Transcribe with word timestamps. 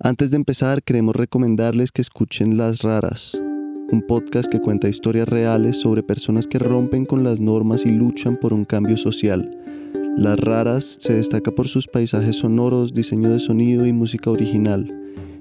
Antes 0.00 0.30
de 0.30 0.36
empezar, 0.36 0.84
queremos 0.84 1.16
recomendarles 1.16 1.90
que 1.90 2.02
escuchen 2.02 2.56
Las 2.56 2.82
Raras, 2.82 3.36
un 3.90 4.00
podcast 4.06 4.48
que 4.48 4.60
cuenta 4.60 4.88
historias 4.88 5.28
reales 5.28 5.80
sobre 5.80 6.04
personas 6.04 6.46
que 6.46 6.60
rompen 6.60 7.04
con 7.04 7.24
las 7.24 7.40
normas 7.40 7.84
y 7.84 7.90
luchan 7.90 8.36
por 8.36 8.52
un 8.52 8.64
cambio 8.64 8.96
social. 8.96 9.50
Las 10.16 10.38
Raras 10.38 10.98
se 11.00 11.14
destaca 11.14 11.50
por 11.50 11.66
sus 11.66 11.88
paisajes 11.88 12.36
sonoros, 12.36 12.94
diseño 12.94 13.30
de 13.30 13.40
sonido 13.40 13.86
y 13.86 13.92
música 13.92 14.30
original. 14.30 14.86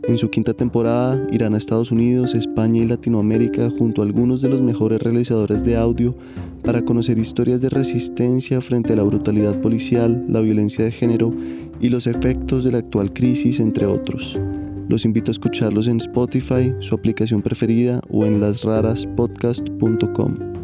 En 0.08 0.18
su 0.18 0.30
quinta 0.30 0.54
temporada 0.54 1.22
irán 1.34 1.54
a 1.54 1.58
Estados 1.58 1.92
Unidos, 1.92 2.34
España 2.34 2.82
y 2.82 2.88
Latinoamérica 2.88 3.70
junto 3.70 4.02
a 4.02 4.06
algunos 4.06 4.42
de 4.42 4.48
los 4.48 4.62
mejores 4.62 5.02
realizadores 5.02 5.66
de 5.66 5.76
audio 5.76 6.16
para 6.64 6.86
conocer 6.86 7.18
historias 7.18 7.60
de 7.60 7.68
resistencia 7.68 8.62
frente 8.62 8.94
a 8.94 8.96
la 8.96 9.04
brutalidad 9.04 9.60
policial, 9.60 10.24
la 10.30 10.40
violencia 10.40 10.86
de 10.86 10.92
género 10.92 11.34
y 11.82 11.90
los 11.90 12.08
efectos 12.08 12.64
de 12.64 12.72
la 12.72 12.78
actual 12.78 13.12
crisis, 13.12 13.60
entre 13.60 13.86
otros. 13.86 14.40
Los 14.88 15.04
invito 15.04 15.30
a 15.30 15.34
escucharlos 15.34 15.88
en 15.88 15.98
Spotify, 15.98 16.74
su 16.80 16.96
aplicación 16.96 17.42
preferida 17.42 18.00
o 18.10 18.26
en 18.26 18.40
lasraraspodcast.com. 18.40 20.57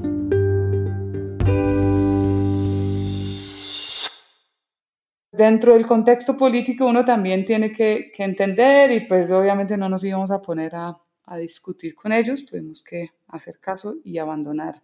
Dentro 5.44 5.74
del 5.74 5.86
contexto 5.86 6.38
político 6.38 6.86
uno 6.86 7.04
también 7.04 7.44
tiene 7.44 7.74
que, 7.74 8.14
entender 8.18 8.90
y 8.94 9.02
pues 9.02 9.30
obviamente 9.30 9.76
no 9.76 9.90
nos 9.90 10.02
íbamos 10.06 10.32
a 10.32 10.42
poner 10.42 10.74
a, 10.74 10.98
a 11.26 11.38
discutir 11.38 11.96
con 11.96 12.14
ellos, 12.14 12.46
tuvimos 12.46 12.82
que 12.82 13.10
hacer 13.28 13.60
caso 13.60 13.96
y 14.06 14.20
abandonar 14.20 14.82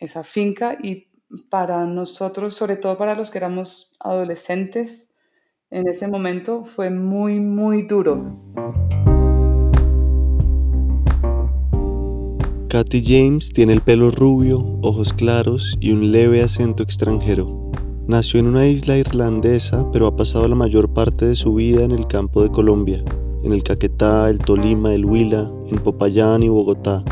esa 0.00 0.24
finca 0.24 0.76
y 0.82 1.06
para 1.48 1.84
nosotros, 1.84 2.56
sobre 2.56 2.74
todo 2.74 2.98
para 2.98 3.14
los 3.14 3.30
que 3.30 3.38
éramos 3.38 3.94
adolescentes, 4.00 5.16
en 5.70 5.86
ese 5.86 6.08
momento 6.08 6.64
fue 6.64 6.90
muy, 6.90 7.38
muy 7.38 7.82
duro. 7.82 8.36
Katy 12.68 13.04
James 13.04 13.50
tiene 13.52 13.74
el 13.74 13.80
pelo 13.80 14.10
rubio, 14.10 14.76
ojos 14.82 15.12
claros 15.12 15.76
y 15.78 15.92
un 15.92 16.10
leve 16.10 16.42
acento 16.42 16.82
extranjero. 16.82 17.59
Nació 18.10 18.40
en 18.40 18.48
una 18.48 18.66
isla 18.66 18.96
irlandesa, 18.96 19.88
pero 19.92 20.08
ha 20.08 20.16
pasado 20.16 20.48
la 20.48 20.56
mayor 20.56 20.92
parte 20.92 21.26
de 21.26 21.36
su 21.36 21.54
vida 21.54 21.84
en 21.84 21.92
el 21.92 22.08
campo 22.08 22.42
de 22.42 22.50
Colombia, 22.50 23.04
en 23.44 23.52
el 23.52 23.62
Caquetá, 23.62 24.28
el 24.28 24.40
Tolima, 24.40 24.92
el 24.92 25.04
Huila, 25.04 25.48
en 25.68 25.78
Popayán 25.78 26.42
y 26.42 26.48
Bogotá. 26.48 27.04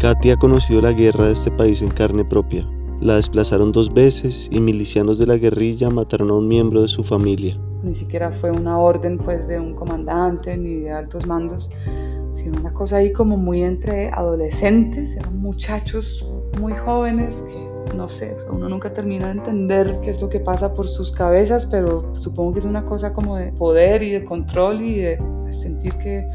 Katy 0.00 0.32
ha 0.32 0.36
conocido 0.38 0.80
la 0.80 0.90
guerra 0.90 1.26
de 1.26 1.34
este 1.34 1.52
país 1.52 1.82
en 1.82 1.90
carne 1.90 2.24
propia. 2.24 2.68
La 3.00 3.14
desplazaron 3.14 3.70
dos 3.70 3.94
veces 3.94 4.48
y 4.50 4.58
milicianos 4.58 5.18
de 5.18 5.28
la 5.28 5.36
guerrilla 5.36 5.88
mataron 5.88 6.30
a 6.30 6.34
un 6.34 6.48
miembro 6.48 6.82
de 6.82 6.88
su 6.88 7.04
familia. 7.04 7.56
Ni 7.84 7.94
siquiera 7.94 8.32
fue 8.32 8.50
una 8.50 8.76
orden 8.80 9.18
pues 9.18 9.46
de 9.46 9.60
un 9.60 9.76
comandante 9.76 10.56
ni 10.56 10.80
de 10.80 10.90
altos 10.90 11.28
mandos, 11.28 11.70
sino 12.32 12.58
una 12.58 12.72
cosa 12.72 12.96
ahí 12.96 13.12
como 13.12 13.36
muy 13.36 13.62
entre 13.62 14.10
adolescentes, 14.10 15.14
eran 15.14 15.38
muchachos 15.38 16.28
muy 16.58 16.72
jóvenes 16.72 17.42
que 17.42 17.69
no 17.94 18.08
sé, 18.08 18.36
uno 18.50 18.68
nunca 18.68 18.92
termina 18.92 19.26
de 19.26 19.32
entender 19.32 20.00
qué 20.02 20.10
es 20.10 20.20
lo 20.20 20.28
que 20.28 20.40
pasa 20.40 20.74
por 20.74 20.88
sus 20.88 21.12
cabezas, 21.12 21.66
pero 21.66 22.16
supongo 22.16 22.52
que 22.54 22.58
es 22.60 22.64
una 22.64 22.84
cosa 22.84 23.12
como 23.12 23.36
de 23.36 23.52
poder 23.52 24.02
y 24.02 24.10
de 24.10 24.24
control 24.24 24.82
y 24.82 24.96
de 24.96 25.18
sentir 25.50 25.96
que, 25.98 26.28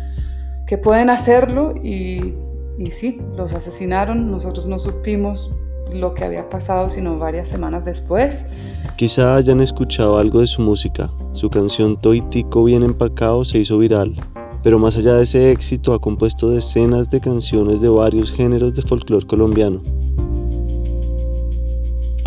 que 0.68 0.78
pueden 0.78 1.10
hacerlo 1.10 1.74
y, 1.82 2.34
y 2.78 2.92
sí, 2.92 3.22
los 3.36 3.54
asesinaron, 3.54 4.30
nosotros 4.30 4.68
no 4.68 4.80
supimos 4.80 5.56
lo 5.94 6.14
que 6.14 6.24
había 6.24 6.50
pasado, 6.50 6.90
sino 6.90 7.18
varias 7.18 7.48
semanas 7.48 7.86
después. 7.86 8.52
Quizá 8.98 9.36
hayan 9.36 9.62
escuchado 9.62 10.18
algo 10.18 10.40
de 10.40 10.48
su 10.48 10.62
música. 10.62 11.12
Su 11.34 11.50
canción 11.50 12.00
Toitico 12.00 12.64
bien 12.64 12.84
empacado 12.84 13.46
se 13.46 13.60
hizo 13.60 13.78
viral, 13.78 14.16
pero 14.64 14.80
más 14.80 14.98
allá 14.98 15.16
de 15.16 15.24
ese 15.24 15.52
éxito 15.52 15.94
ha 15.94 16.00
compuesto 16.00 16.50
decenas 16.50 17.10
de 17.10 17.22
canciones 17.22 17.82
de 17.82 17.90
varios 17.90 18.32
géneros 18.32 18.74
de 18.74 18.82
folclore 18.82 19.26
colombiano. 19.26 19.82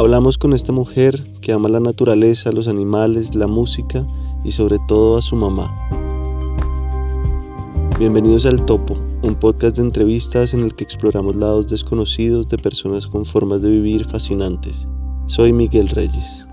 Hablamos 0.00 0.38
con 0.38 0.52
esta 0.52 0.70
mujer 0.70 1.24
que 1.40 1.50
ama 1.50 1.68
la 1.68 1.80
naturaleza, 1.80 2.52
los 2.52 2.68
animales, 2.68 3.34
la 3.34 3.48
música 3.48 4.06
y 4.44 4.52
sobre 4.52 4.76
todo 4.86 5.18
a 5.18 5.22
su 5.22 5.34
mamá. 5.34 5.74
Bienvenidos 7.98 8.46
al 8.46 8.64
Topo, 8.64 8.94
un 9.24 9.34
podcast 9.34 9.78
de 9.78 9.82
entrevistas 9.82 10.54
en 10.54 10.60
el 10.60 10.76
que 10.76 10.84
exploramos 10.84 11.34
lados 11.34 11.66
desconocidos 11.66 12.46
de 12.46 12.58
personas 12.58 13.08
con 13.08 13.26
formas 13.26 13.60
de 13.60 13.70
vivir 13.70 14.04
fascinantes. 14.04 14.86
Soy 15.26 15.52
Miguel 15.52 15.88
Reyes. 15.88 16.48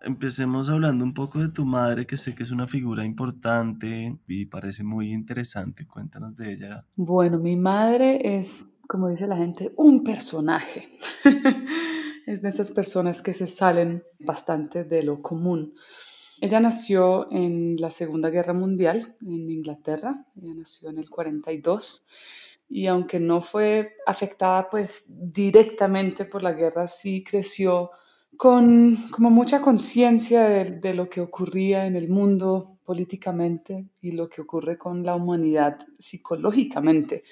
Empecemos 0.00 0.70
hablando 0.70 1.04
un 1.04 1.12
poco 1.12 1.40
de 1.40 1.50
tu 1.50 1.66
madre, 1.66 2.06
que 2.06 2.16
sé 2.16 2.34
que 2.34 2.44
es 2.44 2.50
una 2.50 2.66
figura 2.66 3.04
importante 3.04 4.18
y 4.26 4.46
parece 4.46 4.84
muy 4.84 5.12
interesante. 5.12 5.86
Cuéntanos 5.86 6.34
de 6.34 6.54
ella. 6.54 6.86
Bueno, 6.96 7.38
mi 7.38 7.56
madre 7.56 8.38
es, 8.38 8.66
como 8.88 9.08
dice 9.08 9.26
la 9.26 9.36
gente, 9.36 9.72
un 9.76 10.04
personaje. 10.04 10.88
es 12.26 12.42
de 12.42 12.48
esas 12.48 12.70
personas 12.70 13.22
que 13.22 13.34
se 13.34 13.46
salen 13.46 14.04
bastante 14.18 14.84
de 14.84 15.02
lo 15.02 15.20
común. 15.20 15.74
Ella 16.40 16.60
nació 16.60 17.30
en 17.30 17.76
la 17.78 17.90
Segunda 17.90 18.30
Guerra 18.30 18.52
Mundial 18.52 19.16
en 19.24 19.50
Inglaterra, 19.50 20.26
ella 20.40 20.54
nació 20.54 20.90
en 20.90 20.98
el 20.98 21.08
42 21.08 22.04
y 22.68 22.86
aunque 22.86 23.20
no 23.20 23.40
fue 23.40 23.96
afectada 24.06 24.68
pues 24.68 25.04
directamente 25.08 26.24
por 26.24 26.42
la 26.42 26.52
guerra, 26.52 26.86
sí 26.86 27.22
creció 27.22 27.90
con 28.36 28.96
como 29.10 29.30
mucha 29.30 29.60
conciencia 29.60 30.42
de, 30.44 30.72
de, 30.72 30.92
lo 30.92 31.08
que 31.08 31.20
ocurría 31.20 31.86
en 31.86 31.94
el 31.94 32.08
mundo 32.08 32.78
políticamente 32.84 33.86
y 34.02 34.10
lo 34.10 34.28
que 34.28 34.42
ocurre 34.42 34.76
con 34.76 35.04
la 35.04 35.14
humanidad 35.14 35.78
psicológicamente. 35.98 37.22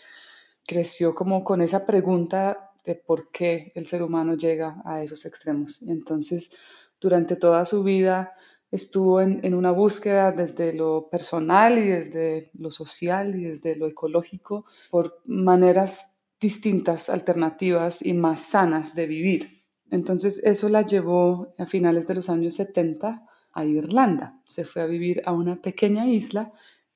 Creció 0.66 1.14
como 1.14 1.44
con 1.44 1.62
esa 1.62 1.84
pregunta 1.86 2.70
de 2.84 2.94
por 2.94 3.30
qué 3.30 3.72
el 3.74 3.86
ser 3.86 4.02
humano 4.02 4.34
llega 4.34 4.82
a 4.84 5.02
esos 5.02 5.24
extremos. 5.24 5.82
Entonces, 5.82 6.56
durante 7.00 7.36
toda 7.36 7.64
su 7.64 7.82
vida, 7.82 8.32
estuvo 8.72 9.20
en, 9.20 9.54
una 9.54 9.70
búsqueda 9.70 10.32
desde 10.32 10.72
lo 10.72 11.08
personal 11.10 11.78
y 11.78 11.88
desde 11.88 12.50
lo 12.54 12.72
social 12.72 13.34
y 13.34 13.44
desde 13.44 13.76
lo 13.76 13.86
ecológico 13.86 14.64
por 14.90 15.20
maneras 15.26 16.16
distintas, 16.40 17.10
alternativas 17.10 18.04
y 18.04 18.14
más 18.14 18.40
sanas 18.40 18.94
de 18.94 19.06
vivir. 19.06 19.62
Entonces 19.90 20.42
eso 20.42 20.70
la 20.70 20.82
llevó 20.82 21.54
a 21.58 21.66
finales 21.66 22.08
de 22.08 22.14
los 22.14 22.30
años 22.30 22.54
70 22.54 23.26
a 23.52 23.64
Irlanda. 23.64 24.40
Se 24.44 24.64
fue 24.64 24.82
a 24.82 24.86
vivir 24.86 25.22
a 25.26 25.32
una 25.32 25.60
pequeña 25.60 26.06
isla 26.08 26.52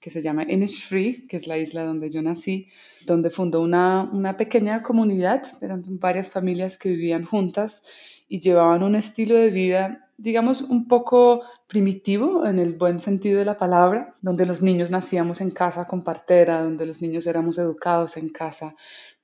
que 0.06 0.10
se 0.10 0.22
llama 0.22 0.44
Innisfree, 0.48 1.26
que 1.26 1.36
es 1.36 1.48
la 1.48 1.58
isla 1.58 1.82
donde 1.82 2.10
yo 2.10 2.22
nací, 2.22 2.68
donde 3.06 3.28
fundó 3.28 3.60
una, 3.60 4.08
una 4.12 4.36
pequeña 4.36 4.80
comunidad, 4.84 5.42
eran 5.60 5.82
varias 5.98 6.30
familias 6.30 6.78
que 6.78 6.90
vivían 6.90 7.24
juntas 7.24 7.88
y 8.28 8.38
llevaban 8.38 8.84
un 8.84 8.94
estilo 8.94 9.34
de 9.34 9.50
vida 9.50 10.08
digamos, 10.16 10.62
un 10.62 10.86
poco 10.86 11.42
primitivo 11.66 12.46
en 12.46 12.60
el 12.60 12.74
buen 12.74 13.00
sentido 13.00 13.40
de 13.40 13.44
la 13.46 13.58
palabra, 13.58 14.14
donde 14.22 14.46
los 14.46 14.62
niños 14.62 14.92
nacíamos 14.92 15.40
en 15.40 15.50
casa 15.50 15.88
con 15.88 16.04
partera, 16.04 16.62
donde 16.62 16.86
los 16.86 17.02
niños 17.02 17.26
éramos 17.26 17.58
educados 17.58 18.16
en 18.16 18.28
casa, 18.28 18.76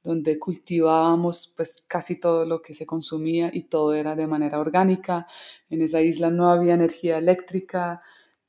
donde 0.02 0.36
cultivábamos 0.40 1.54
pues 1.56 1.84
casi 1.86 2.18
todo 2.18 2.44
lo 2.44 2.60
que 2.60 2.74
se 2.74 2.86
consumía 2.86 3.50
y 3.54 3.68
todo 3.68 3.94
era 3.94 4.16
de 4.16 4.26
manera 4.26 4.58
orgánica. 4.58 5.28
En 5.70 5.80
esa 5.80 6.00
isla 6.00 6.28
no 6.32 6.50
había 6.50 6.74
energía 6.74 7.18
eléctrica, 7.18 8.02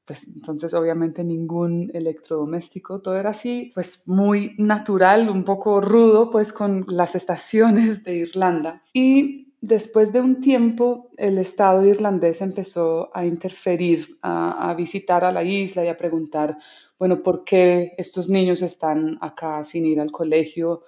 pues 0.06 0.28
entonces 0.36 0.74
obviamente 0.74 1.24
ningún 1.24 1.92
electrodoméstico, 1.94 3.02
todo 3.02 3.16
era 3.18 3.32
así, 3.32 3.72
pues 3.74 4.08
muy 4.08 4.56
natural, 4.58 5.30
un 5.30 5.44
poco 5.44 5.82
rudo, 5.82 6.30
pues 6.30 6.54
con 6.54 6.86
las 6.88 7.16
estaciones 7.16 8.04
de 8.04 8.16
Irlanda. 8.16 8.84
Y 8.94 9.44
Después 9.66 10.12
de 10.12 10.20
un 10.20 10.42
tiempo, 10.42 11.10
el 11.16 11.38
Estado 11.38 11.86
irlandés 11.86 12.42
empezó 12.42 13.10
a 13.14 13.26
interferir, 13.26 14.20
a, 14.22 14.74
visitar 14.76 15.24
a 15.24 15.32
la 15.32 15.42
isla 15.42 15.86
y 15.86 15.88
a 15.88 15.96
preguntar, 15.96 16.58
bueno, 17.00 17.24
¿por 17.24 17.46
qué 17.46 17.94
estos 17.98 18.28
niños 18.28 18.62
están 18.62 19.18
acá 19.22 19.64
sin 19.64 19.86
ir 19.86 20.02
al 20.02 20.12
colegio? 20.12 20.84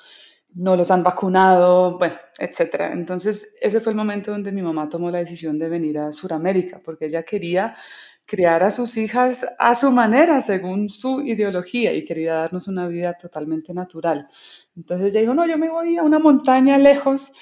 No 0.56 0.75
los 0.75 0.91
han 0.91 1.03
vacunado, 1.03 1.97
bueno, 1.97 2.15
etc. 2.38 2.91
Entonces, 2.91 3.56
ese 3.61 3.79
fue 3.79 3.94
el 3.94 3.97
momento 3.97 4.31
donde 4.31 4.51
mi 4.51 4.61
mamá 4.61 4.89
tomó 4.89 5.09
la 5.09 5.19
decisión 5.19 5.57
de 5.57 5.69
venir 5.69 5.97
a 5.97 6.11
Sudamérica, 6.11 6.81
porque 6.83 7.06
ella 7.06 7.23
quería 7.23 7.77
criar 8.25 8.63
a 8.63 8.72
sus 8.72 8.98
hijas 8.98 9.45
a 9.60 9.75
su 9.75 9.92
manera, 9.92 10.42
según 10.42 10.89
su 10.89 11.22
ideología, 11.22 11.94
y 11.94 12.04
quería 12.04 12.36
darnos 12.36 12.68
una 12.68 12.88
vida 12.88 13.13
totalmente 13.13 13.74
natural. 13.74 14.27
Entonces 14.75 15.13
ella 15.13 15.22
dijo, 15.22 15.33
no, 15.33 15.48
yo 15.48 15.57
me 15.57 15.69
voy 15.69 15.98
a 15.98 16.04
una 16.04 16.19
montaña 16.19 16.77
lejos 16.77 17.33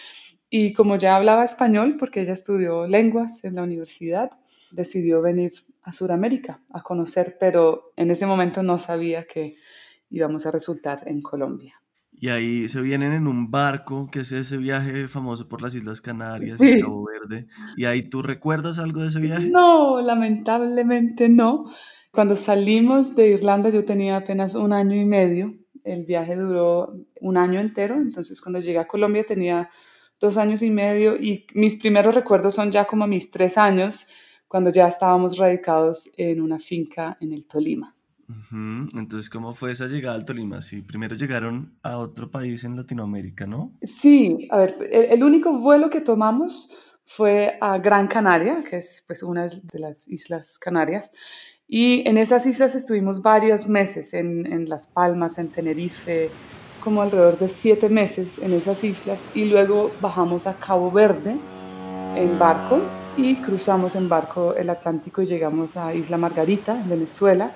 y 0.50 0.74
como 0.74 0.98
ya 0.98 1.16
hablaba 1.16 1.44
español, 1.46 1.96
porque 1.98 2.22
ella 2.22 2.34
estudió 2.34 2.86
lenguas 2.86 3.44
en 3.44 3.56
la 3.56 3.64
universidad, 3.64 4.32
decidió 4.72 5.22
venir 5.22 5.52
a 5.82 5.92
Sudamérica 5.92 6.62
a 6.72 6.82
conocer, 6.82 7.38
pero 7.40 7.94
en 7.96 8.12
ese 8.12 8.26
momento 8.26 8.62
no 8.62 8.78
sabía 8.78 9.26
que 9.26 9.56
íbamos 10.10 10.46
a 10.46 10.52
resultar 10.52 11.08
en 11.08 11.22
Colombia. 11.22 11.83
Y 12.24 12.30
ahí 12.30 12.70
se 12.70 12.80
vienen 12.80 13.12
en 13.12 13.28
un 13.28 13.52
barco, 13.52 14.08
que 14.10 14.22
es 14.22 14.32
ese 14.32 14.56
viaje 14.56 15.10
famoso 15.10 15.50
por 15.50 15.62
las 15.62 15.76
Islas 15.76 16.00
Canarias 16.00 16.58
y 16.62 16.80
Cabo 16.80 17.04
Verde. 17.04 17.48
¿Y 17.76 17.84
ahí 17.84 18.04
tú 18.04 18.22
recuerdas 18.22 18.80
algo 18.80 19.02
de 19.02 19.10
ese 19.10 19.20
viaje? 19.20 19.50
No, 19.50 20.00
lamentablemente 20.02 21.28
no. 21.28 21.66
Cuando 22.12 22.38
salimos 22.38 23.18
de 23.18 23.32
Irlanda 23.32 23.72
yo 23.72 23.84
tenía 23.84 24.16
apenas 24.16 24.56
un 24.56 24.72
año 24.72 24.96
y 24.96 25.04
medio. 25.04 25.54
El 25.84 26.06
viaje 26.06 26.38
duró 26.38 26.94
un 27.20 27.36
año 27.36 27.60
entero, 27.60 27.96
entonces 27.96 28.40
cuando 28.40 28.62
llegué 28.62 28.80
a 28.80 28.88
Colombia 28.88 29.26
tenía 29.26 29.70
dos 30.18 30.38
años 30.38 30.62
y 30.62 30.70
medio 30.70 31.18
y 31.18 31.46
mis 31.56 31.76
primeros 31.76 32.16
recuerdos 32.16 32.54
son 32.54 32.72
ya 32.72 32.86
como 32.86 33.06
mis 33.06 33.32
tres 33.32 33.58
años, 33.58 34.08
cuando 34.48 34.70
ya 34.70 34.88
estábamos 34.88 35.38
radicados 35.38 36.10
en 36.16 36.40
una 36.40 36.58
finca 36.58 37.18
en 37.20 37.34
el 37.34 37.48
Tolima. 37.48 37.94
Entonces, 38.52 39.30
¿cómo 39.30 39.54
fue 39.54 39.72
esa 39.72 39.88
llegada 39.88 40.16
al 40.16 40.26
Tolima? 40.26 40.62
Sí, 40.62 40.82
primero 40.82 41.16
llegaron 41.16 41.78
a 41.84 41.98
otro 41.98 42.30
país 42.30 42.64
en 42.64 42.76
Latinoamérica, 42.76 43.46
¿no? 43.46 43.74
Sí, 43.82 44.48
a 44.52 44.58
ver, 44.58 44.78
el, 44.92 45.24
único 45.24 45.58
vuelo 45.60 45.90
que 45.90 46.02
tomamos 46.02 46.78
fue 47.06 47.58
a 47.62 47.78
Gran 47.80 48.08
Canaria, 48.08 48.64
que 48.64 48.78
es 48.78 49.04
pues 49.08 49.24
una 49.24 49.44
de 49.44 49.80
las 49.80 50.08
Islas 50.08 50.58
Canarias, 50.60 51.12
y 51.68 52.08
en 52.08 52.18
esas 52.18 52.46
islas 52.46 52.76
estuvimos 52.76 53.22
varios 53.22 53.68
meses, 53.68 54.14
en, 54.14 54.46
en 54.46 54.70
Las 54.70 54.88
Palmas, 54.88 55.38
en 55.38 55.50
Tenerife, 55.50 56.30
como 56.84 57.02
alrededor 57.02 57.40
de 57.40 57.48
siete 57.48 57.90
meses 57.90 58.38
en 58.40 58.54
esas 58.54 58.84
islas, 58.84 59.26
y 59.34 59.46
luego 59.46 59.92
bajamos 60.02 60.46
a 60.48 60.58
Cabo 60.60 60.92
Verde 60.92 61.38
en 62.16 62.38
barco 62.38 62.80
y 63.18 63.36
cruzamos 63.36 63.96
en 63.96 64.10
barco 64.10 64.54
el 64.56 64.70
Atlántico 64.70 65.22
y 65.22 65.26
llegamos 65.26 65.78
a 65.78 65.94
Isla 65.94 66.18
Margarita, 66.18 66.80
en 66.80 66.90
Venezuela 66.90 67.52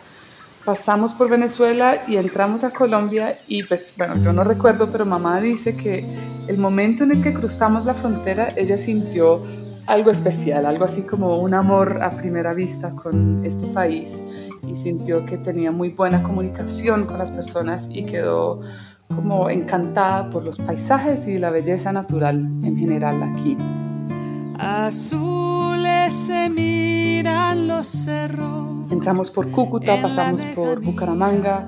pasamos 0.67 1.13
por 1.13 1.29
Venezuela 1.29 2.03
y 2.09 2.17
entramos 2.17 2.65
a 2.65 2.71
Colombia 2.71 3.39
y 3.47 3.63
pues 3.63 3.93
bueno, 3.97 4.17
yo 4.21 4.33
no 4.33 4.43
recuerdo, 4.43 4.89
pero 4.91 5.05
mamá 5.05 5.39
dice 5.39 5.77
que 5.77 6.05
el 6.49 6.57
momento 6.57 7.05
en 7.05 7.11
el 7.11 7.21
que 7.23 7.33
cruzamos 7.33 7.85
la 7.85 7.93
frontera, 7.93 8.51
ella 8.57 8.77
sintió 8.77 9.41
algo 9.85 10.11
especial, 10.11 10.65
algo 10.65 10.83
así 10.83 11.03
como 11.03 11.37
un 11.37 11.53
amor 11.53 12.03
a 12.03 12.17
primera 12.17 12.53
vista 12.53 12.91
con 12.91 13.45
este 13.45 13.65
país 13.67 14.25
y 14.67 14.75
sintió 14.75 15.25
que 15.25 15.37
tenía 15.37 15.71
muy 15.71 15.87
buena 15.87 16.21
comunicación 16.21 17.05
con 17.05 17.17
las 17.17 17.31
personas 17.31 17.87
y 17.89 18.03
quedó 18.03 18.59
como 19.07 19.49
encantada 19.49 20.29
por 20.29 20.43
los 20.43 20.57
paisajes 20.57 21.29
y 21.29 21.37
la 21.37 21.49
belleza 21.49 21.93
natural 21.93 22.39
en 22.39 22.75
general 22.75 23.23
aquí. 23.23 23.55
Azules 24.59 26.13
se 26.13 26.49
miran 26.49 27.69
los 27.69 27.87
cerros 27.87 28.76
Entramos 28.89 29.29
por 29.29 29.51
Cúcuta, 29.51 30.01
pasamos 30.01 30.43
por 30.55 30.81
Bucaramanga, 30.81 31.67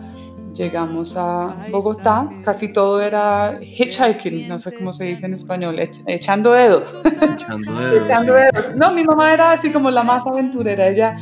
llegamos 0.53 1.15
a 1.17 1.55
Bogotá, 1.71 2.27
casi 2.43 2.71
todo 2.71 3.01
era 3.01 3.59
hitchhiking, 3.61 4.47
no 4.47 4.57
sé 4.59 4.73
cómo 4.73 4.93
se 4.93 5.05
dice 5.05 5.25
en 5.25 5.33
español, 5.33 5.79
echando 6.05 6.51
dedos. 6.51 6.95
Echando 7.05 8.33
dedos. 8.33 8.75
No, 8.77 8.91
mi 8.91 9.03
mamá 9.03 9.33
era 9.33 9.51
así 9.51 9.71
como 9.71 9.91
la 9.91 10.03
más 10.03 10.25
aventurera, 10.27 10.87
ella 10.87 11.17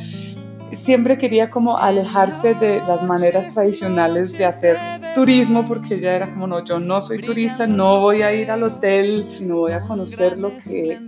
siempre 0.72 1.18
quería 1.18 1.50
como 1.50 1.78
alejarse 1.78 2.54
de 2.54 2.82
las 2.82 3.02
maneras 3.02 3.54
tradicionales 3.54 4.34
de 4.34 4.46
hacer 4.46 4.78
turismo 5.16 5.66
porque 5.66 5.96
ella 5.96 6.16
era 6.16 6.30
como 6.30 6.46
no, 6.46 6.64
yo 6.64 6.80
no 6.80 7.02
soy 7.02 7.22
turista, 7.22 7.68
no 7.68 8.02
voy 8.02 8.22
a 8.22 8.34
ir 8.34 8.52
al 8.52 8.64
hotel, 8.64 9.24
sino 9.34 9.58
voy 9.58 9.72
a 9.72 9.82
conocer 9.82 10.38
lo 10.38 10.52
que, 10.58 11.00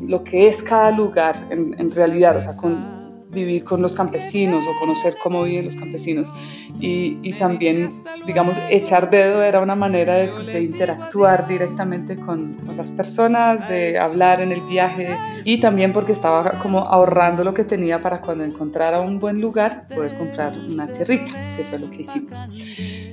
lo 0.00 0.22
que 0.22 0.48
es 0.48 0.62
cada 0.62 0.90
lugar 0.90 1.36
en, 1.50 1.74
en 1.78 1.90
realidad, 1.90 2.36
o 2.36 2.40
sea, 2.40 2.56
con 2.56 3.01
vivir 3.32 3.64
con 3.64 3.80
los 3.80 3.94
campesinos 3.94 4.66
o 4.66 4.78
conocer 4.78 5.16
cómo 5.22 5.42
viven 5.42 5.64
los 5.64 5.76
campesinos. 5.76 6.32
Y, 6.80 7.32
también, 7.38 7.90
digamos, 8.26 8.58
echar 8.70 9.10
dedo 9.10 9.42
era 9.42 9.60
una 9.60 9.74
manera 9.74 10.14
de, 10.14 10.62
interactuar 10.62 11.46
directamente 11.46 12.16
con, 12.16 12.54
con, 12.54 12.76
las 12.76 12.90
personas, 12.90 13.68
de 13.68 13.98
hablar 13.98 14.40
en 14.40 14.52
el 14.52 14.60
viaje 14.62 15.16
y 15.44 15.58
también 15.58 15.92
porque 15.92 16.12
estaba 16.12 16.58
como 16.60 16.80
ahorrando 16.80 17.44
lo 17.44 17.54
que 17.54 17.64
tenía 17.64 18.02
para 18.02 18.20
cuando 18.20 18.44
encontrara 18.44 19.00
un 19.00 19.18
buen 19.18 19.40
lugar 19.40 19.86
poder 19.88 20.16
comprar 20.16 20.54
una 20.70 20.86
tierrita, 20.86 21.32
que 21.56 21.64
fue 21.64 21.78
lo 21.78 21.90
que 21.90 22.02
hicimos. 22.02 22.36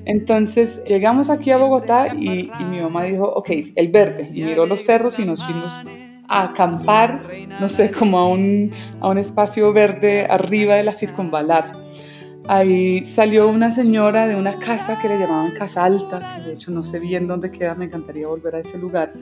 Entonces 0.06 0.84
llegamos 0.86 1.30
aquí 1.30 1.52
a 1.52 1.58
Bogotá 1.58 2.16
y, 2.16 2.52
y 2.60 2.64
mi 2.66 2.82
mamá 2.82 3.04
dijo, 3.04 3.26
ok, 3.26 3.50
el 3.76 3.88
verde, 3.90 4.30
y 4.34 4.44
miró 4.44 4.66
los 4.66 4.84
cerros 4.84 5.20
y 5.20 5.26
nos 5.26 5.44
fuimos 5.44 5.78
a 6.30 6.44
acampar, 6.44 7.24
no 7.60 7.68
sé, 7.68 7.92
como 7.92 8.20
a 8.20 8.28
un, 8.30 8.72
a 9.02 9.10
un 9.10 9.18
espacio 9.18 9.74
verde 9.74 10.28
arriba 10.30 10.76
de 10.76 10.84
la 10.84 10.94
circunvalar. 10.94 11.74
Ahí 12.48 13.06
salió 13.06 13.48
una 13.48 13.70
señora 13.70 14.26
de 14.26 14.36
una 14.36 14.58
casa 14.58 14.98
que 14.98 15.08
le 15.08 15.20
llamaban 15.20 15.52
Casa 15.52 15.84
Alta, 15.86 16.38
que 16.38 16.48
de 16.48 16.54
hecho 16.54 16.72
no 16.72 16.84
sé 16.84 17.00
bien 17.00 17.28
dónde 17.28 17.52
queda, 17.52 17.76
me 17.76 17.86
encantaría 17.86 18.28
volver 18.28 18.56
a 18.56 18.60
ese 18.60 18.80
lugar. 18.80 19.14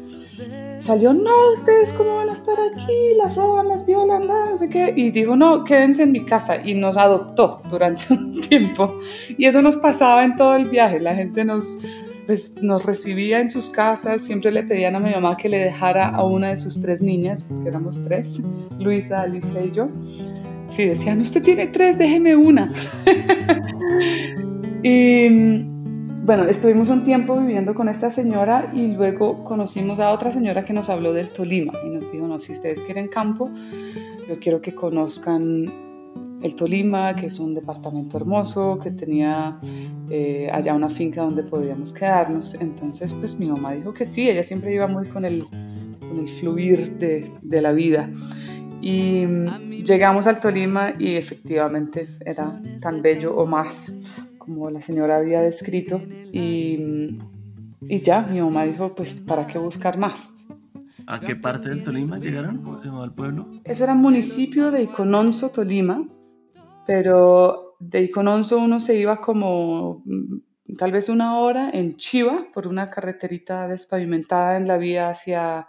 Salió, 0.77 1.11
no, 1.11 1.51
ustedes 1.51 1.91
cómo 1.91 2.17
van 2.17 2.29
a 2.29 2.33
estar 2.33 2.55
aquí, 2.57 3.15
las 3.17 3.35
roban, 3.35 3.67
las 3.67 3.85
violan, 3.85 4.27
no 4.27 4.55
sé 4.55 4.69
qué. 4.69 4.93
Y 4.95 5.11
dijo, 5.11 5.35
no, 5.35 5.63
quédense 5.63 6.03
en 6.03 6.11
mi 6.11 6.23
casa. 6.23 6.57
Y 6.63 6.75
nos 6.75 6.95
adoptó 6.97 7.61
durante 7.69 8.05
un 8.13 8.39
tiempo. 8.39 8.97
Y 9.37 9.45
eso 9.45 9.61
nos 9.61 9.75
pasaba 9.75 10.23
en 10.23 10.35
todo 10.35 10.55
el 10.55 10.69
viaje. 10.69 10.99
La 10.99 11.15
gente 11.15 11.43
nos, 11.43 11.79
pues 12.27 12.61
nos 12.61 12.85
recibía 12.85 13.39
en 13.39 13.49
sus 13.49 13.69
casas, 13.69 14.21
siempre 14.21 14.51
le 14.51 14.61
pedían 14.61 14.95
a 14.97 14.99
mi 14.99 15.11
mamá 15.11 15.37
que 15.37 15.47
le 15.47 15.59
dejara 15.59 16.09
a 16.09 16.25
una 16.25 16.49
de 16.49 16.57
sus 16.57 16.79
tres 16.79 17.01
niñas, 17.01 17.41
porque 17.41 17.69
éramos 17.69 18.03
tres, 18.03 18.43
Luisa, 18.77 19.21
Alicia 19.21 19.63
y 19.63 19.71
yo. 19.71 19.87
Sí, 20.65 20.85
decían, 20.85 21.21
usted 21.21 21.41
tiene 21.41 21.67
tres, 21.67 21.97
déjeme 21.97 22.35
una. 22.35 22.71
y 24.83 25.29
bueno, 26.27 26.43
estuvimos 26.43 26.89
un 26.89 27.03
tiempo 27.03 27.39
viviendo 27.39 27.73
con 27.73 27.87
esta 27.87 28.11
señora 28.11 28.69
y 28.73 28.87
luego 28.87 29.45
conocimos 29.45 30.01
a 30.01 30.11
otra 30.11 30.29
señora 30.29 30.63
que 30.63 30.73
nos 30.73 30.89
habló 30.89 31.13
del 31.13 31.29
Tolima 31.29 31.71
y 31.85 31.89
nos 31.89 32.11
dijo, 32.11 32.27
no, 32.27 32.41
si 32.41 32.51
ustedes 32.51 32.81
quieren 32.81 33.07
campo, 33.07 33.49
yo 34.27 34.37
quiero 34.41 34.59
que 34.59 34.75
conozcan 34.75 35.86
el 36.41 36.55
Tolima, 36.55 37.15
que 37.15 37.27
es 37.27 37.39
un 37.39 37.55
departamento 37.55 38.17
hermoso, 38.17 38.79
que 38.81 38.91
tenía 38.91 39.59
eh, 40.09 40.49
allá 40.51 40.73
una 40.73 40.89
finca 40.89 41.21
donde 41.21 41.43
podíamos 41.43 41.93
quedarnos. 41.93 42.55
Entonces, 42.61 43.13
pues 43.13 43.39
mi 43.39 43.47
mamá 43.47 43.73
dijo 43.73 43.93
que 43.93 44.05
sí, 44.05 44.29
ella 44.29 44.43
siempre 44.43 44.73
iba 44.73 44.87
muy 44.87 45.07
con 45.07 45.25
el, 45.25 45.43
con 45.45 46.17
el 46.19 46.27
fluir 46.27 46.97
de, 46.97 47.31
de 47.41 47.61
la 47.61 47.71
vida. 47.71 48.09
Y 48.81 49.25
mm, 49.25 49.83
llegamos 49.83 50.27
al 50.27 50.39
Tolima 50.39 50.93
y 50.99 51.15
efectivamente 51.15 52.07
era 52.23 52.61
tan 52.81 53.01
bello 53.01 53.35
o 53.35 53.45
más 53.45 54.13
como 54.37 54.69
la 54.69 54.81
señora 54.81 55.17
había 55.17 55.41
descrito. 55.41 55.99
Y, 56.31 56.77
mm, 56.77 57.89
y 57.89 58.01
ya, 58.01 58.21
mi 58.21 58.41
mamá 58.41 58.65
dijo, 58.65 58.93
pues, 58.95 59.15
¿para 59.15 59.47
qué 59.47 59.57
buscar 59.57 59.97
más? 59.97 60.37
¿A 61.07 61.21
qué 61.21 61.35
parte 61.35 61.69
del 61.69 61.83
Tolima 61.83 62.19
llegaron? 62.19 62.61
¿Al 63.01 63.13
pueblo? 63.13 63.47
Eso 63.63 63.85
era 63.85 63.95
municipio 63.95 64.71
de 64.71 64.83
Icononso, 64.83 65.49
Tolima 65.49 66.05
pero 66.87 67.75
de 67.79 68.03
Icononso 68.03 68.57
uno 68.57 68.79
se 68.79 68.97
iba 68.97 69.17
como 69.17 70.01
mm, 70.05 70.75
tal 70.77 70.91
vez 70.91 71.09
una 71.09 71.37
hora 71.37 71.69
en 71.71 71.97
Chiva 71.97 72.47
por 72.53 72.65
una 72.65 72.89
carreterita 72.89 73.67
despavimentada 73.67 74.57
en 74.57 74.67
la 74.67 74.77
vía 74.77 75.09
hacia 75.09 75.67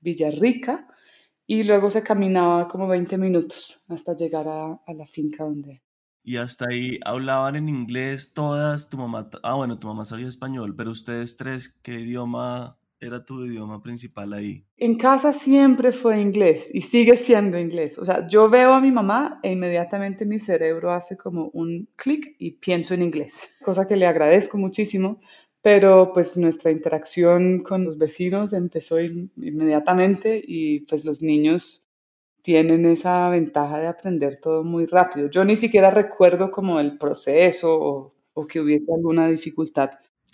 Villarrica 0.00 0.86
y 1.46 1.64
luego 1.64 1.90
se 1.90 2.02
caminaba 2.02 2.68
como 2.68 2.86
20 2.86 3.18
minutos 3.18 3.84
hasta 3.90 4.14
llegar 4.14 4.48
a, 4.48 4.80
a 4.86 4.94
la 4.94 5.06
finca 5.06 5.44
donde... 5.44 5.82
Y 6.22 6.36
hasta 6.36 6.66
ahí 6.70 7.00
hablaban 7.04 7.56
en 7.56 7.68
inglés 7.68 8.32
todas, 8.34 8.88
tu 8.88 8.98
mamá, 8.98 9.28
ah 9.42 9.54
bueno, 9.54 9.78
tu 9.78 9.88
mamá 9.88 10.04
sabía 10.04 10.28
español, 10.28 10.76
pero 10.76 10.90
ustedes 10.90 11.36
tres, 11.36 11.74
¿qué 11.82 11.98
idioma 11.98 12.79
era 13.00 13.24
tu 13.24 13.44
idioma 13.44 13.82
principal 13.82 14.32
ahí? 14.32 14.64
En 14.76 14.94
casa 14.94 15.32
siempre 15.32 15.90
fue 15.90 16.20
inglés 16.20 16.74
y 16.74 16.82
sigue 16.82 17.16
siendo 17.16 17.58
inglés. 17.58 17.98
O 17.98 18.04
sea, 18.04 18.28
yo 18.28 18.48
veo 18.48 18.74
a 18.74 18.80
mi 18.80 18.92
mamá 18.92 19.40
e 19.42 19.52
inmediatamente 19.52 20.26
mi 20.26 20.38
cerebro 20.38 20.92
hace 20.92 21.16
como 21.16 21.48
un 21.54 21.88
clic 21.96 22.36
y 22.38 22.52
pienso 22.52 22.94
en 22.94 23.02
inglés, 23.02 23.56
cosa 23.64 23.88
que 23.88 23.96
le 23.96 24.06
agradezco 24.06 24.58
muchísimo. 24.58 25.20
Pero 25.62 26.12
pues 26.14 26.36
nuestra 26.38 26.70
interacción 26.70 27.62
con 27.62 27.84
los 27.84 27.98
vecinos 27.98 28.54
empezó 28.54 28.98
inmediatamente 29.00 30.42
y 30.42 30.80
pues 30.80 31.04
los 31.04 31.20
niños 31.20 31.86
tienen 32.42 32.86
esa 32.86 33.28
ventaja 33.28 33.78
de 33.78 33.86
aprender 33.86 34.40
todo 34.40 34.64
muy 34.64 34.86
rápido. 34.86 35.28
Yo 35.28 35.44
ni 35.44 35.56
siquiera 35.56 35.90
recuerdo 35.90 36.50
como 36.50 36.80
el 36.80 36.96
proceso 36.96 37.78
o, 37.78 38.14
o 38.32 38.46
que 38.46 38.60
hubiese 38.60 38.90
alguna 38.92 39.28
dificultad. 39.28 39.90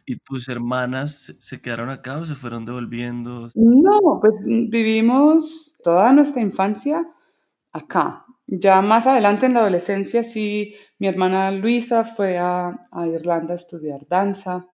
¿Y 0.09 0.19
tus 0.19 0.49
hermanas 0.49 1.37
se 1.41 1.61
quedaron 1.61 1.91
acá 1.91 2.19
o 2.19 2.25
se 2.25 2.37
fueron 2.37 2.65
devolviendo? 2.65 3.51
No, 3.57 4.21
pues 4.21 4.41
mm, 4.47 4.71
vivimos 4.71 5.81
toda 5.83 6.13
nuestra 6.13 6.41
infancia 6.41 7.05
acá. 7.73 8.25
Ya 8.47 8.81
más 8.83 9.09
adelante 9.09 9.47
en 9.47 9.55
la 9.55 9.61
adolescencia 9.61 10.23
sí, 10.23 10.77
mi 11.01 11.09
hermana 11.09 11.51
Luisa 11.51 12.05
fue 12.05 12.39
a, 12.39 12.87
Irlanda 13.13 13.55
a 13.55 13.57
estudiar 13.57 14.07
danza 14.09 14.69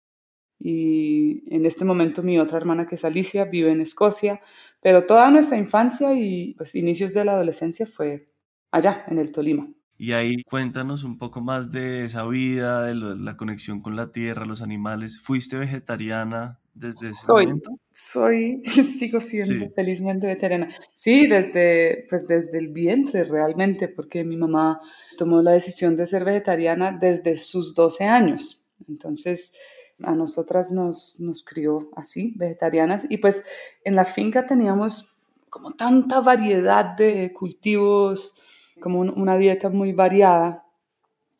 y 0.58 1.42
en 1.54 1.64
este 1.64 1.86
momento 1.86 2.22
mi 2.22 2.38
otra 2.38 2.58
hermana 2.58 2.86
que 2.86 2.96
es 2.96 3.04
Alicia 3.04 3.46
vive 3.46 3.72
en 3.72 3.80
Escocia, 3.80 4.42
pero 4.82 5.06
toda 5.06 5.30
nuestra 5.30 5.56
infancia 5.56 6.12
y 6.14 6.54
pues 6.58 6.74
inicios 6.74 7.14
de 7.14 7.24
la 7.24 7.32
adolescencia 7.32 7.86
fue 7.86 8.28
allá, 8.70 9.04
en 9.08 9.18
el 9.18 9.32
Tolima. 9.32 9.72
Y 10.02 10.14
ahí 10.14 10.42
cuéntanos 10.42 11.04
un 11.04 11.16
poco 11.16 11.40
más 11.40 11.70
de 11.70 12.04
esa 12.04 12.26
vida, 12.26 12.86
de 12.86 12.96
la 12.96 13.36
conexión 13.36 13.80
con 13.80 13.94
la 13.94 14.10
tierra, 14.10 14.46
los 14.46 14.60
animales. 14.60 15.20
¿Fuiste 15.20 15.56
vegetariana 15.56 16.58
desde 16.74 17.10
ese 17.10 17.24
soy, 17.24 17.46
momento? 17.46 17.70
Soy, 17.94 18.62
sigo 18.98 19.20
siendo 19.20 19.70
felizmente 19.76 20.26
vegetariana. 20.26 20.66
Sí, 20.92 21.28
desde, 21.28 22.04
pues 22.10 22.26
desde 22.26 22.58
el 22.58 22.72
vientre 22.72 23.22
realmente, 23.22 23.86
porque 23.86 24.24
mi 24.24 24.36
mamá 24.36 24.80
tomó 25.16 25.40
la 25.40 25.52
decisión 25.52 25.94
de 25.94 26.04
ser 26.04 26.24
vegetariana 26.24 26.98
desde 27.00 27.36
sus 27.36 27.72
12 27.76 28.02
años. 28.02 28.72
Entonces, 28.88 29.54
a 30.02 30.16
nosotras 30.16 30.72
nos, 30.72 31.20
nos 31.20 31.44
crió 31.44 31.90
así, 31.94 32.34
vegetarianas. 32.34 33.06
Y 33.08 33.18
pues 33.18 33.44
en 33.84 33.94
la 33.94 34.04
finca 34.04 34.48
teníamos 34.48 35.14
como 35.48 35.70
tanta 35.74 36.20
variedad 36.20 36.96
de 36.96 37.32
cultivos, 37.32 38.42
como 38.80 39.00
una 39.00 39.36
dieta 39.36 39.68
muy 39.68 39.92
variada. 39.92 40.64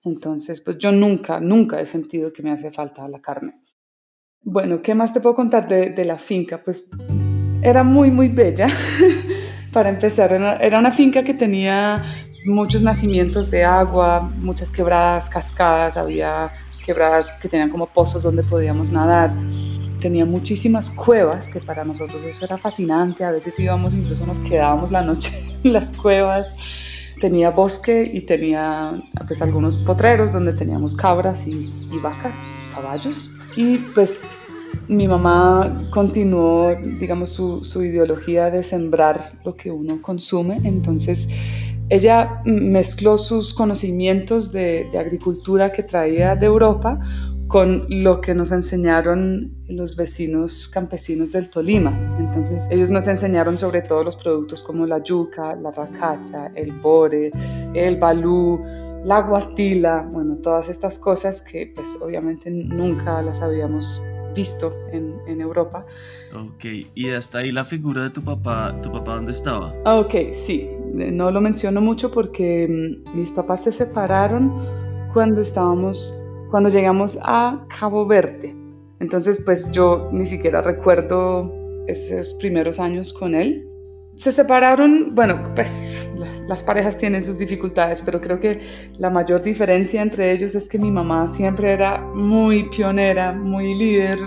Entonces, 0.05 0.61
pues 0.61 0.79
yo 0.79 0.93
nunca, 0.93 1.41
nunca 1.41 1.81
he 1.81 1.87
sentido 1.87 2.33
que 2.33 2.43
me 2.43 2.51
hace 2.51 2.71
falta 2.73 3.07
la 3.09 3.21
carne. 3.21 3.61
Bueno, 4.43 4.83
¿qué 4.83 4.95
más 4.95 5.13
te 5.15 5.21
puedo 5.21 5.37
contar 5.37 5.69
de, 5.69 6.05
la 6.05 6.19
finca? 6.19 6.63
Pues 6.63 6.91
era 7.63 7.85
muy, 7.85 8.11
muy 8.11 8.29
bella. 8.29 8.69
Para 9.73 9.89
empezar, 9.89 10.33
era 10.33 10.79
una 10.79 10.91
finca 10.91 11.23
que 11.23 11.33
tenía 11.33 12.03
muchos 12.45 12.83
nacimientos 12.83 13.51
de 13.51 13.65
agua, 13.65 14.21
muchas 14.21 14.73
quebradas, 14.73 15.31
cascadas, 15.31 15.97
había 15.97 16.53
quebradas 16.85 17.31
que 17.41 17.49
tenían 17.49 17.71
como 17.71 17.87
pozos 17.87 18.23
donde 18.23 18.43
podíamos 18.43 18.91
nadar. 18.91 19.33
Tenía 20.01 20.27
muchísimas 20.27 20.91
cuevas, 20.91 21.49
que 21.49 21.61
para 21.61 21.85
nosotros 21.85 22.23
eso 22.25 22.45
era 22.45 22.59
fascinante. 22.59 23.25
A 23.25 23.31
veces 23.31 23.59
íbamos, 23.61 23.95
incluso 23.95 24.27
nos 24.27 24.41
quedábamos 24.41 24.91
la 24.91 25.03
noche 25.03 25.31
en 25.65 25.73
las 25.73 25.93
cuevas. 25.93 26.57
Tenía 27.23 27.51
bosque 27.51 28.11
y 28.13 28.23
tenía 28.23 29.01
pues 29.29 29.41
algunos 29.43 29.77
potreros 29.77 30.33
donde 30.33 30.55
teníamos 30.55 30.97
cabras 30.97 31.47
y, 31.47 31.71
vacas, 32.03 32.49
caballos. 32.75 33.31
Y 33.55 33.79
pues 33.95 34.23
mi 34.89 35.07
mamá 35.07 35.89
continuó, 35.93 36.75
digamos, 36.75 37.31
su, 37.31 37.65
su, 37.65 37.85
ideología 37.85 38.51
de 38.51 38.65
sembrar 38.65 39.35
lo 39.45 39.55
que 39.55 39.71
uno 39.71 40.03
consume. 40.03 40.63
Entonces, 40.65 41.29
ella 41.93 42.41
mezcló 42.45 43.19
sus 43.19 43.53
conocimientos 43.55 44.51
de, 44.51 44.89
agricultura 44.99 45.73
que 45.73 45.83
traía 45.83 46.35
de 46.35 46.47
Europa 46.47 46.99
con 47.53 47.85
lo 47.91 48.23
que 48.23 48.35
nos 48.35 48.51
enseñaron 48.51 49.53
los 49.69 49.95
vecinos 49.95 50.69
campesinos 50.69 51.33
del 51.33 51.51
Tolima. 51.51 52.17
Entonces, 52.19 52.67
ellos 52.71 52.91
nos 52.91 53.07
enseñaron 53.09 53.59
sobre 53.59 53.83
todo 53.83 54.03
los 54.03 54.17
productos 54.17 54.63
como 54.63 54.87
la 54.87 55.03
yuca, 55.05 55.55
la 55.57 55.71
racacha, 55.71 56.51
el 56.55 56.73
bore, 56.73 57.31
el 57.75 57.99
balú, 57.99 58.65
la 59.05 59.21
guatila, 59.21 60.09
bueno, 60.11 60.37
todas 60.37 60.71
estas 60.71 60.99
cosas 60.99 61.43
que 61.43 61.71
pues 61.75 61.99
obviamente 62.01 62.51
nunca 62.51 63.21
las 63.21 63.43
habíamos 63.43 64.03
visto 64.35 64.75
en, 64.91 65.17
en, 65.27 65.43
Europa. 65.43 65.85
Ok, 66.35 66.65
y 66.95 67.11
hasta 67.11 67.41
ahí 67.41 67.53
la 67.53 67.67
figura 67.67 68.05
de 68.05 68.11
tu 68.11 68.23
papá, 68.23 68.75
¿tu 68.83 68.91
papá 68.91 69.17
dónde 69.17 69.33
estaba? 69.33 69.75
Ok, 69.85 70.33
sí, 70.33 70.71
no 70.95 71.31
lo 71.31 71.43
menciono 71.43 71.83
mucho 71.83 72.11
porque 72.11 72.67
mm, 73.05 73.15
mis 73.15 73.31
papás 73.31 73.65
se 73.65 73.73
separaron 73.73 74.51
cuando 75.13 75.43
estábamos, 75.43 76.19
cuando 76.53 76.69
llegamos 76.69 77.19
a 77.23 77.67
Cabo 77.81 78.07
Verde. 78.07 78.55
Entonces, 79.01 79.43
pues 79.43 79.73
yo 79.73 80.11
ni 80.13 80.27
siquiera 80.27 80.61
recuerdo 80.61 81.51
esos 81.87 82.35
primeros 82.35 82.79
años 82.79 83.15
con 83.15 83.35
él. 83.35 83.67
Se 84.17 84.31
separaron, 84.31 85.15
bueno, 85.15 85.55
pues 85.55 86.07
las 86.47 86.63
parejas 86.63 86.99
tienen 86.99 87.23
sus 87.23 87.39
dificultades, 87.39 88.03
pero 88.03 88.21
creo 88.21 88.39
que 88.39 88.61
la 88.99 89.09
mayor 89.09 89.43
diferencia 89.43 90.03
entre 90.03 90.31
ellos 90.31 90.55
es 90.55 90.69
que 90.69 90.79
mi 90.79 90.91
mamá 90.91 91.27
siempre 91.27 91.73
era 91.73 91.99
muy 92.15 92.69
pionera, 92.69 93.33
muy 93.33 93.75
líder, 93.75 94.19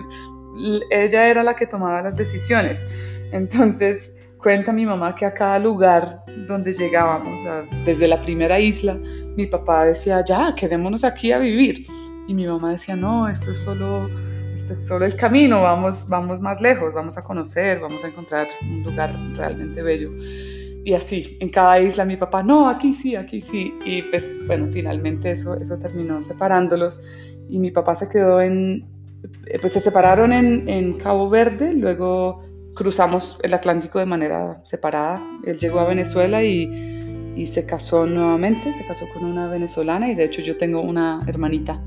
ella 0.89 1.27
era 1.29 1.43
la 1.43 1.55
que 1.55 1.67
tomaba 1.67 2.01
las 2.01 2.15
decisiones. 2.15 2.83
Entonces, 3.31 4.19
cuenta 4.39 4.73
mi 4.73 4.87
mamá 4.87 5.13
que 5.13 5.27
a 5.27 5.33
cada 5.35 5.59
lugar 5.59 6.23
donde 6.47 6.73
llegábamos, 6.73 7.41
desde 7.85 8.07
la 8.07 8.19
primera 8.19 8.59
isla, 8.59 8.97
mi 9.37 9.45
papá 9.45 9.85
decía, 9.85 10.23
ya, 10.25 10.55
quedémonos 10.55 11.03
aquí 11.03 11.31
a 11.31 11.37
vivir. 11.37 11.85
Y 12.27 12.33
mi 12.33 12.47
mamá 12.47 12.71
decía, 12.71 12.95
no, 12.95 13.27
esto 13.27 13.51
es 13.51 13.59
solo 13.59 14.09
este 14.55 14.77
solo 14.77 15.05
el 15.05 15.15
camino, 15.15 15.61
vamos, 15.61 16.07
vamos 16.09 16.39
más 16.39 16.61
lejos, 16.61 16.93
vamos 16.93 17.17
a 17.17 17.23
conocer, 17.23 17.79
vamos 17.79 18.03
a 18.03 18.07
encontrar 18.07 18.47
un 18.61 18.83
lugar 18.83 19.13
realmente 19.35 19.81
bello. 19.83 20.11
Y 20.83 20.93
así, 20.93 21.37
en 21.39 21.49
cada 21.49 21.79
isla 21.79 22.05
mi 22.05 22.15
papá, 22.15 22.43
no, 22.43 22.69
aquí 22.69 22.93
sí, 22.93 23.15
aquí 23.15 23.41
sí. 23.41 23.73
Y 23.85 24.03
pues 24.03 24.35
bueno, 24.47 24.67
finalmente 24.71 25.31
eso, 25.31 25.55
eso 25.59 25.77
terminó 25.79 26.21
separándolos 26.21 27.03
y 27.49 27.59
mi 27.59 27.71
papá 27.71 27.95
se 27.95 28.07
quedó 28.07 28.41
en, 28.41 28.87
eh, 29.47 29.57
pues 29.59 29.73
se 29.73 29.79
separaron 29.79 30.31
en, 30.31 30.69
en 30.69 30.93
Cabo 30.97 31.29
Verde, 31.29 31.73
luego 31.73 32.41
cruzamos 32.75 33.39
el 33.43 33.53
Atlántico 33.53 33.99
de 33.99 34.05
manera 34.05 34.61
separada. 34.63 35.21
Él 35.43 35.57
llegó 35.57 35.79
a 35.79 35.85
Venezuela 35.85 36.43
y, 36.43 37.33
y 37.35 37.47
se 37.47 37.65
casó 37.65 38.05
nuevamente, 38.05 38.71
se 38.71 38.85
casó 38.85 39.05
con 39.13 39.25
una 39.25 39.47
venezolana 39.47 40.11
y 40.11 40.15
de 40.15 40.25
hecho 40.25 40.41
yo 40.41 40.55
tengo 40.55 40.81
una 40.81 41.23
hermanita 41.27 41.81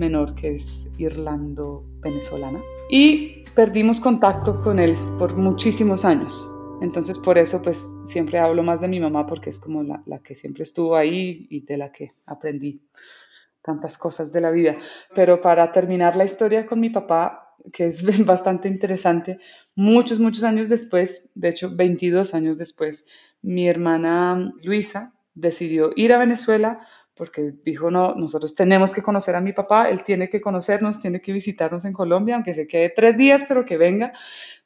menor 0.00 0.34
que 0.34 0.56
es 0.56 0.90
irlando-venezolana. 0.98 2.60
Y 2.90 3.44
perdimos 3.54 4.00
contacto 4.00 4.60
con 4.60 4.80
él 4.80 4.96
por 5.18 5.36
muchísimos 5.36 6.04
años. 6.04 6.44
Entonces 6.80 7.18
por 7.18 7.38
eso 7.38 7.62
pues 7.62 7.86
siempre 8.06 8.38
hablo 8.38 8.62
más 8.62 8.80
de 8.80 8.88
mi 8.88 8.98
mamá 8.98 9.26
porque 9.26 9.50
es 9.50 9.60
como 9.60 9.82
la, 9.82 10.02
la 10.06 10.20
que 10.20 10.34
siempre 10.34 10.64
estuvo 10.64 10.96
ahí 10.96 11.46
y 11.50 11.60
de 11.60 11.76
la 11.76 11.92
que 11.92 12.14
aprendí 12.26 12.82
tantas 13.62 13.98
cosas 13.98 14.32
de 14.32 14.40
la 14.40 14.50
vida. 14.50 14.76
Pero 15.14 15.40
para 15.40 15.70
terminar 15.70 16.16
la 16.16 16.24
historia 16.24 16.66
con 16.66 16.80
mi 16.80 16.90
papá, 16.90 17.54
que 17.72 17.86
es 17.86 18.02
bastante 18.24 18.68
interesante, 18.68 19.38
muchos, 19.74 20.18
muchos 20.18 20.44
años 20.44 20.68
después, 20.68 21.30
de 21.34 21.50
hecho 21.50 21.70
22 21.74 22.34
años 22.34 22.58
después, 22.58 23.06
mi 23.42 23.68
hermana 23.68 24.52
Luisa 24.62 25.12
decidió 25.34 25.92
ir 25.96 26.12
a 26.12 26.18
Venezuela 26.18 26.80
porque 27.20 27.52
dijo, 27.62 27.90
no, 27.90 28.14
nosotros 28.14 28.54
tenemos 28.54 28.94
que 28.94 29.02
conocer 29.02 29.36
a 29.36 29.42
mi 29.42 29.52
papá, 29.52 29.90
él 29.90 30.02
tiene 30.02 30.30
que 30.30 30.40
conocernos, 30.40 31.02
tiene 31.02 31.20
que 31.20 31.34
visitarnos 31.34 31.84
en 31.84 31.92
Colombia, 31.92 32.34
aunque 32.34 32.54
se 32.54 32.66
quede 32.66 32.94
tres 32.96 33.18
días, 33.18 33.44
pero 33.46 33.66
que 33.66 33.76
venga. 33.76 34.14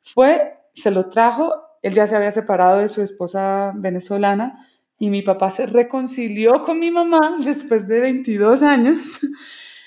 Fue, 0.05 0.53
se 0.73 0.93
lo 0.93 1.09
trajo, 1.09 1.53
él 1.83 1.95
ya 1.95 2.07
se 2.07 2.15
había 2.15 2.31
separado 2.31 2.79
de 2.79 2.89
su 2.89 3.03
esposa 3.03 3.73
venezolana 3.75 4.69
y 5.01 5.11
mi 5.11 5.23
papá 5.23 5.51
se 5.51 5.67
reconcilió 5.67 6.63
con 6.63 6.79
mi 6.79 6.93
mamá 6.93 7.39
después 7.45 7.89
de 7.89 7.99
22 7.99 8.63
años 8.63 9.19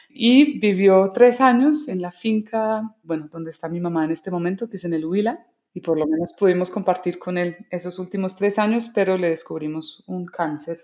y 0.10 0.60
vivió 0.60 1.14
tres 1.14 1.40
años 1.40 1.88
en 1.88 2.02
la 2.02 2.12
finca, 2.12 2.98
bueno, 3.02 3.30
donde 3.32 3.52
está 3.52 3.70
mi 3.70 3.80
mamá 3.80 4.04
en 4.04 4.12
este 4.12 4.30
momento, 4.30 4.70
que 4.70 4.76
es 4.76 4.84
en 4.84 4.94
el 4.94 5.06
Huila, 5.06 5.40
y 5.74 5.80
por 5.80 5.98
lo 5.98 6.06
menos 6.06 6.34
pudimos 6.38 6.70
compartir 6.70 7.18
con 7.18 7.38
él 7.38 7.66
esos 7.70 7.98
últimos 7.98 8.36
tres 8.36 8.60
años, 8.60 8.92
pero 8.94 9.18
le 9.18 9.30
descubrimos 9.30 10.04
un 10.06 10.26
cáncer 10.26 10.76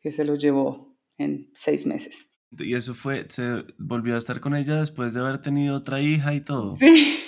que 0.00 0.10
se 0.10 0.24
lo 0.24 0.34
llevó 0.34 0.93
en 1.18 1.50
seis 1.54 1.86
meses. 1.86 2.36
Y 2.58 2.74
eso 2.74 2.94
fue, 2.94 3.26
se 3.28 3.64
volvió 3.78 4.14
a 4.14 4.18
estar 4.18 4.40
con 4.40 4.54
ella 4.54 4.76
después 4.76 5.12
de 5.14 5.20
haber 5.20 5.42
tenido 5.42 5.76
otra 5.76 6.00
hija 6.00 6.34
y 6.34 6.40
todo. 6.40 6.74
Sí, 6.74 7.18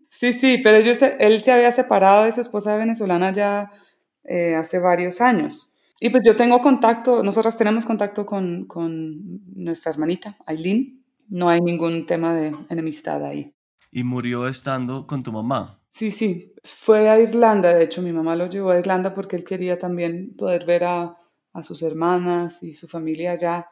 sí, 0.10 0.32
sí, 0.32 0.60
pero 0.62 0.76
ellos, 0.78 1.00
él 1.02 1.40
se 1.40 1.52
había 1.52 1.72
separado 1.72 2.24
de 2.24 2.32
su 2.32 2.40
esposa 2.40 2.76
venezolana 2.76 3.32
ya 3.32 3.70
eh, 4.24 4.54
hace 4.54 4.78
varios 4.78 5.20
años. 5.20 5.76
Y 5.98 6.10
pues 6.10 6.22
yo 6.24 6.36
tengo 6.36 6.60
contacto, 6.60 7.22
nosotras 7.22 7.56
tenemos 7.56 7.86
contacto 7.86 8.26
con, 8.26 8.66
con 8.66 9.40
nuestra 9.54 9.92
hermanita, 9.92 10.36
Aileen. 10.46 11.02
No 11.28 11.48
hay 11.48 11.60
ningún 11.60 12.06
tema 12.06 12.34
de 12.34 12.54
enemistad 12.68 13.24
ahí. 13.24 13.52
¿Y 13.90 14.04
murió 14.04 14.46
estando 14.46 15.06
con 15.06 15.22
tu 15.22 15.32
mamá? 15.32 15.80
Sí, 15.88 16.10
sí, 16.10 16.52
fue 16.62 17.08
a 17.08 17.18
Irlanda, 17.18 17.74
de 17.74 17.84
hecho 17.84 18.02
mi 18.02 18.12
mamá 18.12 18.36
lo 18.36 18.46
llevó 18.48 18.70
a 18.70 18.78
Irlanda 18.78 19.14
porque 19.14 19.36
él 19.36 19.44
quería 19.44 19.78
también 19.78 20.36
poder 20.36 20.66
ver 20.66 20.84
a, 20.84 21.16
a 21.56 21.62
sus 21.62 21.82
hermanas 21.82 22.62
y 22.62 22.74
su 22.74 22.86
familia 22.86 23.34
ya, 23.36 23.68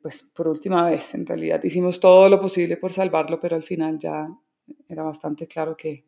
pues 0.00 0.22
por 0.22 0.48
última 0.48 0.84
vez, 0.84 1.14
en 1.14 1.26
realidad 1.26 1.62
hicimos 1.64 1.98
todo 1.98 2.28
lo 2.28 2.40
posible 2.40 2.76
por 2.76 2.92
salvarlo, 2.92 3.40
pero 3.40 3.56
al 3.56 3.62
final 3.62 3.98
ya 3.98 4.28
era 4.88 5.02
bastante 5.02 5.46
claro 5.46 5.76
que, 5.76 6.04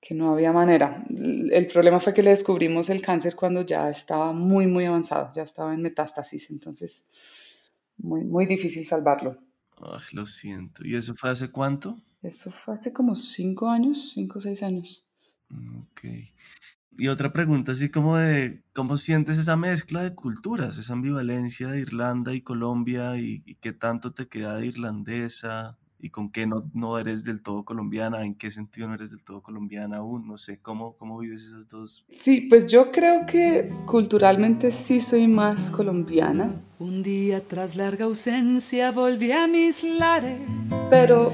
que 0.00 0.14
no 0.14 0.32
había 0.32 0.52
manera. 0.52 1.04
El 1.08 1.66
problema 1.66 2.00
fue 2.00 2.12
que 2.12 2.22
le 2.22 2.30
descubrimos 2.30 2.90
el 2.90 3.00
cáncer 3.00 3.36
cuando 3.36 3.62
ya 3.62 3.88
estaba 3.88 4.32
muy, 4.32 4.66
muy 4.66 4.86
avanzado, 4.86 5.30
ya 5.34 5.42
estaba 5.42 5.72
en 5.72 5.82
metástasis, 5.82 6.50
entonces 6.50 7.08
muy, 7.98 8.24
muy 8.24 8.46
difícil 8.46 8.84
salvarlo. 8.84 9.38
Ay, 9.80 10.02
lo 10.12 10.26
siento. 10.26 10.84
¿Y 10.84 10.96
eso 10.96 11.14
fue 11.14 11.30
hace 11.30 11.50
cuánto? 11.50 11.98
Eso 12.22 12.50
fue 12.50 12.74
hace 12.74 12.92
como 12.92 13.14
cinco 13.14 13.68
años, 13.68 14.12
cinco 14.12 14.38
o 14.38 14.42
seis 14.42 14.62
años. 14.62 15.06
Ok. 15.50 16.02
Y 16.96 17.08
otra 17.08 17.32
pregunta 17.32 17.72
así 17.72 17.88
como 17.88 18.16
de, 18.16 18.62
¿cómo 18.74 18.96
sientes 18.96 19.38
esa 19.38 19.56
mezcla 19.56 20.02
de 20.02 20.14
culturas, 20.14 20.76
esa 20.78 20.92
ambivalencia 20.92 21.68
de 21.68 21.80
Irlanda 21.80 22.34
y 22.34 22.42
Colombia 22.42 23.16
y, 23.16 23.42
qué 23.60 23.72
tanto 23.72 24.12
te 24.12 24.28
queda 24.28 24.56
de 24.56 24.66
irlandesa, 24.66 25.78
y 26.02 26.10
con 26.10 26.30
qué 26.30 26.46
no, 26.46 26.70
no 26.72 26.98
eres 26.98 27.24
del 27.24 27.42
todo 27.42 27.64
colombiana, 27.64 28.24
en 28.24 28.34
qué 28.34 28.50
sentido 28.50 28.88
no 28.88 28.94
eres 28.94 29.10
del 29.10 29.22
todo 29.22 29.42
colombiana 29.42 29.98
aún, 29.98 30.26
no 30.26 30.38
sé, 30.38 30.58
¿cómo, 30.60 30.96
cómo 30.96 31.18
vives 31.18 31.42
esas 31.42 31.68
dos? 31.68 32.06
Sí, 32.10 32.42
pues 32.42 32.66
yo 32.66 32.90
creo 32.90 33.26
que 33.26 33.70
culturalmente 33.86 34.70
sí 34.70 35.00
soy 35.00 35.28
más 35.28 35.70
colombiana. 35.70 36.54
Un 36.78 37.02
día 37.02 37.46
tras 37.46 37.76
larga 37.76 38.06
ausencia 38.06 38.90
volví 38.90 39.32
a 39.32 39.46
mis 39.46 39.84
lares. 39.84 40.40
Pero 40.88 41.32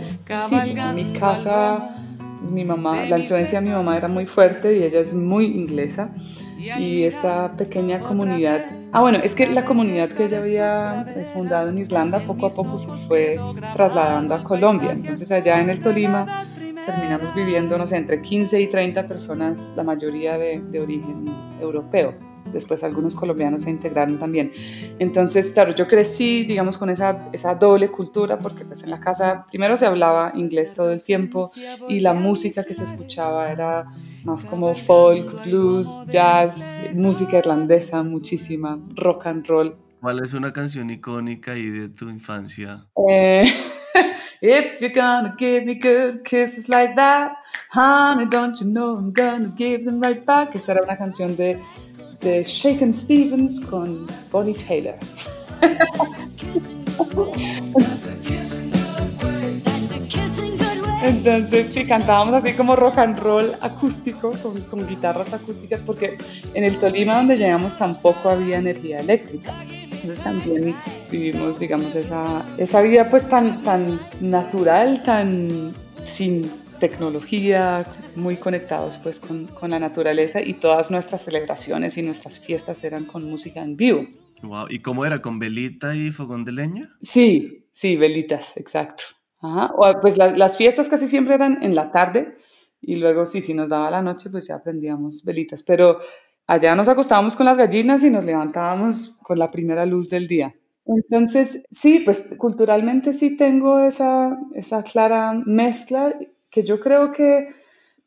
sí, 0.48 0.56
en 0.56 0.94
mi 0.96 1.12
casa, 1.12 1.95
pues 2.38 2.50
mi 2.50 2.64
mamá, 2.64 3.04
la 3.04 3.18
influencia 3.18 3.60
de 3.60 3.66
mi 3.66 3.72
mamá 3.72 3.96
era 3.96 4.08
muy 4.08 4.26
fuerte 4.26 4.76
y 4.76 4.82
ella 4.82 5.00
es 5.00 5.12
muy 5.12 5.46
inglesa 5.46 6.14
y 6.58 7.04
esta 7.04 7.54
pequeña 7.54 8.00
comunidad. 8.00 8.64
Ah, 8.92 9.00
bueno, 9.00 9.18
es 9.22 9.34
que 9.34 9.46
la 9.46 9.64
comunidad 9.64 10.08
que 10.08 10.24
ella 10.24 10.38
había 10.38 11.06
fundado 11.32 11.68
en 11.68 11.78
Islanda 11.78 12.20
poco 12.20 12.46
a 12.46 12.50
poco 12.50 12.78
se 12.78 12.90
fue 13.06 13.38
trasladando 13.74 14.34
a 14.34 14.44
Colombia. 14.44 14.92
Entonces 14.92 15.30
allá 15.32 15.60
en 15.60 15.70
el 15.70 15.80
Tolima 15.80 16.46
terminamos 16.86 17.34
viviendo, 17.34 17.76
no 17.76 17.86
sé, 17.86 17.96
entre 17.96 18.22
15 18.22 18.60
y 18.60 18.68
30 18.68 19.06
personas, 19.08 19.72
la 19.76 19.82
mayoría 19.82 20.38
de, 20.38 20.60
de 20.60 20.80
origen 20.80 21.26
europeo 21.60 22.35
después 22.56 22.82
algunos 22.84 23.14
colombianos 23.14 23.62
se 23.62 23.70
integraron 23.70 24.18
también. 24.18 24.50
Entonces, 24.98 25.52
claro, 25.52 25.74
yo 25.74 25.86
crecí, 25.86 26.44
digamos, 26.44 26.76
con 26.78 26.90
esa, 26.90 27.28
esa 27.32 27.54
doble 27.54 27.88
cultura, 27.90 28.38
porque 28.38 28.64
pues 28.64 28.82
en 28.82 28.90
la 28.90 29.00
casa 29.00 29.46
primero 29.48 29.76
se 29.76 29.86
hablaba 29.86 30.32
inglés 30.34 30.74
todo 30.74 30.92
el 30.92 31.02
tiempo 31.02 31.50
y 31.88 32.00
la 32.00 32.14
música 32.14 32.64
que 32.64 32.74
se 32.74 32.84
escuchaba 32.84 33.50
era 33.50 33.84
más 34.24 34.44
como 34.44 34.74
folk, 34.74 35.44
blues, 35.44 35.88
jazz, 36.08 36.68
música 36.94 37.38
irlandesa, 37.38 38.02
muchísima, 38.02 38.78
rock 38.94 39.26
and 39.26 39.46
roll. 39.46 39.76
¿Cuál 40.00 40.22
es 40.22 40.34
una 40.34 40.52
canción 40.52 40.90
icónica 40.90 41.52
ahí 41.52 41.68
de 41.68 41.88
tu 41.88 42.08
infancia? 42.08 42.86
Eh, 43.08 43.44
If 44.40 44.80
you're 44.80 44.90
gonna 44.90 45.34
give 45.38 45.64
me 45.64 45.76
good 45.76 46.22
kisses 46.24 46.68
like 46.68 46.94
that, 46.96 47.36
honey, 47.70 48.26
don't 48.26 48.60
you 48.60 48.66
know 48.66 48.96
I'm 48.96 49.12
gonna 49.12 49.52
give 49.56 49.84
them 49.84 50.00
right 50.00 50.24
back. 50.24 50.54
Esa 50.54 50.72
era 50.72 50.82
una 50.82 50.96
canción 50.96 51.36
de 51.36 51.58
de 52.26 52.42
Shaken 52.42 52.92
Stevens 52.92 53.60
con 53.60 54.06
Bonnie 54.32 54.54
Taylor. 54.54 54.94
Entonces 61.04 61.68
sí, 61.72 61.86
cantábamos 61.86 62.34
así 62.34 62.54
como 62.54 62.74
rock 62.74 62.98
and 62.98 63.18
roll 63.20 63.52
acústico, 63.60 64.32
con, 64.42 64.60
con, 64.62 64.88
guitarras 64.88 65.34
acústicas, 65.34 65.82
porque 65.82 66.18
en 66.52 66.64
el 66.64 66.78
Tolima 66.78 67.16
donde 67.16 67.36
llegamos 67.36 67.78
tampoco 67.78 68.30
había 68.30 68.58
energía 68.58 68.96
eléctrica. 68.96 69.54
Entonces 69.62 70.18
también 70.18 70.74
vivimos, 71.10 71.60
digamos, 71.60 71.94
esa, 71.94 72.44
esa 72.58 72.80
vida 72.80 73.08
pues 73.08 73.28
tan, 73.28 73.62
tan 73.62 74.00
natural, 74.20 75.04
tan 75.04 75.72
sin 76.04 76.50
tecnología, 76.78 77.86
muy 78.14 78.36
conectados 78.36 78.98
pues 78.98 79.20
con, 79.20 79.46
con, 79.46 79.70
la 79.70 79.78
naturaleza 79.78 80.40
y 80.40 80.54
todas 80.54 80.90
nuestras 80.90 81.22
celebraciones 81.22 81.96
y 81.98 82.02
nuestras 82.02 82.38
fiestas 82.38 82.84
eran 82.84 83.04
con 83.04 83.24
música 83.24 83.62
en 83.62 83.76
vivo. 83.76 84.06
Wow. 84.42 84.66
¿Y 84.70 84.80
cómo 84.80 85.04
era? 85.04 85.22
¿Con 85.22 85.38
velita 85.38 85.94
y 85.94 86.10
fogón 86.10 86.44
de 86.44 86.52
leña? 86.52 86.96
Sí, 87.00 87.66
sí, 87.72 87.96
velitas, 87.96 88.56
exacto. 88.56 89.04
Ajá. 89.40 89.72
O, 89.76 90.00
pues 90.00 90.16
las 90.16 90.56
fiestas 90.56 90.88
casi 90.88 91.08
siempre 91.08 91.34
eran 91.34 91.62
en 91.62 91.74
la 91.74 91.90
tarde 91.90 92.36
y 92.80 92.96
luego 92.96 93.26
sí, 93.26 93.42
si 93.42 93.54
nos 93.54 93.68
daba 93.68 93.90
la 93.90 94.02
noche 94.02 94.30
pues 94.30 94.48
ya 94.48 94.62
prendíamos 94.62 95.24
velitas, 95.24 95.62
pero 95.62 95.98
allá 96.46 96.74
nos 96.74 96.88
acostábamos 96.88 97.36
con 97.36 97.46
las 97.46 97.58
gallinas 97.58 98.02
y 98.04 98.10
nos 98.10 98.24
levantábamos 98.24 99.18
con 99.22 99.38
la 99.38 99.50
primera 99.50 99.86
luz 99.86 100.08
del 100.08 100.28
día. 100.28 100.54
Entonces, 100.86 101.64
sí, 101.70 102.00
pues 102.04 102.34
culturalmente 102.38 103.12
sí 103.12 103.36
tengo 103.36 103.80
esa, 103.80 104.38
esa 104.54 104.84
clara 104.84 105.32
mezcla 105.44 106.16
que 106.56 106.64
yo 106.64 106.80
creo 106.80 107.12
que 107.12 107.48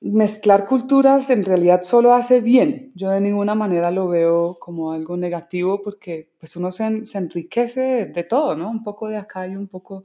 mezclar 0.02 0.66
culturas 0.66 1.30
en 1.30 1.46
realidad 1.46 1.84
solo 1.84 2.16
hace 2.16 2.42
bien. 2.42 2.92
Yo 2.96 3.12
de 3.12 3.22
ninguna 3.22 3.54
manera 3.54 3.92
lo 3.92 4.08
veo 4.08 4.58
como 4.58 4.92
algo 4.92 5.18
negativo 5.18 5.84
porque 5.84 6.32
pues 6.40 6.56
uno 6.56 6.72
se, 6.72 7.06
se 7.06 7.20
enriquece 7.20 8.08
de 8.08 8.24
todo, 8.24 8.56
¿no? 8.56 8.72
Un 8.72 8.84
poco 8.84 9.08
de 9.08 9.18
acá 9.18 9.48
y 9.48 9.56
un 9.56 9.68
poco 9.68 10.04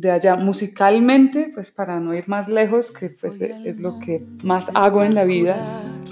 de 0.00 0.10
allá. 0.10 0.36
Musicalmente, 0.36 1.50
pues 1.52 1.70
para 1.70 2.00
no 2.00 2.14
ir 2.14 2.28
más 2.28 2.48
lejos, 2.48 2.90
que 2.90 3.10
pues 3.10 3.40
es 3.40 3.80
lo 3.80 3.98
que 3.98 4.24
más 4.42 4.70
hago 4.74 5.04
en 5.04 5.14
la 5.14 5.24
vida, 5.24 5.56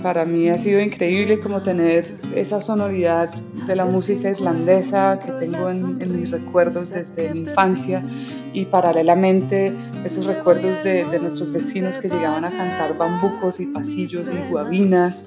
para 0.03 0.25
mí 0.25 0.49
ha 0.49 0.59
sido 0.59 0.81
increíble 0.81 1.41
como 1.41 1.63
tener 1.63 2.17
esa 2.35 2.61
sonoridad 2.61 3.31
de 3.67 3.77
la 3.77 3.85
música 3.85 4.31
islandesa 4.31 5.19
que 5.19 5.33
tengo 5.33 5.69
en, 5.71 6.01
en 6.01 6.21
mis 6.21 6.31
recuerdos 6.31 6.91
desde 6.91 7.35
mi 7.35 7.41
infancia 7.41 8.05
y 8.53 8.67
paralelamente 8.67 9.75
esos 10.05 10.27
recuerdos 10.27 10.83
de, 10.85 11.05
de, 11.05 11.19
nuestros 11.19 11.53
vecinos 11.53 11.99
que 11.99 12.09
llegaban 12.09 12.45
a 12.45 12.51
cantar 12.51 12.97
bambucos 12.97 13.61
y 13.61 13.67
pasillos 13.67 14.31
y 14.33 14.51
guabinas. 14.51 15.25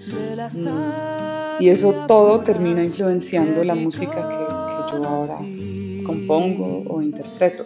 Y, 1.59 1.65
y 1.65 1.69
eso 1.69 2.05
todo 2.07 2.39
termina 2.39 2.83
influenciando 2.83 3.63
la 3.63 3.75
música 3.75 4.15
que, 4.15 4.91
que 4.95 5.03
yo 5.03 5.07
ahora 5.07 5.37
compongo 6.05 6.83
o 6.87 7.01
interpreto. 7.01 7.65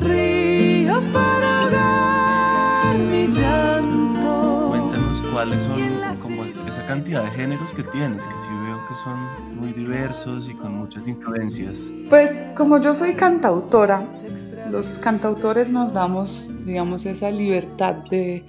Río 0.00 1.00
para 1.12 1.62
ahogar 1.62 2.98
mi 2.98 3.26
llanto. 3.26 4.68
Cuéntanos 4.68 5.22
cuáles 5.32 5.62
son 5.62 6.18
como 6.22 6.44
esa 6.44 6.86
cantidad 6.86 7.24
de 7.24 7.30
géneros 7.30 7.72
que 7.72 7.82
tienes, 7.82 8.24
que 8.24 8.38
sí 8.38 8.48
veo 8.64 8.78
que 8.88 8.94
son 9.02 9.56
muy 9.56 9.72
diversos 9.72 10.48
y 10.48 10.54
con 10.54 10.74
muchas 10.74 11.06
influencias. 11.08 11.90
Pues 12.08 12.44
como 12.56 12.80
yo 12.80 12.94
soy 12.94 13.14
cantautora, 13.14 14.04
los 14.70 14.98
cantautores 14.98 15.70
nos 15.70 15.92
damos, 15.92 16.50
digamos, 16.64 17.06
esa 17.06 17.30
libertad 17.30 17.94
de 18.10 18.44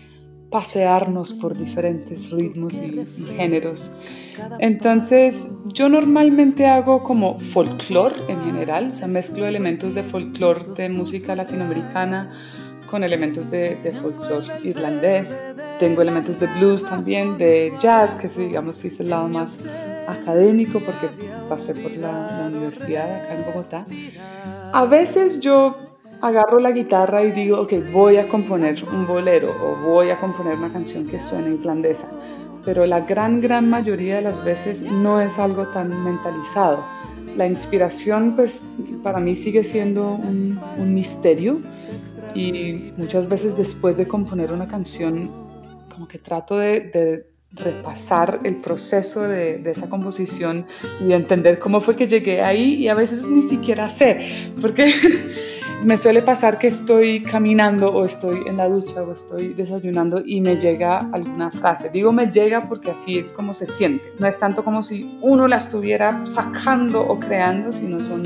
pasearnos 0.52 1.34
por 1.34 1.56
diferentes 1.58 2.32
ritmos 2.32 2.76
y, 2.76 3.06
y 3.18 3.26
géneros. 3.38 3.96
Entonces, 4.60 5.56
yo 5.66 5.90
normalmente 5.90 6.68
hago 6.68 7.04
como 7.04 7.40
folclore 7.40 8.16
en 8.28 8.42
general, 8.44 8.92
o 8.94 8.96
sea, 8.96 9.08
mezclo 9.08 9.46
elementos 9.46 9.94
de 9.94 10.04
folclore 10.04 10.62
de 10.76 10.90
música 10.90 11.36
latinoamericana 11.36 12.32
con 12.90 13.04
elementos 13.04 13.50
de, 13.50 13.76
de 13.78 13.92
folclore 13.94 14.48
irlandés. 14.64 15.46
Tengo 15.80 16.02
elementos 16.02 16.40
de 16.40 16.48
blues 16.48 16.84
también, 16.84 17.38
de 17.38 17.74
jazz, 17.80 18.16
que 18.16 18.28
digamos, 18.28 18.84
es 18.84 19.00
el 19.00 19.10
lado 19.10 19.28
más 19.28 19.64
académico 20.08 20.80
porque 20.80 21.08
pasé 21.48 21.74
por 21.76 21.92
la, 21.96 22.40
la 22.42 22.48
universidad 22.48 23.24
acá 23.24 23.36
en 23.36 23.46
Bogotá. 23.46 23.86
A 24.74 24.86
veces 24.86 25.40
yo 25.40 25.78
agarro 26.22 26.60
la 26.60 26.72
guitarra 26.72 27.24
y 27.24 27.32
digo, 27.32 27.62
ok, 27.62 27.74
voy 27.92 28.18
a 28.18 28.28
componer 28.28 28.76
un 28.92 29.08
bolero 29.08 29.52
o 29.62 29.90
voy 29.90 30.10
a 30.10 30.18
componer 30.18 30.56
una 30.56 30.72
canción 30.72 31.08
que 31.08 31.20
suene 31.20 31.52
irlandesa, 31.52 32.10
pero 32.70 32.86
la 32.86 33.00
gran, 33.00 33.42
gran 33.42 33.68
mayoría 33.68 34.18
de 34.18 34.22
las 34.22 34.46
veces 34.46 34.84
no 34.84 35.22
es 35.22 35.40
algo 35.40 35.70
tan 35.70 36.04
mentalizado. 36.04 36.86
La 37.36 37.48
inspiración, 37.48 38.36
pues, 38.36 38.64
para 39.02 39.20
mí 39.20 39.36
sigue 39.36 39.64
siendo 39.64 40.12
un, 40.12 40.60
un 40.78 40.94
misterio 40.94 41.62
y 42.36 42.92
muchas 42.96 43.28
veces 43.28 43.58
después 43.58 43.98
de 43.98 44.08
componer 44.08 44.52
una 44.52 44.68
canción, 44.68 45.32
como 45.92 46.08
que 46.08 46.20
trato 46.20 46.60
de, 46.60 46.80
de 46.82 47.26
repasar 47.54 48.42
el 48.44 48.58
proceso 48.58 49.24
de, 49.24 49.58
de, 49.58 49.72
esa 49.72 49.90
composición 49.90 50.68
y 51.02 51.06
de 51.06 51.16
entender 51.16 51.58
cómo 51.58 51.82
fue 51.82 51.96
que 51.96 52.08
llegué 52.08 52.44
ahí 52.44 52.76
y 52.76 52.88
a 52.88 52.94
veces 52.94 53.26
ni 53.26 53.42
siquiera 53.50 53.90
sé, 53.90 54.52
porque 54.62 54.94
me 55.84 55.98
suele 55.98 56.22
pasar 56.22 56.60
que 56.60 56.68
estoy 56.68 57.24
caminando 57.24 57.94
o 57.94 58.06
estoy 58.06 58.44
en 58.48 58.58
la 58.58 58.68
ducha 58.68 59.02
o 59.02 59.14
estoy 59.14 59.54
desayunando 59.54 60.22
y 60.24 60.42
me 60.42 60.58
llega 60.58 61.10
alguna 61.12 61.52
frase. 61.52 61.90
Digo 61.90 62.12
me 62.12 62.30
llega 62.30 62.68
porque 62.68 62.92
así 62.92 63.18
es 63.18 63.32
como 63.32 63.54
se 63.54 63.66
siente. 63.66 64.14
No 64.20 64.28
es 64.28 64.38
tanto 64.40 64.64
como 64.64 64.82
si 64.82 65.18
uno 65.22 65.48
la 65.48 65.58
estuviera 65.58 66.22
sacando 66.26 67.02
o 67.02 67.20
creando, 67.20 67.72
sino 67.72 68.04
son 68.04 68.24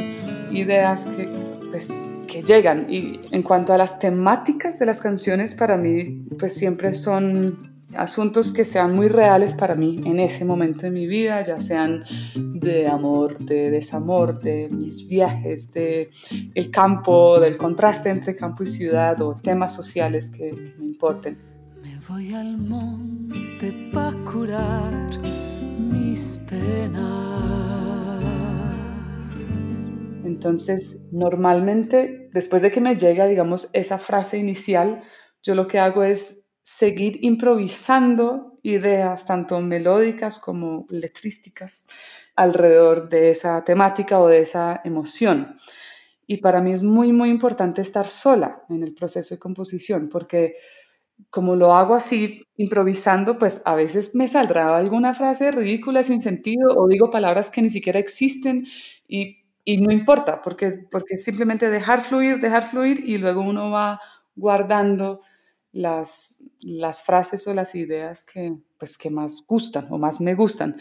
ideas 0.52 1.08
que, 1.08 1.30
pues, 1.70 1.94
que 2.28 2.42
llegan. 2.42 2.88
Y 2.90 3.22
en 3.32 3.44
cuanto 3.44 3.74
a 3.74 3.78
las 3.78 4.00
temáticas 4.00 4.80
de 4.80 4.88
las 4.88 5.02
canciones, 5.02 5.54
para 5.54 5.78
mí 5.78 6.26
pues 6.40 6.56
siempre 6.56 6.94
son 6.94 7.73
asuntos 7.96 8.52
que 8.52 8.66
sean 8.66 8.96
muy 8.96 9.08
reales 9.08 9.54
para 9.54 9.76
mí 9.76 10.02
en 10.06 10.20
ese 10.20 10.46
momento 10.46 10.82
de 10.82 10.92
mi 10.92 11.08
vida, 11.08 11.44
ya 11.44 11.60
sean 11.60 12.04
de 12.36 12.88
amor, 12.88 13.40
de 13.40 13.72
desamor, 13.72 14.42
de 14.42 14.70
mis 14.70 15.08
viajes, 15.08 15.72
de 15.74 16.10
el 16.56 16.72
campo, 16.72 17.40
del 17.40 17.58
contraste 17.58 18.10
entre 18.10 18.36
campo 18.36 18.64
y 18.64 18.68
ciudad 18.68 19.22
o 19.22 19.40
temas 19.42 19.74
sociales 19.74 20.30
que, 20.30 20.52
que 20.52 20.76
me 20.78 20.86
importen. 20.86 21.38
Me 21.82 22.00
voy 22.08 22.34
al 22.34 22.58
monte 22.58 23.92
para 23.94 24.16
curar 24.24 25.20
mis 25.78 26.40
penas. 26.50 27.54
Entonces, 30.24 31.06
normalmente, 31.12 32.30
después 32.34 32.62
de 32.62 32.72
que 32.72 32.82
me 32.82 32.96
llega, 32.96 33.28
digamos, 33.28 33.70
esa 33.74 33.98
frase 33.98 34.38
inicial, 34.38 35.04
yo 35.42 35.56
lo 35.56 35.68
que 35.68 35.80
hago 35.80 36.04
es 36.04 36.43
seguir 36.64 37.20
improvisando 37.24 38.58
ideas 38.64 39.28
tanto 39.28 39.62
melódicas 39.62 40.40
como 40.40 40.88
letrísticas 40.90 41.88
alrededor 42.36 43.10
de 43.10 43.30
esa 43.32 43.64
temática 43.64 44.20
o 44.20 44.28
de 44.30 44.40
esa 44.40 44.82
emoción. 44.86 45.56
Y 46.26 46.38
para 46.38 46.62
mí 46.62 46.72
es 46.74 46.82
muy, 46.82 47.14
muy 47.14 47.30
importante 47.30 47.82
estar 47.82 48.08
sola 48.08 48.64
en 48.70 48.84
el 48.84 48.94
proceso 48.96 49.36
de 49.36 49.40
composición, 49.40 50.10
porque 50.10 50.56
como 51.30 51.56
lo 51.56 51.74
hago 51.76 51.96
así, 51.96 52.44
improvisando, 52.58 53.38
pues 53.38 53.62
a 53.66 53.76
veces 53.76 54.16
me 54.16 54.28
saldrá 54.28 54.76
alguna 54.78 55.14
frase 55.14 55.52
ridícula 55.52 56.04
sin 56.04 56.22
sentido 56.22 56.76
o 56.76 56.88
digo 56.88 57.12
palabras 57.12 57.50
que 57.50 57.62
ni 57.62 57.70
siquiera 57.70 58.00
existen 58.00 58.66
y, 59.08 59.44
y 59.66 59.78
no 59.78 59.92
importa, 59.92 60.42
porque, 60.42 60.86
porque 60.92 61.18
simplemente 61.18 61.70
dejar 61.70 62.02
fluir, 62.02 62.40
dejar 62.40 62.68
fluir 62.68 63.04
y 63.06 63.18
luego 63.18 63.42
uno 63.42 63.72
va 63.72 64.00
guardando 64.36 65.22
las, 65.72 66.43
las 66.64 67.04
frases 67.04 67.48
o 67.48 67.54
las 67.54 67.76
ideas 67.76 68.26
que, 68.26 68.56
pues, 68.78 68.98
que 68.98 69.10
más 69.10 69.44
gustan 69.48 69.88
o 69.92 69.98
más 69.98 70.22
me 70.22 70.36
gustan. 70.36 70.78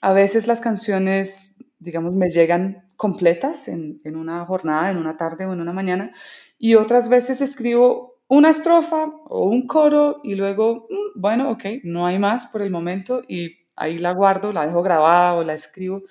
A 0.00 0.12
veces 0.12 0.46
las 0.46 0.60
canciones, 0.60 1.64
digamos, 1.78 2.14
me 2.14 2.28
llegan 2.30 2.84
completas 2.96 3.68
en, 3.68 3.98
en 4.04 4.16
una 4.16 4.44
jornada, 4.46 4.90
en 4.90 4.98
una 4.98 5.16
tarde 5.16 5.46
o 5.46 5.52
en 5.52 5.60
una 5.60 5.72
mañana 5.72 6.12
y 6.58 6.74
otras 6.76 7.08
veces 7.08 7.40
escribo 7.40 8.14
una 8.28 8.50
estrofa 8.50 9.06
o 9.26 9.44
un 9.48 9.66
coro 9.66 10.20
y 10.22 10.34
luego, 10.34 10.86
mm, 10.90 11.20
bueno, 11.20 11.50
ok, 11.50 11.64
no 11.84 12.06
hay 12.06 12.18
más 12.18 12.46
por 12.46 12.62
el 12.62 12.70
momento 12.70 13.22
y 13.28 13.56
ahí 13.76 13.98
la 13.98 14.12
guardo, 14.12 14.52
la 14.52 14.66
dejo 14.66 14.82
grabada 14.82 15.34
o 15.34 15.44
la 15.44 15.54
escribo 15.54 16.02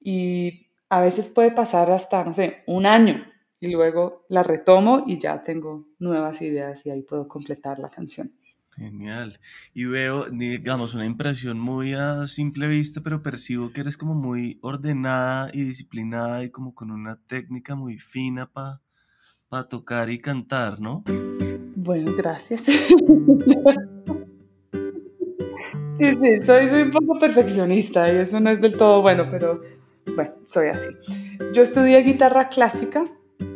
y 0.00 0.68
a 0.88 1.00
veces 1.00 1.28
puede 1.28 1.52
pasar 1.52 1.90
hasta, 1.90 2.24
no 2.24 2.32
sé, 2.32 2.62
un 2.66 2.86
año 2.86 3.24
y 3.60 3.68
luego 3.70 4.24
la 4.28 4.42
retomo 4.42 5.04
y 5.06 5.18
ya 5.18 5.42
tengo 5.42 5.86
nuevas 5.98 6.42
ideas 6.42 6.86
y 6.86 6.90
ahí 6.90 7.02
puedo 7.02 7.28
completar 7.28 7.78
la 7.78 7.90
canción. 7.90 8.32
Genial. 8.76 9.40
Y 9.74 9.84
veo, 9.84 10.26
digamos, 10.30 10.94
una 10.94 11.04
impresión 11.04 11.58
muy 11.58 11.94
a 11.94 12.26
simple 12.26 12.66
vista, 12.66 13.00
pero 13.02 13.22
percibo 13.22 13.72
que 13.72 13.80
eres 13.82 13.96
como 13.96 14.14
muy 14.14 14.58
ordenada 14.62 15.50
y 15.52 15.64
disciplinada 15.64 16.44
y 16.44 16.50
como 16.50 16.74
con 16.74 16.90
una 16.90 17.16
técnica 17.26 17.74
muy 17.74 17.98
fina 17.98 18.50
para 18.50 18.80
tocar 19.68 20.08
y 20.10 20.18
cantar, 20.20 20.80
¿no? 20.80 21.04
Bueno, 21.76 22.12
gracias. 22.16 22.62
sí, 22.62 22.84
sí, 25.98 26.42
soy 26.42 26.82
un 26.82 26.90
poco 26.90 27.18
perfeccionista 27.18 28.12
y 28.12 28.16
eso 28.16 28.40
no 28.40 28.50
es 28.50 28.60
del 28.60 28.76
todo 28.76 29.02
bueno, 29.02 29.28
pero 29.30 29.60
bueno, 30.14 30.32
soy 30.46 30.68
así. 30.68 30.88
Yo 31.52 31.62
estudié 31.62 32.02
guitarra 32.02 32.48
clásica 32.48 33.04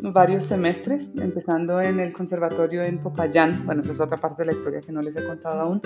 varios 0.02 0.44
semestres, 0.44 1.16
empezando 1.16 1.80
en 1.80 2.00
el 2.00 2.12
conservatorio 2.12 2.82
en 2.82 2.98
Popayán. 2.98 3.64
Bueno, 3.66 3.80
esa 3.80 3.92
es 3.92 4.00
otra 4.00 4.18
parte 4.18 4.42
de 4.42 4.46
la 4.46 4.52
historia 4.52 4.80
que 4.80 4.92
no 4.92 5.02
les 5.02 5.16
he 5.16 5.24
contado 5.24 5.60
aún, 5.60 5.80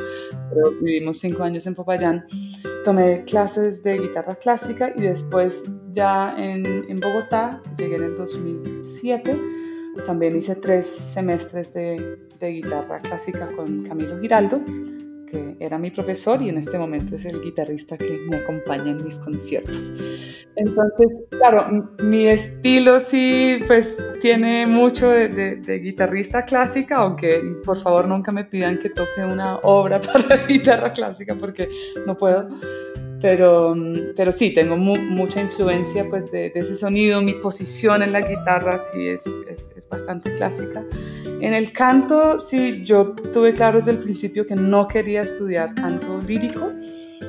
pero 0.50 0.72
vivimos 0.80 1.18
cinco 1.18 1.42
años 1.42 1.66
en 1.66 1.74
Popayán. 1.74 2.26
Tomé 2.84 3.24
clases 3.24 3.82
de 3.82 3.98
guitarra 3.98 4.34
clásica 4.37 4.92
y 4.96 5.02
después 5.02 5.64
ya 5.92 6.34
en, 6.38 7.00
Bogotá, 7.00 7.62
llegué 7.76 7.96
en 7.96 8.04
el 8.04 8.16
2007 8.16 9.40
también 10.06 10.37
hice 10.37 10.54
tres 10.54 10.87
semestres 10.87 11.72
de 11.74 12.18
guitarra 12.40 13.00
clásica 13.00 13.48
con 13.56 13.82
Camilo 13.82 14.20
Giraldo, 14.20 14.61
que 15.31 15.57
era 15.61 15.79
mi 15.79 15.91
profesor 15.91 16.43
y 16.43 16.49
en 16.49 16.59
este 16.59 16.79
momento 16.79 17.17
es 17.17 17.25
el 17.25 17.41
guitarrista 17.43 17.97
que 17.97 18.19
me 18.29 18.37
acompaña 18.37 18.91
en 18.91 19.05
mis 19.05 19.19
conciertos. 19.19 19.95
Entonces, 20.57 21.21
claro, 21.31 21.95
mi 22.03 22.29
estilo 22.29 22.99
sí, 22.99 23.61
pues 23.67 23.97
tiene 24.21 24.67
mucho 24.67 25.09
de, 25.11 25.29
de, 25.29 25.57
de, 25.57 25.79
guitarrista 25.79 26.45
clásica, 26.45 26.97
aunque 26.97 27.41
por 27.64 27.77
favor 27.77 28.09
nunca 28.09 28.33
me 28.33 28.45
pidan 28.45 28.79
que 28.79 28.91
toque 28.91 29.25
una 29.25 29.57
obra 29.59 30.01
para 30.12 30.47
guitarra 30.47 30.93
clásica 30.93 31.35
porque 31.35 31.69
no 32.07 32.17
puedo. 32.17 32.49
Pero, 33.20 33.74
pero 34.14 34.31
sí, 34.31 34.54
tengo 34.54 34.76
mucha 34.76 35.40
influencia 35.40 36.07
pues 36.09 36.31
de, 36.31 36.52
ese 36.54 36.76
sonido, 36.76 37.20
mi 37.20 37.35
posición 37.35 38.02
en 38.02 38.12
la 38.12 38.20
guitarra 38.20 38.78
sí 38.78 39.09
es, 39.09 39.26
es, 39.48 39.72
es, 39.76 39.88
bastante 39.88 40.35
clásica. 40.35 40.85
En 41.40 41.52
el 41.52 41.72
canto, 41.72 42.38
sí, 42.38 42.83
yo 42.85 43.14
tuve 43.33 43.52
claro 43.54 43.78
desde 43.78 43.92
el 43.92 43.98
principio 43.98 44.46
que 44.46 44.54
no 44.54 44.87
quería 44.87 45.22
estudiar 45.22 45.74
canto 45.74 46.20
lírico 46.20 46.72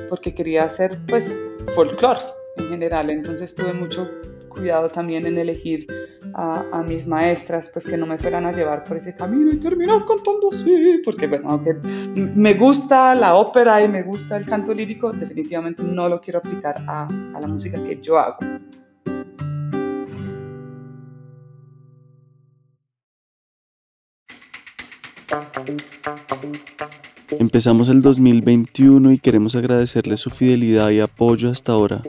porque 0.08 0.34
quería 0.34 0.64
hacer 0.64 0.98
pues 1.08 1.36
folclore 1.74 2.20
en 2.56 2.68
general, 2.68 3.10
entonces 3.10 3.54
tuve 3.54 3.72
mucho 3.72 4.08
cuidado 4.50 4.90
también 4.90 5.24
en 5.26 5.38
elegir 5.38 5.86
a, 6.34 6.64
a, 6.70 6.82
mis 6.82 7.06
maestras, 7.06 7.70
pues 7.72 7.86
que 7.86 7.96
no 7.96 8.04
me 8.04 8.18
fueran 8.18 8.44
a 8.44 8.52
llevar 8.52 8.84
por 8.84 8.98
ese 8.98 9.16
camino 9.16 9.50
y 9.50 9.56
terminar 9.58 10.04
cantando 10.06 10.50
así, 10.52 11.00
porque 11.02 11.26
bueno, 11.26 11.48
aunque 11.50 11.74
me 12.14 12.52
gusta 12.52 13.14
la 13.14 13.36
ópera 13.36 13.82
y 13.82 13.88
me 13.88 14.02
gusta 14.02 14.36
el 14.36 14.44
canto 14.44 14.74
lírico, 14.74 15.12
definitivamente 15.12 15.82
no 15.82 16.08
lo 16.08 16.20
quiero 16.20 16.40
aplicar 16.40 16.84
a, 16.86 17.06
a 17.06 17.40
la 17.40 17.46
música 17.46 17.82
que 17.82 17.98
yo 18.02 18.18
hago. 18.18 18.38
Empezamos 27.38 27.88
el 27.88 28.02
2021 28.02 29.12
y 29.12 29.18
queremos 29.18 29.54
agradecerle 29.54 30.16
su 30.16 30.30
fidelidad 30.30 30.90
y 30.90 31.00
apoyo 31.00 31.50
hasta 31.50 31.72
ahora. 31.72 32.02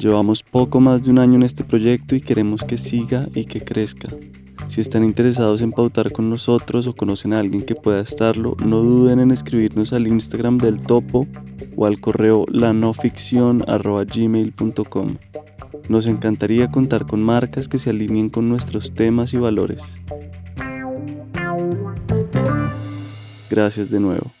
Llevamos 0.00 0.42
poco 0.42 0.80
más 0.80 1.02
de 1.02 1.10
un 1.10 1.18
año 1.18 1.34
en 1.34 1.42
este 1.42 1.62
proyecto 1.62 2.14
y 2.14 2.22
queremos 2.22 2.64
que 2.64 2.78
siga 2.78 3.28
y 3.34 3.44
que 3.44 3.60
crezca. 3.60 4.08
Si 4.66 4.80
están 4.80 5.04
interesados 5.04 5.60
en 5.60 5.72
pautar 5.72 6.10
con 6.10 6.30
nosotros 6.30 6.86
o 6.86 6.94
conocen 6.94 7.34
a 7.34 7.38
alguien 7.38 7.66
que 7.66 7.74
pueda 7.74 8.00
estarlo, 8.00 8.56
no 8.64 8.80
duden 8.80 9.20
en 9.20 9.30
escribirnos 9.30 9.92
al 9.92 10.08
Instagram 10.08 10.56
del 10.56 10.80
Topo 10.80 11.26
o 11.76 11.84
al 11.84 12.00
correo 12.00 12.46
lanoficcion.gmail.com. 12.50 15.16
Nos 15.90 16.06
encantaría 16.06 16.70
contar 16.70 17.04
con 17.04 17.22
marcas 17.22 17.68
que 17.68 17.78
se 17.78 17.90
alineen 17.90 18.30
con 18.30 18.48
nuestros 18.48 18.94
temas 18.94 19.34
y 19.34 19.36
valores. 19.36 20.00
Gracias 23.50 23.90
de 23.90 24.00
nuevo. 24.00 24.32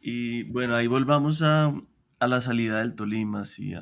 Y 0.00 0.42
bueno, 0.44 0.74
ahí 0.74 0.86
volvamos 0.88 1.42
a, 1.42 1.72
a 2.20 2.28
la 2.28 2.40
salida 2.40 2.78
del 2.78 2.94
Tolima, 2.94 3.46
sí, 3.46 3.72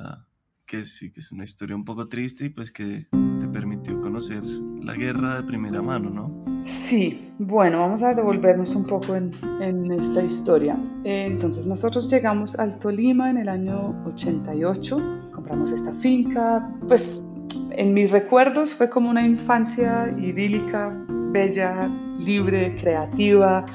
que 0.65 0.83
sí, 0.83 1.11
que 1.11 1.19
es 1.19 1.31
una 1.31 1.43
historia 1.43 1.75
un 1.75 1.83
poco 1.83 2.07
triste 2.07 2.45
y 2.45 2.49
pues 2.49 2.71
que 2.71 3.07
te 3.39 3.47
permitió 3.47 3.99
conocer 3.99 4.43
la 4.81 4.95
guerra 4.95 5.35
de 5.35 5.43
primera 5.43 5.81
mano, 5.81 6.09
¿no? 6.09 6.63
Sí, 6.65 7.33
bueno, 7.37 7.79
vamos 7.79 8.01
a 8.01 8.13
devolvernos 8.13 8.75
un 8.75 8.85
poco 8.85 9.15
en, 9.15 9.31
en 9.59 9.91
esta 9.91 10.23
historia. 10.23 10.77
Eh, 11.03 11.25
entonces 11.25 11.67
nosotros 11.67 12.09
llegamos 12.09 12.57
al 12.57 12.79
Tolima 12.79 13.29
en 13.29 13.39
el 13.39 13.49
año 13.49 14.03
88, 14.05 15.31
compramos 15.33 15.71
esta 15.71 15.91
finca, 15.91 16.69
pues 16.87 17.27
en 17.71 17.93
mis 17.93 18.11
recuerdos 18.11 18.73
fue 18.73 18.89
como 18.89 19.09
una 19.09 19.25
infancia 19.25 20.15
idílica, 20.17 20.95
bella, 21.31 21.89
libre, 22.19 22.75
creativa, 22.79 23.65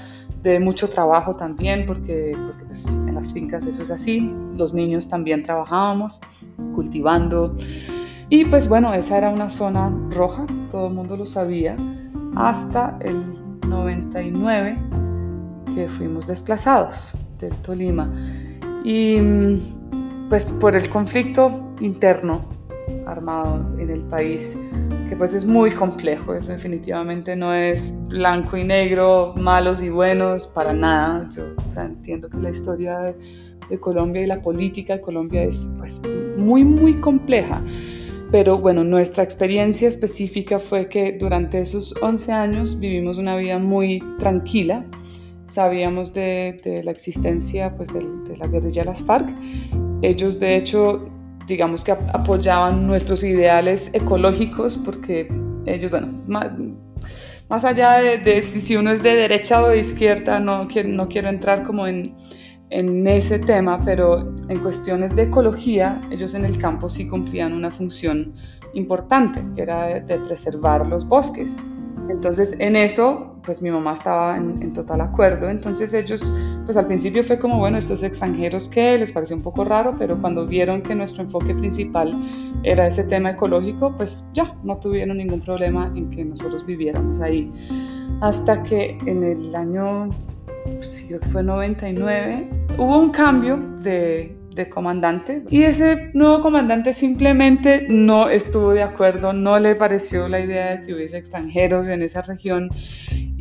de 0.44 0.60
mucho 0.60 0.90
trabajo 0.90 1.34
también, 1.34 1.86
porque, 1.86 2.36
porque 2.46 2.64
pues, 2.66 2.86
en 2.86 3.14
las 3.14 3.32
fincas 3.32 3.66
eso 3.66 3.82
es 3.82 3.90
así. 3.90 4.30
Los 4.54 4.74
niños 4.74 5.08
también 5.08 5.42
trabajábamos 5.42 6.20
cultivando. 6.74 7.56
Y 8.28 8.44
pues 8.44 8.68
bueno, 8.68 8.92
esa 8.92 9.16
era 9.16 9.30
una 9.30 9.48
zona 9.48 9.90
roja, 10.10 10.46
todo 10.70 10.88
el 10.88 10.94
mundo 10.94 11.16
lo 11.16 11.24
sabía, 11.24 11.76
hasta 12.36 12.98
el 13.00 13.22
99 13.66 14.78
que 15.74 15.88
fuimos 15.88 16.26
desplazados 16.26 17.16
del 17.40 17.54
Tolima. 17.62 18.12
Y 18.84 19.18
pues 20.28 20.50
por 20.50 20.76
el 20.76 20.90
conflicto 20.90 21.74
interno 21.80 22.44
armado 23.06 23.78
en 23.78 23.88
el 23.88 24.02
país, 24.02 24.58
que 25.08 25.16
pues 25.16 25.34
es 25.34 25.44
muy 25.44 25.72
complejo, 25.72 26.34
eso 26.34 26.52
definitivamente 26.52 27.36
no 27.36 27.52
es 27.52 27.94
blanco 28.08 28.56
y 28.56 28.64
negro, 28.64 29.34
malos 29.36 29.82
y 29.82 29.90
buenos, 29.90 30.46
para 30.46 30.72
nada. 30.72 31.28
Yo 31.34 31.54
entiendo 31.80 32.28
que 32.30 32.38
la 32.38 32.50
historia 32.50 32.98
de, 32.98 33.80
Colombia 33.80 34.22
y 34.22 34.26
la 34.26 34.40
política 34.40 34.94
de 34.94 35.00
Colombia 35.00 35.42
es 35.42 35.68
pues, 35.78 36.00
muy, 36.36 36.64
muy 36.64 37.00
compleja. 37.00 37.60
Pero 38.30 38.58
bueno, 38.58 38.84
nuestra 38.84 39.24
experiencia 39.24 39.88
específica 39.88 40.58
fue 40.58 40.88
que 40.88 41.12
durante 41.12 41.60
esos 41.60 41.94
11 42.02 42.32
años 42.32 42.78
vivimos 42.78 43.18
una 43.18 43.36
vida 43.36 43.58
muy 43.58 44.02
tranquila. 44.18 44.84
Sabíamos 45.46 46.14
de, 46.14 46.82
la 46.84 46.90
existencia 46.90 47.76
pues, 47.76 47.92
de, 47.92 48.00
de 48.00 48.36
la 48.36 48.46
guerrilla 48.46 48.84
las 48.84 49.02
FARC. 49.02 49.34
Ellos 50.02 50.38
de 50.38 50.56
hecho 50.56 51.13
digamos 51.46 51.84
que 51.84 51.92
apoyaban 51.92 52.86
nuestros 52.86 53.22
ideales 53.22 53.90
ecológicos 53.92 54.76
porque 54.76 55.30
ellos, 55.66 55.90
bueno, 55.90 56.08
más, 56.26 56.50
más 57.48 57.64
allá 57.64 57.98
de, 57.98 58.18
de, 58.18 58.42
si 58.42 58.76
uno 58.76 58.90
es 58.90 59.02
de 59.02 59.14
derecha 59.16 59.62
o 59.62 59.68
de 59.68 59.78
izquierda, 59.78 60.40
no 60.40 60.66
no 60.86 61.08
quiero 61.08 61.28
entrar 61.28 61.62
como 61.62 61.86
en, 61.86 62.14
en 62.70 63.06
ese 63.06 63.38
tema, 63.38 63.80
pero 63.84 64.34
en 64.48 64.58
cuestiones 64.60 65.14
de 65.14 65.24
ecología, 65.24 66.00
ellos 66.10 66.34
en 66.34 66.44
el 66.44 66.58
campo 66.58 66.88
sí 66.88 67.08
cumplían 67.08 67.52
una 67.52 67.70
función 67.70 68.34
importante, 68.72 69.44
que 69.54 69.62
era 69.62 69.86
de, 69.86 70.00
de 70.00 70.18
preservar 70.18 70.86
los 70.86 71.06
bosques. 71.06 71.58
Entonces, 72.10 72.56
en 72.58 72.76
eso, 72.76 73.40
pues 73.44 73.62
mi 73.62 73.70
mamá 73.70 73.94
estaba 73.94 74.36
en, 74.36 74.62
en, 74.62 74.72
total 74.72 75.00
acuerdo. 75.00 75.48
Entonces, 75.48 75.94
ellos 75.94 76.32
pues 76.64 76.76
al 76.76 76.86
principio 76.86 77.22
fue 77.22 77.38
como, 77.38 77.58
bueno, 77.58 77.78
estos 77.78 78.02
extranjeros 78.02 78.68
que 78.68 78.98
les 78.98 79.12
pareció 79.12 79.36
un 79.36 79.42
poco 79.42 79.64
raro, 79.64 79.96
pero 79.98 80.18
cuando 80.20 80.46
vieron 80.46 80.82
que 80.82 80.94
nuestro 80.94 81.22
enfoque 81.22 81.54
principal 81.54 82.16
era 82.62 82.86
ese 82.86 83.04
tema 83.04 83.30
ecológico, 83.30 83.94
pues 83.96 84.30
ya, 84.32 84.56
no 84.62 84.78
tuvieron 84.78 85.18
ningún 85.18 85.40
problema 85.40 85.92
en 85.94 86.10
que 86.10 86.24
nosotros 86.24 86.64
viviéramos 86.64 87.20
ahí. 87.20 87.52
Hasta 88.20 88.62
que 88.62 88.98
en 89.06 89.22
el 89.24 89.54
año, 89.54 90.08
sí, 90.80 91.08
creo 91.08 91.20
que 91.20 91.28
fue 91.28 91.42
99, 91.42 92.48
hubo 92.78 92.98
un 92.98 93.10
cambio 93.10 93.58
de 93.82 94.36
de 94.54 94.68
comandante. 94.68 95.44
Y 95.50 95.62
ese 95.62 96.10
nuevo 96.14 96.40
comandante 96.40 96.92
simplemente 96.92 97.86
no 97.88 98.28
estuvo 98.28 98.72
de 98.72 98.82
acuerdo, 98.82 99.32
no 99.32 99.58
le 99.58 99.74
pareció 99.74 100.28
la 100.28 100.40
idea 100.40 100.76
de 100.76 100.86
que 100.86 100.94
hubiese 100.94 101.18
extranjeros 101.18 101.88
en 101.88 102.02
esa 102.02 102.22
región 102.22 102.70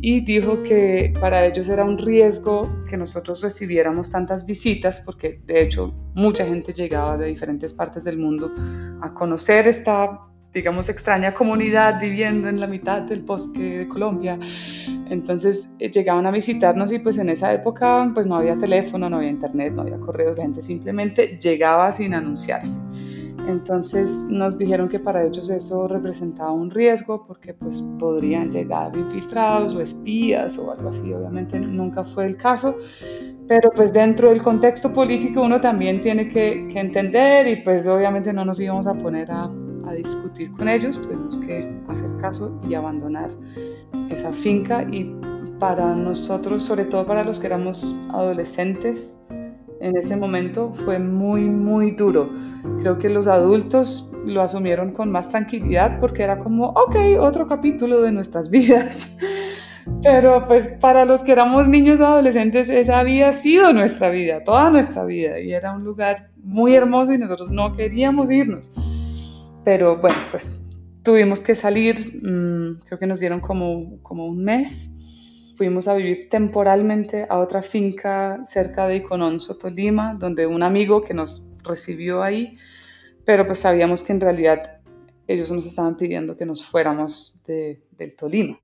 y 0.06 0.20
dijo 0.20 0.62
que 0.62 1.14
para 1.18 1.46
ellos 1.46 1.68
era 1.70 1.82
un 1.82 1.96
riesgo 1.96 2.84
que 2.86 2.98
nosotros 2.98 3.42
recibiéramos 3.42 4.10
tantas 4.10 4.44
visitas 4.44 5.00
porque 5.00 5.40
de 5.46 5.62
hecho 5.62 5.94
mucha 6.14 6.44
gente 6.44 6.74
llegaba 6.74 7.16
de 7.16 7.26
diferentes 7.26 7.72
partes 7.72 8.04
del 8.04 8.18
mundo 8.18 8.52
a 9.00 9.14
conocer 9.14 9.66
esta 9.66 10.20
digamos, 10.54 10.88
extraña 10.88 11.34
comunidad 11.34 12.00
viviendo 12.00 12.48
en 12.48 12.60
la 12.60 12.68
mitad 12.68 13.02
del 13.02 13.22
bosque 13.22 13.78
de 13.78 13.88
Colombia. 13.88 14.38
Entonces 15.10 15.74
eh, 15.80 15.90
llegaban 15.90 16.26
a 16.26 16.30
visitarnos 16.30 16.92
y 16.92 17.00
pues 17.00 17.18
en 17.18 17.28
esa 17.28 17.52
época 17.52 18.10
pues 18.14 18.26
no 18.26 18.36
había 18.36 18.56
teléfono, 18.56 19.10
no 19.10 19.16
había 19.16 19.30
internet, 19.30 19.72
no 19.74 19.82
había 19.82 19.98
correos, 19.98 20.38
la 20.38 20.44
gente 20.44 20.62
simplemente 20.62 21.36
llegaba 21.36 21.90
sin 21.90 22.14
anunciarse. 22.14 22.80
Entonces 23.48 24.26
nos 24.30 24.56
dijeron 24.56 24.88
que 24.88 24.98
para 24.98 25.22
ellos 25.24 25.50
eso 25.50 25.86
representaba 25.86 26.52
un 26.52 26.70
riesgo 26.70 27.26
porque 27.26 27.52
pues 27.52 27.82
podrían 27.98 28.50
llegar 28.50 28.96
infiltrados 28.96 29.74
o 29.74 29.82
espías 29.82 30.56
o 30.56 30.70
algo 30.70 30.88
así. 30.88 31.12
Obviamente 31.12 31.58
nunca 31.58 32.04
fue 32.04 32.24
el 32.26 32.36
caso, 32.36 32.76
pero 33.46 33.70
pues 33.70 33.92
dentro 33.92 34.30
del 34.30 34.42
contexto 34.42 34.92
político 34.94 35.42
uno 35.42 35.60
también 35.60 36.00
tiene 36.00 36.28
que, 36.28 36.68
que 36.72 36.80
entender 36.80 37.46
y 37.48 37.56
pues 37.56 37.86
obviamente 37.86 38.32
no 38.32 38.46
nos 38.46 38.58
íbamos 38.60 38.86
a 38.86 38.94
poner 38.94 39.30
a, 39.30 39.50
a 39.86 39.92
discutir 39.92 40.52
con 40.52 40.68
ellos, 40.68 41.00
tuvimos 41.00 41.38
que 41.38 41.80
hacer 41.88 42.16
caso 42.16 42.60
y 42.68 42.74
abandonar 42.74 43.30
esa 44.10 44.32
finca 44.32 44.82
y 44.90 45.14
para 45.58 45.94
nosotros, 45.94 46.62
sobre 46.62 46.84
todo 46.84 47.06
para 47.06 47.24
los 47.24 47.38
que 47.38 47.46
éramos 47.46 47.94
adolescentes, 48.12 49.24
en 49.80 49.96
ese 49.96 50.16
momento 50.16 50.72
fue 50.72 50.98
muy, 50.98 51.42
muy 51.42 51.90
duro. 51.90 52.30
Creo 52.80 52.98
que 52.98 53.08
los 53.08 53.26
adultos 53.26 54.12
lo 54.24 54.40
asumieron 54.40 54.92
con 54.92 55.10
más 55.10 55.28
tranquilidad 55.28 56.00
porque 56.00 56.22
era 56.22 56.38
como, 56.38 56.68
ok, 56.70 56.96
otro 57.20 57.46
capítulo 57.46 58.00
de 58.00 58.12
nuestras 58.12 58.50
vidas. 58.50 59.16
Pero 60.02 60.44
pues 60.46 60.68
para 60.80 61.04
los 61.04 61.22
que 61.22 61.32
éramos 61.32 61.68
niños 61.68 62.00
o 62.00 62.06
adolescentes, 62.06 62.70
esa 62.70 62.98
había 62.98 63.32
sido 63.32 63.72
nuestra 63.72 64.08
vida, 64.08 64.42
toda 64.42 64.70
nuestra 64.70 65.04
vida. 65.04 65.38
Y 65.40 65.52
era 65.52 65.72
un 65.72 65.84
lugar 65.84 66.30
muy 66.42 66.74
hermoso 66.74 67.12
y 67.12 67.18
nosotros 67.18 67.50
no 67.50 67.74
queríamos 67.74 68.30
irnos. 68.30 68.74
Pero 69.64 69.96
bueno, 69.96 70.18
pues 70.30 70.60
tuvimos 71.02 71.42
que 71.42 71.54
salir, 71.54 72.20
mm, 72.22 72.80
creo 72.86 72.98
que 72.98 73.06
nos 73.06 73.20
dieron 73.20 73.40
como, 73.40 74.02
como 74.02 74.26
un 74.26 74.44
mes. 74.44 74.90
Fuimos 75.56 75.88
a 75.88 75.94
vivir 75.94 76.28
temporalmente 76.28 77.26
a 77.28 77.38
otra 77.38 77.62
finca 77.62 78.42
cerca 78.44 78.86
de 78.88 78.96
Icononso, 78.96 79.56
Tolima, 79.56 80.14
donde 80.14 80.46
un 80.46 80.62
amigo 80.62 81.02
que 81.02 81.14
nos 81.14 81.52
recibió 81.62 82.22
ahí, 82.22 82.56
pero 83.24 83.46
pues 83.46 83.60
sabíamos 83.60 84.02
que 84.02 84.12
en 84.12 84.20
realidad 84.20 84.80
ellos 85.26 85.50
nos 85.52 85.64
estaban 85.64 85.96
pidiendo 85.96 86.36
que 86.36 86.44
nos 86.44 86.64
fuéramos 86.64 87.40
de, 87.46 87.82
del 87.92 88.16
Tolima. 88.16 88.60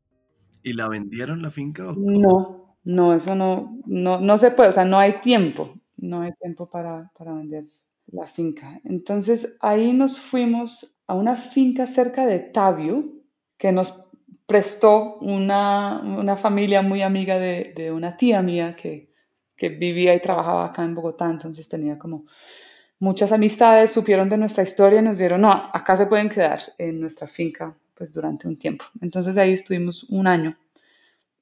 ¿Y 0.63 0.75
la 0.75 0.89
vendieron 0.89 1.41
la 1.41 1.51
finca? 1.51 1.95
No, 1.97 2.77
no, 2.85 3.15
eso 3.15 3.35
no, 3.35 3.79
no, 3.87 4.21
no 4.21 4.37
se 4.37 4.51
puede, 4.51 4.69
o 4.69 4.73
sea, 4.73 4.85
no 4.85 4.99
hay 4.99 5.21
tiempo, 5.21 5.75
no 5.97 6.23
hay 6.23 6.33
tiempo 6.41 6.69
para, 6.69 7.11
para 7.17 7.33
vender 7.33 7.65
la 8.13 8.27
finca. 8.27 8.81
Entonces 8.85 9.57
ahí 9.61 9.93
nos 9.93 10.19
fuimos 10.19 11.01
a 11.07 11.15
una 11.15 11.37
finca 11.37 11.87
cerca 11.87 12.27
de 12.27 12.41
Tabio 12.41 13.05
que 13.57 13.73
nos 13.73 14.11
prestó 14.47 15.17
una, 15.19 16.01
una 16.01 16.37
familia 16.37 16.83
muy 16.83 17.03
amiga 17.03 17.39
de, 17.39 17.73
de 17.75 17.93
una 17.93 18.17
tía 18.17 18.43
mía 18.43 18.75
que, 18.75 19.13
que, 19.57 19.69
vivía 19.69 20.15
y 20.15 20.21
trabajaba 20.21 20.67
acá 20.67 20.83
en 20.83 20.95
Bogotá, 20.95 21.31
entonces 21.31 21.69
tenía 21.69 21.99
como 21.99 22.25
muchas 22.99 23.31
amistades, 23.31 23.93
supieron 23.93 24.29
de 24.29 24.39
nuestra 24.39 24.65
historia 24.65 25.01
y 25.01 25.03
nos 25.03 25.19
dieron, 25.19 25.43
no, 25.43 25.53
acá 25.53 25.95
se 25.95 26.07
pueden 26.07 26.29
quedar 26.29 26.61
en 26.79 27.01
nuestra 27.01 27.29
finca 27.29 27.77
pues 27.95 28.13
durante 28.13 28.49
un 28.49 28.57
tiempo. 28.57 28.87
Entonces 29.01 29.37
ahí 29.37 29.53
estuvimos 29.53 30.05
un 30.05 30.27
año 30.27 30.57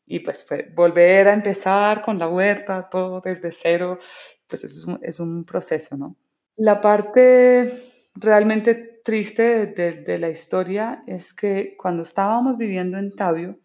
y 0.04 0.20
pues 0.20 0.44
fue 0.44 0.70
volver 0.74 1.28
a 1.28 1.32
empezar 1.32 2.02
con 2.02 2.18
la 2.18 2.28
huerta, 2.28 2.88
todo 2.90 3.20
desde 3.20 3.52
cero, 3.52 3.98
pues 4.46 4.64
es 4.64 4.84
un, 4.84 4.98
es 5.02 5.20
un 5.20 5.44
proceso, 5.44 5.96
¿no? 5.96 6.16
La 6.58 6.80
parte 6.80 7.72
realmente 8.16 9.00
triste 9.04 9.66
de, 9.68 10.18
la 10.18 10.28
historia 10.28 11.04
es 11.06 11.32
que 11.32 11.76
cuando 11.76 12.02
estábamos 12.02 12.58
viviendo 12.58 12.98
en 12.98 13.12
Tabio, 13.12 13.60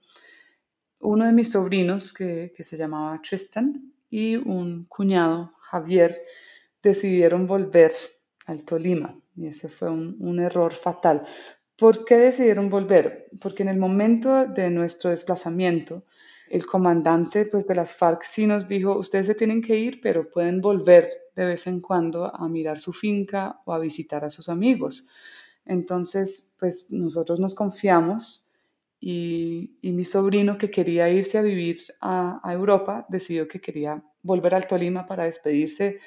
uno 0.99 1.25
de 1.25 1.33
mis 1.33 1.51
sobrinos, 1.51 2.13
que, 2.13 2.53
se 2.59 2.77
llamaba 2.77 3.19
Tristan, 3.19 3.91
y 4.11 4.35
un 4.35 4.85
cuñado, 4.85 5.53
Javier, 5.59 6.21
decidieron 6.83 7.47
volver 7.47 7.91
al 8.45 8.63
Tolima. 8.63 9.19
Y 9.35 9.47
ese 9.47 9.69
fue 9.69 9.89
un, 9.89 10.15
un 10.19 10.39
error 10.39 10.71
fatal. 10.71 11.23
¿Por 11.75 12.05
qué 12.05 12.17
decidieron 12.17 12.69
volver? 12.69 13.27
Porque 13.41 13.63
en 13.63 13.69
el 13.69 13.77
momento 13.77 14.45
de 14.45 14.69
nuestro 14.69 15.09
desplazamiento, 15.09 16.05
el 16.53 16.67
comandante 16.67 17.47
pues, 17.47 17.65
de 17.65 17.73
las 17.73 17.95
FARC 17.95 18.21
sí 18.21 18.45
nos 18.45 18.67
dijo, 18.67 18.95
ustedes 18.95 19.25
se 19.25 19.33
tienen 19.33 19.59
que 19.59 19.75
ir, 19.75 19.99
pero 20.01 20.29
pueden 20.29 20.61
volver 20.61 21.09
de 21.35 21.45
vez 21.45 21.65
en 21.65 21.81
cuando 21.81 22.25
a 22.25 22.47
mirar 22.47 22.79
su 22.79 22.93
finca 22.93 23.59
o 23.65 23.73
a 23.73 23.79
visitar 23.79 24.23
a 24.23 24.29
sus 24.29 24.49
amigos. 24.49 25.09
Entonces, 25.65 26.55
pues 26.59 26.91
nosotros 26.91 27.39
nos 27.39 27.55
confiamos 27.55 28.45
y, 28.99 29.79
mi 29.81 30.03
sobrino 30.05 30.59
que 30.59 30.69
quería 30.69 31.09
irse 31.09 31.39
a 31.39 31.41
vivir 31.41 31.79
a, 31.99 32.39
Europa 32.53 33.07
decidió 33.09 33.47
que 33.47 33.59
quería 33.59 34.03
volver 34.21 34.53
al 34.53 34.67
Tolima 34.67 35.07
para 35.07 35.23
despedirse 35.23 35.97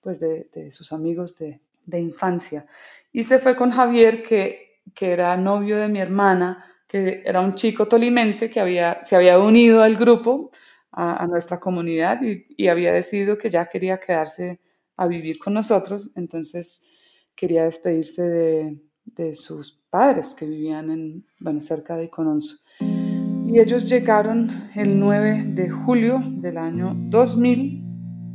pues 0.00 0.20
de, 0.20 0.70
sus 0.70 0.92
amigos 0.92 1.36
de, 1.36 1.98
infancia. 1.98 2.64
Y 3.12 3.24
se 3.24 3.40
fue 3.40 3.56
con 3.56 3.72
Javier, 3.72 4.22
que, 4.22 4.82
que 4.94 5.10
era 5.10 5.36
novio 5.36 5.78
de 5.78 5.88
mi 5.88 5.98
hermana, 5.98 6.64
era 6.96 7.40
un 7.40 7.54
chico 7.54 7.86
tolimense 7.86 8.50
que 8.50 8.60
había, 8.60 9.00
se 9.04 9.16
había 9.16 9.38
unido 9.38 9.82
al 9.82 9.96
grupo, 9.96 10.50
a, 10.92 11.26
nuestra 11.26 11.60
comunidad 11.60 12.22
y, 12.22 12.46
y, 12.56 12.68
había 12.68 12.90
decidido 12.90 13.36
que 13.36 13.50
ya 13.50 13.66
quería 13.66 14.00
quedarse 14.00 14.60
a 14.96 15.06
vivir 15.06 15.38
con 15.38 15.52
nosotros, 15.52 16.12
entonces 16.16 16.86
quería 17.34 17.64
despedirse 17.64 18.22
de, 18.22 18.80
de 19.04 19.34
sus 19.34 19.72
padres 19.90 20.34
que 20.34 20.46
vivían 20.46 20.90
en, 20.90 21.26
bueno, 21.38 21.60
cerca 21.60 21.96
de 21.96 22.04
Icononso. 22.04 22.56
Y 22.80 23.60
ellos 23.60 23.88
llegaron 23.88 24.70
el 24.74 24.98
9 24.98 25.44
de 25.48 25.70
julio 25.70 26.20
del 26.24 26.58
año 26.58 26.94
2000 26.96 27.84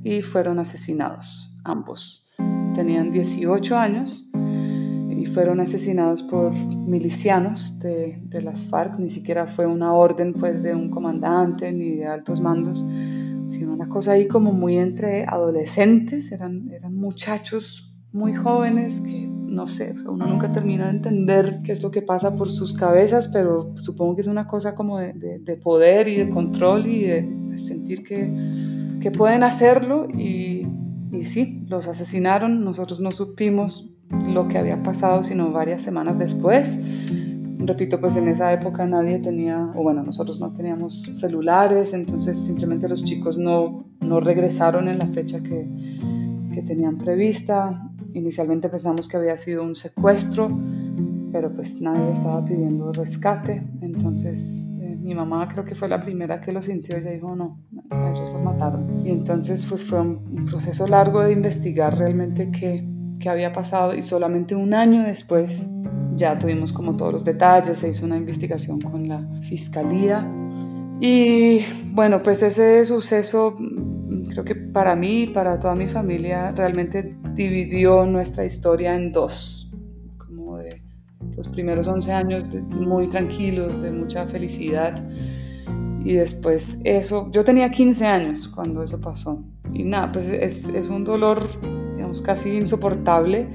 y 0.04 0.22
fueron 0.22 0.60
asesinados, 0.60 1.60
ambos. 1.64 2.28
Tenían 2.74 3.12
18 3.12 3.78
años 3.78 4.31
y 5.22 5.28
fueron 5.28 5.60
asesinados 5.60 6.24
por 6.24 6.52
milicianos 6.54 7.80
de, 7.80 8.20
de, 8.24 8.42
las 8.42 8.64
FARC, 8.64 8.98
ni 8.98 9.08
siquiera 9.08 9.46
fue 9.46 9.68
una 9.68 9.94
orden 9.94 10.34
pues 10.34 10.64
de 10.64 10.74
un 10.74 10.90
comandante 10.90 11.72
ni 11.72 11.98
de 11.98 12.08
altos 12.08 12.42
mandos, 12.42 12.84
sino 13.46 13.74
una 13.74 13.88
cosa 13.88 14.14
ahí 14.14 14.28
como 14.28 14.52
muy 14.52 14.78
entre 14.78 15.26
adolescentes, 15.26 16.32
eran, 16.32 16.70
eran 16.72 16.96
muchachos 16.96 17.94
muy 18.12 18.34
jóvenes 18.34 19.02
que 19.02 19.28
no 19.28 19.68
sé, 19.68 19.94
uno 20.08 20.26
nunca 20.26 20.52
termina 20.52 20.86
de 20.86 20.92
entender 20.92 21.62
qué 21.64 21.72
es 21.72 21.84
lo 21.84 21.92
que 21.92 22.02
pasa 22.02 22.36
por 22.36 22.50
sus 22.50 22.74
cabezas, 22.74 23.28
pero 23.28 23.74
supongo 23.78 24.16
que 24.16 24.22
es 24.22 24.28
una 24.28 24.48
cosa 24.48 24.74
como 24.74 24.98
de, 24.98 25.14
de, 25.14 25.58
poder 25.58 26.08
y 26.08 26.16
de 26.16 26.30
control 26.30 26.88
y 26.88 27.02
de 27.02 27.58
sentir 27.58 28.04
que, 28.04 28.32
que 29.02 29.12
pueden 29.12 29.44
hacerlo. 29.44 30.08
Y, 30.18 30.66
y 31.12 31.26
sí, 31.26 31.66
los 31.68 31.90
asesinaron, 31.90 32.64
nosotros 32.64 33.02
no 33.02 33.12
supimos 33.12 33.94
lo 34.28 34.48
que 34.48 34.58
había 34.58 34.82
pasado 34.84 35.24
sino 35.24 35.52
varias 35.52 35.82
semanas 35.82 36.18
después. 36.18 36.84
Repito, 37.64 38.00
pues 38.00 38.16
en 38.16 38.28
esa 38.28 38.52
época 38.54 38.88
nadie 38.88 39.20
tenía, 39.20 39.72
o 39.76 39.84
bueno, 39.84 40.02
nosotros 40.04 40.40
no 40.40 40.52
teníamos 40.52 41.04
celulares, 41.14 41.94
entonces 41.94 42.38
simplemente 42.38 42.90
los 42.90 43.04
chicos 43.04 43.38
no, 43.38 43.86
no 44.00 44.20
regresaron 44.20 44.88
en 44.88 44.98
la 44.98 45.06
fecha 45.06 45.42
que, 45.44 45.70
que 46.54 46.62
tenían 46.64 46.98
prevista. 46.98 47.92
Inicialmente 48.14 48.68
pensamos 48.68 49.08
que 49.08 49.18
había 49.18 49.38
sido 49.38 49.64
un 49.64 49.76
secuestro, 49.76 50.50
pero 51.32 51.54
pues 51.54 51.82
nadie 51.82 52.12
estaba 52.12 52.44
pidiendo 52.44 52.92
rescate, 52.92 53.64
entonces 53.82 54.70
eh, 54.82 54.98
mi 55.00 55.16
mamá 55.16 55.48
creo 55.48 55.64
que 55.64 55.76
fue 55.76 55.88
la 55.88 56.02
primera 56.02 56.42
que 56.42 56.52
lo 56.52 56.62
sintió, 56.62 56.98
ella 56.98 57.12
dijo, 57.12 57.36
no, 57.36 57.64
ellos 57.92 58.32
los 58.34 58.44
mataron. 58.44 59.06
Y 59.06 59.10
entonces 59.10 59.66
pues 59.66 59.86
fue 59.86 60.02
un, 60.02 60.46
proceso 60.46 60.88
largo 60.88 61.22
de 61.22 61.34
investigar 61.34 61.98
realmente 61.98 62.52
qué, 62.52 62.86
qué 63.22 63.30
había 63.30 63.54
pasado 63.54 63.96
y 63.96 64.02
solamente 64.02 64.56
un 64.56 64.74
año 64.74 65.04
después 65.04 65.70
ya 66.16 66.38
tuvimos 66.38 66.74
como 66.74 66.98
todos 66.98 67.14
los 67.14 67.26
detalles, 67.26 67.80
se 67.80 67.90
hizo 67.90 68.06
una 68.06 68.18
investigación 68.18 68.82
con 68.82 69.08
la 69.08 69.26
fiscalía 69.44 70.28
y 71.00 71.62
bueno, 71.94 72.22
pues 72.22 72.44
ese 72.44 72.86
suceso 72.86 73.58
creo 74.30 74.46
que 74.46 74.56
para 74.56 74.96
mí 74.96 75.24
y 75.24 75.28
para 75.28 75.60
toda 75.60 75.74
mi 75.74 75.88
familia 75.88 76.52
realmente 76.52 77.18
dividió 77.34 78.06
nuestra 78.06 78.46
historia 78.46 78.96
en 78.96 79.12
dos, 79.12 79.72
como 80.18 80.60
de 80.60 80.82
los 81.36 81.48
primeros 81.50 81.88
11 81.88 82.12
años 82.12 82.44
muy 82.70 83.08
tranquilos, 83.08 83.82
de 83.82 83.92
mucha 83.92 84.28
felicidad. 84.28 85.04
Y 86.04 86.14
después 86.14 86.80
eso, 86.84 87.30
yo 87.32 87.44
tenía 87.44 87.72
15 87.72 88.06
años 88.06 88.48
cuando 88.48 88.84
eso 88.84 89.02
pasó. 89.02 89.42
Y 89.74 89.84
nada, 89.84 90.12
pues 90.12 90.28
es, 90.30 90.70
es 90.70 90.90
un 90.90 91.04
dolor, 91.04 91.42
casi 92.20 92.58
insoportable. 92.58 93.48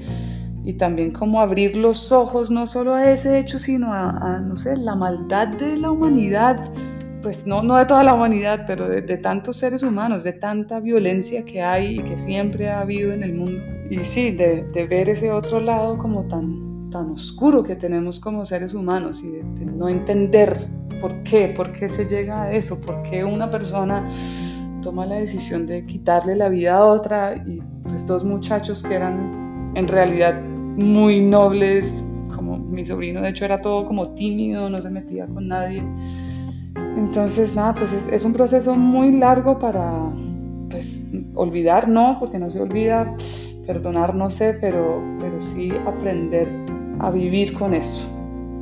Y 0.63 0.73
también 0.73 1.11
como 1.11 1.39
abrir 1.39 1.77
los 1.77 2.11
ojos 2.11 2.51
no 2.51 2.67
solo 2.67 2.93
a 2.93 3.11
ese 3.11 3.39
hecho, 3.39 3.57
sino 3.57 3.93
a, 3.93 4.39
no 4.39 4.57
sé, 4.57 4.75
la 4.75 4.95
maldad 4.95 5.47
de 5.47 5.77
la 5.77 5.91
humanidad. 5.91 6.71
Pues 7.21 7.47
no, 7.47 7.63
no 7.63 7.77
de 7.77 7.85
toda 7.85 8.03
la 8.03 8.13
humanidad, 8.13 8.65
pero 8.67 8.87
de, 8.89 9.17
tantos 9.17 9.57
seres 9.57 9.83
humanos, 9.83 10.23
de 10.23 10.33
tanta 10.33 10.79
violencia 10.79 11.45
que 11.45 11.61
hay 11.61 11.99
y 11.99 12.03
que 12.03 12.17
siempre 12.17 12.69
ha 12.69 12.81
habido 12.81 13.13
en 13.13 13.23
el 13.23 13.33
mundo. 13.33 13.61
Y 13.89 13.99
sí, 14.03 14.31
de, 14.31 14.87
ver 14.89 15.09
ese 15.09 15.31
otro 15.31 15.59
lado 15.59 15.97
como 15.97 16.25
tan, 16.25 16.89
tan 16.89 17.11
oscuro 17.11 17.63
que 17.63 17.75
tenemos 17.75 18.19
como 18.19 18.43
seres 18.43 18.73
humanos 18.73 19.23
y 19.23 19.31
de, 19.31 19.65
no 19.65 19.87
entender 19.87 20.53
por 20.99 21.23
qué, 21.23 21.47
por 21.47 21.71
qué 21.71 21.87
se 21.87 22.05
llega 22.05 22.43
a 22.43 22.51
eso, 22.51 22.81
por 22.81 23.03
qué 23.03 23.23
una 23.23 23.49
persona 23.49 24.07
toma 24.81 25.05
la 25.05 25.15
decisión 25.15 25.65
de 25.65 25.85
quitarle 25.85 26.35
la 26.35 26.49
vida 26.49 26.77
a 26.77 26.83
otra 26.83 27.43
pues 27.87 28.05
dos 28.05 28.23
muchachos 28.23 28.83
que 28.83 28.95
eran 28.95 29.67
en 29.75 29.87
realidad 29.87 30.41
muy 30.41 31.21
nobles, 31.21 32.03
como 32.35 32.57
mi 32.57 32.85
sobrino 32.85 33.21
de 33.21 33.29
hecho 33.29 33.45
era 33.45 33.61
todo 33.61 33.85
como 33.85 34.11
tímido, 34.11 34.69
no 34.69 34.81
se 34.81 34.89
metía 34.89 35.27
con 35.27 35.47
nadie. 35.47 35.83
Entonces 36.95 37.55
nada, 37.55 37.73
pues 37.73 37.93
es, 37.93 38.07
es 38.07 38.25
un 38.25 38.33
proceso 38.33 38.75
muy 38.75 39.11
largo 39.11 39.57
para 39.59 40.11
pues 40.69 41.11
olvidar, 41.35 41.87
no, 41.87 42.17
porque 42.19 42.39
no 42.39 42.49
se 42.49 42.59
olvida, 42.59 43.15
perdonar 43.65 44.15
no 44.15 44.29
sé, 44.29 44.57
pero, 44.59 45.01
pero 45.19 45.39
sí 45.39 45.71
aprender 45.85 46.47
a 46.99 47.11
vivir 47.11 47.53
con 47.53 47.73
eso 47.73 48.07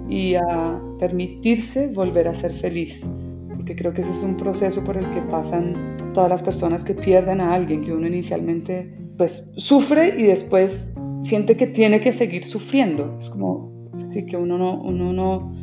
y 0.09 0.35
a 0.35 0.79
permitirse 0.99 1.91
volver 1.93 2.27
a 2.27 2.35
ser 2.35 2.53
feliz, 2.53 3.09
porque 3.55 3.75
creo 3.75 3.93
que 3.93 4.01
ese 4.01 4.11
es 4.11 4.23
un 4.23 4.37
proceso 4.37 4.83
por 4.83 4.97
el 4.97 5.09
que 5.11 5.21
pasan 5.21 6.13
todas 6.13 6.29
las 6.29 6.41
personas 6.41 6.83
que 6.83 6.93
pierden 6.93 7.41
a 7.41 7.53
alguien 7.53 7.81
que 7.81 7.91
uno 7.91 8.07
inicialmente 8.07 9.04
pues 9.17 9.53
sufre 9.57 10.15
y 10.17 10.23
después 10.23 10.95
siente 11.21 11.55
que 11.55 11.67
tiene 11.67 11.99
que 11.99 12.11
seguir 12.11 12.43
sufriendo. 12.43 13.17
Es 13.19 13.29
como, 13.29 13.89
sí, 14.11 14.25
que 14.25 14.37
uno 14.37 14.57
no, 14.57 14.81
uno 14.81 15.13
no... 15.13 15.53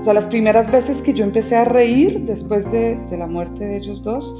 O 0.00 0.04
sea, 0.04 0.14
las 0.14 0.26
primeras 0.26 0.70
veces 0.70 1.00
que 1.02 1.12
yo 1.12 1.24
empecé 1.24 1.56
a 1.56 1.64
reír 1.64 2.20
después 2.20 2.70
de, 2.70 2.98
la 3.16 3.26
muerte 3.26 3.64
de 3.64 3.76
ellos 3.78 4.02
dos, 4.02 4.36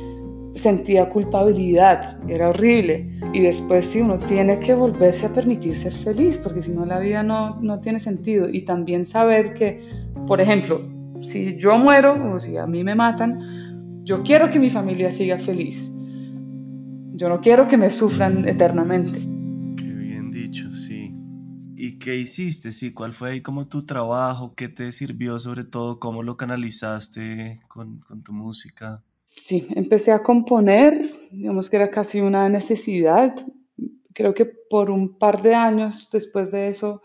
sentía 0.54 1.08
culpabilidad, 1.08 2.18
era 2.28 2.50
horrible. 2.50 3.10
Y 3.32 3.40
después 3.40 3.86
sí, 3.86 4.00
uno 4.00 4.18
tiene 4.18 4.58
que 4.58 4.74
volverse 4.74 5.26
a 5.26 5.30
permitir 5.30 5.76
ser 5.76 5.92
feliz, 5.92 6.38
porque 6.38 6.62
si 6.62 6.72
no 6.72 6.84
la 6.84 6.98
vida 6.98 7.22
no, 7.22 7.60
no 7.60 7.80
tiene 7.80 7.98
sentido. 7.98 8.48
Y 8.48 8.62
también 8.62 9.04
saber 9.04 9.54
que, 9.54 9.80
por 10.26 10.40
ejemplo, 10.40 10.82
si 11.20 11.56
yo 11.56 11.76
muero 11.78 12.32
o 12.32 12.38
si 12.38 12.56
a 12.56 12.66
mí 12.66 12.84
me 12.84 12.94
matan, 12.94 14.02
yo 14.04 14.22
quiero 14.22 14.48
que 14.50 14.58
mi 14.58 14.70
familia 14.70 15.10
siga 15.10 15.38
feliz. 15.38 15.95
Yo 17.16 17.30
no 17.30 17.40
quiero 17.40 17.66
que 17.66 17.78
me 17.78 17.90
sufran 17.90 18.46
eternamente. 18.46 19.20
Qué 19.78 19.86
bien 19.86 20.30
dicho, 20.30 20.74
sí. 20.74 21.14
¿Y 21.74 21.98
qué 21.98 22.16
hiciste? 22.16 22.72
Sí, 22.72 22.92
¿cuál 22.92 23.14
fue 23.14 23.30
ahí 23.30 23.40
como 23.40 23.68
tu 23.68 23.86
trabajo? 23.86 24.54
¿Qué 24.54 24.68
te 24.68 24.92
sirvió 24.92 25.38
sobre 25.38 25.64
todo? 25.64 25.98
¿Cómo 25.98 26.22
lo 26.22 26.36
canalizaste 26.36 27.62
con, 27.68 28.00
con 28.00 28.22
tu 28.22 28.34
música? 28.34 29.02
Sí, 29.24 29.66
empecé 29.74 30.12
a 30.12 30.22
componer, 30.22 31.10
digamos 31.32 31.70
que 31.70 31.76
era 31.76 31.90
casi 31.90 32.20
una 32.20 32.50
necesidad. 32.50 33.34
Creo 34.12 34.34
que 34.34 34.44
por 34.44 34.90
un 34.90 35.16
par 35.16 35.40
de 35.40 35.54
años 35.54 36.10
después 36.12 36.50
de 36.50 36.68
eso 36.68 37.00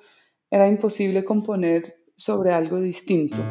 era 0.49 0.67
imposible 0.67 1.23
componer 1.23 1.95
sobre 2.17 2.51
algo 2.51 2.81
distinto. 2.81 3.41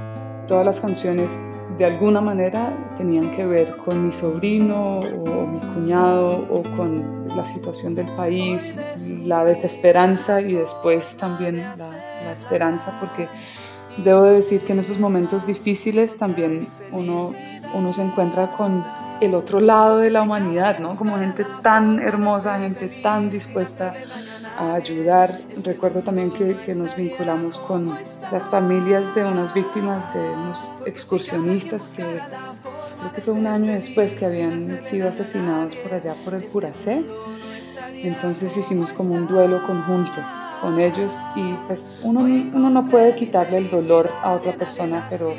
Todas 0.46 0.66
las 0.66 0.83
canciones 0.83 1.40
de 1.78 1.85
alguna 1.85 2.20
manera 2.20 2.92
tenían 2.96 3.30
que 3.30 3.46
ver 3.46 3.76
con 3.76 4.04
mi 4.04 4.12
sobrino 4.12 5.00
o 5.00 5.46
mi 5.46 5.61
cuñado 5.74 6.46
o 6.50 6.62
con 6.76 7.28
la 7.28 7.44
situación 7.44 7.94
del 7.94 8.06
país, 8.09 8.76
la 9.24 9.44
desesperanza 9.44 10.40
y 10.40 10.54
después 10.54 11.16
también 11.16 11.59
la, 11.76 12.33
esperanza, 12.33 12.96
porque 13.00 13.28
debo 14.04 14.22
decir 14.22 14.62
que 14.62 14.72
en 14.72 14.78
esos 14.78 14.98
momentos 15.00 15.46
difíciles 15.46 16.16
también 16.16 16.68
uno 16.92 17.33
uno 17.74 17.92
se 17.92 18.02
encuentra 18.02 18.50
con 18.50 18.85
el 19.20 19.35
otro 19.35 19.61
lado 19.61 19.98
de 19.98 20.11
la 20.11 20.22
humanidad, 20.22 20.78
¿no? 20.78 20.94
Como 20.94 21.18
gente 21.18 21.44
tan 21.62 22.00
hermosa, 22.00 22.59
gente 22.59 22.88
tan 22.88 23.30
dispuesta 23.30 23.94
a 24.56 24.74
ayudar. 24.74 25.38
Recuerdo 25.64 26.02
también 26.02 26.30
que, 26.30 26.74
nos 26.74 26.96
vinculamos 26.96 27.58
con 27.60 27.94
las 28.32 28.48
familias 28.48 29.14
de 29.14 29.24
unas 29.24 29.52
víctimas 29.54 30.12
de 30.14 30.30
unos 30.30 30.70
excursionistas 30.86 31.94
que 31.96 32.02
creo 32.04 33.12
que 33.14 33.20
fue 33.20 33.34
un 33.34 33.46
año 33.46 33.72
después 33.72 34.14
que 34.14 34.26
habían 34.26 34.84
sido 34.84 35.08
asesinados 35.08 35.74
por 35.76 35.94
allá 35.94 36.14
por 36.24 36.34
el 36.34 36.44
Puracé. 36.44 37.04
Entonces 37.92 38.56
hicimos 38.56 38.92
como 38.92 39.14
un 39.14 39.26
duelo 39.26 39.66
conjunto 39.66 40.20
con 40.60 40.78
ellos 40.78 41.18
y 41.34 41.54
pues 41.66 41.98
uno, 42.02 42.20
uno 42.20 42.70
no 42.70 42.86
puede 42.86 43.14
quitarle 43.14 43.58
el 43.58 43.70
dolor 43.70 44.10
a 44.22 44.32
otra 44.32 44.54
persona, 44.56 45.06
pero 45.08 45.34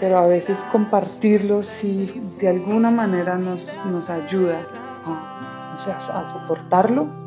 pero 0.00 0.18
a 0.18 0.26
veces 0.26 0.64
compartirlo 0.70 1.62
sí 1.62 2.20
de 2.38 2.48
alguna 2.48 2.90
manera 2.90 3.36
nos, 3.36 3.80
nos 3.86 4.10
ayuda 4.10 4.60
a 5.76 6.26
soportarlo. 6.26 7.25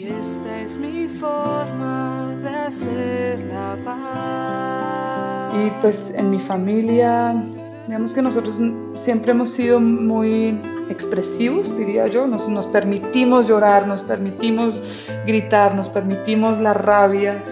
Y 0.00 0.08
esta 0.08 0.62
es 0.62 0.78
mi 0.78 1.08
forma 1.08 2.34
de 2.42 2.48
hacer 2.48 3.38
la 3.42 3.76
paz. 3.84 5.54
Y 5.54 5.70
pues 5.82 6.14
en 6.16 6.30
mi 6.30 6.40
familia, 6.40 7.34
digamos 7.86 8.14
que 8.14 8.22
nosotros 8.22 8.58
siempre 8.96 9.32
hemos 9.32 9.50
sido 9.50 9.78
muy 9.78 10.58
expresivos, 10.88 11.76
diría 11.76 12.06
yo, 12.06 12.26
nos, 12.26 12.48
nos 12.48 12.66
permitimos 12.66 13.46
llorar, 13.46 13.86
nos 13.86 14.00
permitimos 14.00 14.82
gritar, 15.26 15.74
nos 15.74 15.90
permitimos 15.90 16.58
la 16.58 16.72
rabia 16.72 17.44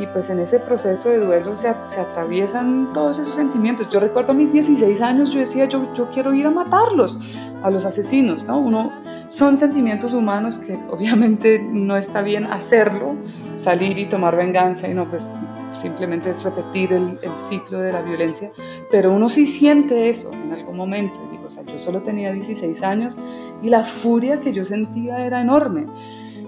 y 0.00 0.06
pues 0.06 0.30
en 0.30 0.38
ese 0.38 0.60
proceso 0.60 1.08
de 1.08 1.18
duelo 1.18 1.56
se, 1.56 1.74
se, 1.86 2.00
atraviesan 2.00 2.92
todos 2.94 3.18
esos 3.18 3.34
sentimientos. 3.34 3.90
Yo 3.90 3.98
recuerdo 3.98 4.30
a 4.30 4.34
mis 4.36 4.52
16 4.52 5.00
años, 5.00 5.32
yo 5.32 5.40
decía, 5.40 5.64
yo, 5.64 5.92
yo 5.94 6.08
quiero 6.12 6.32
ir 6.34 6.46
a 6.46 6.52
matarlos, 6.52 7.18
a 7.64 7.70
los 7.70 7.84
asesinos, 7.84 8.44
¿no? 8.44 8.60
Uno, 8.60 8.92
son 9.28 9.56
sentimientos 9.56 10.14
humanos 10.14 10.58
que 10.58 10.74
obviamente 10.90 11.58
no 11.58 11.96
está 11.96 12.22
bien 12.22 12.44
hacerlo, 12.44 13.16
salir 13.56 13.98
y 13.98 14.06
tomar 14.06 14.36
venganza 14.36 14.88
y 14.88 14.94
no, 14.94 15.08
pues 15.08 15.32
simplemente 15.72 16.30
es 16.30 16.42
repetir 16.44 16.92
el, 16.92 17.18
ciclo 17.36 17.80
de 17.80 17.92
la 17.92 18.02
violencia, 18.02 18.50
pero 18.90 19.12
uno 19.12 19.28
sí 19.28 19.46
siente 19.46 20.08
eso 20.08 20.32
en 20.32 20.52
algún 20.52 20.76
momento. 20.76 21.20
Digo, 21.30 21.44
o 21.46 21.50
sea, 21.50 21.64
yo 21.64 21.78
solo 21.78 22.02
tenía 22.02 22.32
16 22.32 22.82
años 22.82 23.18
y 23.62 23.68
la 23.68 23.84
furia 23.84 24.40
que 24.40 24.52
yo 24.52 24.64
sentía 24.64 25.24
era 25.24 25.40
enorme. 25.40 25.86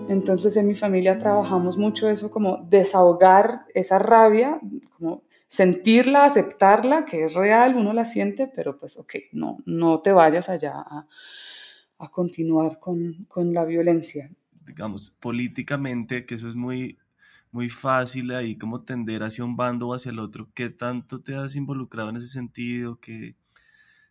Entonces 0.09 0.57
en 0.57 0.67
mi 0.67 0.75
familia 0.75 1.19
trabajamos 1.19 1.77
mucho 1.77 2.09
eso 2.09 2.31
como 2.31 2.65
desahogar 2.69 3.67
esa 3.75 3.99
rabia, 3.99 4.59
como 4.97 5.23
sentirla, 5.47 6.25
aceptarla, 6.25 7.05
que 7.05 7.25
es 7.25 7.35
real, 7.35 7.77
uno 7.77 7.93
la 7.93 8.07
siente, 8.07 8.47
pero 8.47 8.79
pues 8.79 8.99
ok, 8.99 9.15
no, 9.33 9.59
no 9.67 10.01
te 10.01 10.13
vayas 10.13 10.49
allá 10.49 10.75
a, 10.77 11.07
a 11.99 12.09
continuar 12.11 12.79
con, 12.79 13.25
con, 13.25 13.53
la 13.53 13.65
violencia. 13.65 14.31
Digamos, 14.67 15.11
políticamente, 15.11 16.25
que 16.25 16.35
eso 16.35 16.49
es 16.49 16.55
muy, 16.55 16.99
muy 17.51 17.69
fácil 17.69 18.33
ahí 18.33 18.57
como 18.57 18.83
tender 18.83 19.23
hacia 19.23 19.45
un 19.45 19.57
bando 19.57 19.89
o 19.89 19.95
hacia 19.95 20.11
el 20.11 20.19
otro, 20.19 20.49
¿qué 20.55 20.71
tanto 20.71 21.21
te 21.21 21.35
has 21.35 21.57
involucrado 21.57 22.11
en 22.11 22.17
ese 22.17 22.29
sentido? 22.29 23.01
¿Qué, 23.01 23.35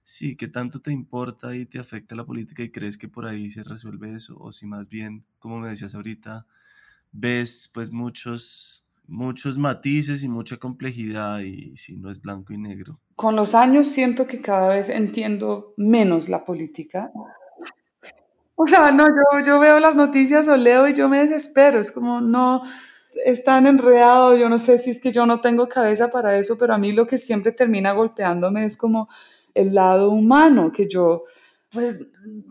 Sí, 0.09 0.37
¿qué 0.37 0.47
tanto 0.47 0.79
te 0.79 0.93
importa 0.93 1.53
y 1.53 1.65
te 1.65 1.79
afecta 1.79 2.15
la 2.15 2.25
política 2.25 2.63
y 2.63 2.71
crees 2.71 2.97
que 2.97 3.09
por 3.09 3.25
ahí 3.25 3.49
se 3.49 3.61
resuelve 3.61 4.15
eso? 4.15 4.37
O 4.39 4.53
si 4.53 4.65
más 4.65 4.87
bien, 4.87 5.25
como 5.37 5.59
me 5.59 5.67
decías 5.67 5.95
ahorita, 5.95 6.45
ves 7.11 7.69
pues 7.73 7.91
muchos, 7.91 8.85
muchos 9.05 9.57
matices 9.57 10.23
y 10.23 10.29
mucha 10.29 10.55
complejidad 10.55 11.41
y 11.41 11.75
si 11.75 11.97
no 11.97 12.09
es 12.09 12.21
blanco 12.21 12.53
y 12.53 12.57
negro. 12.57 13.01
Con 13.17 13.35
los 13.35 13.53
años 13.53 13.87
siento 13.87 14.27
que 14.27 14.39
cada 14.39 14.69
vez 14.69 14.87
entiendo 14.87 15.73
menos 15.75 16.29
la 16.29 16.45
política. 16.45 17.11
O 18.59 18.65
sea, 18.65 18.91
no, 18.91 19.05
yo, 19.07 19.45
yo 19.45 19.59
veo 19.59 19.79
las 19.79 19.95
noticias 19.95 20.47
o 20.47 20.57
leo 20.57 20.87
y 20.87 20.93
yo 20.95 21.07
me 21.07 21.19
desespero. 21.19 21.79
Es 21.79 21.91
como, 21.91 22.21
no, 22.21 22.63
es 23.23 23.43
tan 23.43 23.67
enredado, 23.67 24.35
yo 24.35 24.49
no 24.49 24.57
sé 24.57 24.79
si 24.79 24.89
es 24.89 24.99
que 24.99 25.11
yo 25.11 25.27
no 25.27 25.41
tengo 25.41 25.69
cabeza 25.69 26.09
para 26.09 26.35
eso, 26.37 26.57
pero 26.57 26.73
a 26.73 26.79
mí 26.79 26.91
lo 26.91 27.05
que 27.05 27.19
siempre 27.19 27.51
termina 27.51 27.91
golpeándome 27.91 28.65
es 28.65 28.75
como 28.75 29.09
el 29.53 29.75
lado 29.75 30.09
humano, 30.09 30.71
que 30.71 30.87
yo 30.87 31.25
pues 31.69 31.99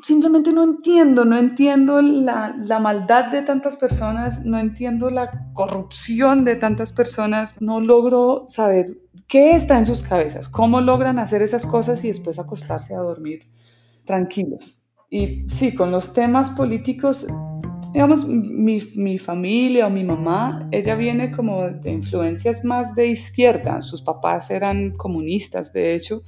simplemente 0.02 0.52
no 0.52 0.62
entiendo, 0.62 1.24
no 1.24 1.36
entiendo 1.36 2.00
la, 2.02 2.54
la, 2.62 2.78
maldad 2.78 3.32
de 3.32 3.42
tantas 3.42 3.74
personas, 3.76 4.44
no 4.44 4.60
entiendo 4.60 5.10
la 5.10 5.50
corrupción 5.54 6.44
de 6.44 6.54
tantas 6.54 6.92
personas, 6.92 7.54
no 7.60 7.80
logro 7.80 8.44
saber 8.46 8.86
qué 9.26 9.56
está 9.56 9.78
en 9.78 9.86
sus 9.86 10.04
cabezas, 10.04 10.48
cómo 10.48 10.80
logran 10.80 11.18
hacer 11.18 11.42
esas 11.42 11.66
cosas 11.66 12.04
y 12.04 12.08
después 12.08 12.38
acostarse 12.38 12.94
a 12.94 12.98
dormir 12.98 13.40
tranquilos. 14.04 14.85
Y 15.16 15.48
sí, 15.48 15.74
con 15.74 15.90
los 15.90 16.12
temas 16.12 16.50
políticos, 16.50 17.26
digamos, 17.94 18.28
mi, 18.28 18.78
mi, 18.94 19.18
familia 19.18 19.86
o 19.86 19.90
mi 19.90 20.04
mamá, 20.04 20.68
ella 20.72 20.94
viene 20.94 21.32
como 21.32 21.62
de 21.62 21.90
influencias 21.90 22.66
más 22.66 22.94
de 22.94 23.06
izquierda, 23.06 23.80
sus 23.80 24.02
papás 24.02 24.50
eran 24.50 24.90
comunistas, 24.90 25.72
de 25.72 25.94
hecho, 25.94 26.22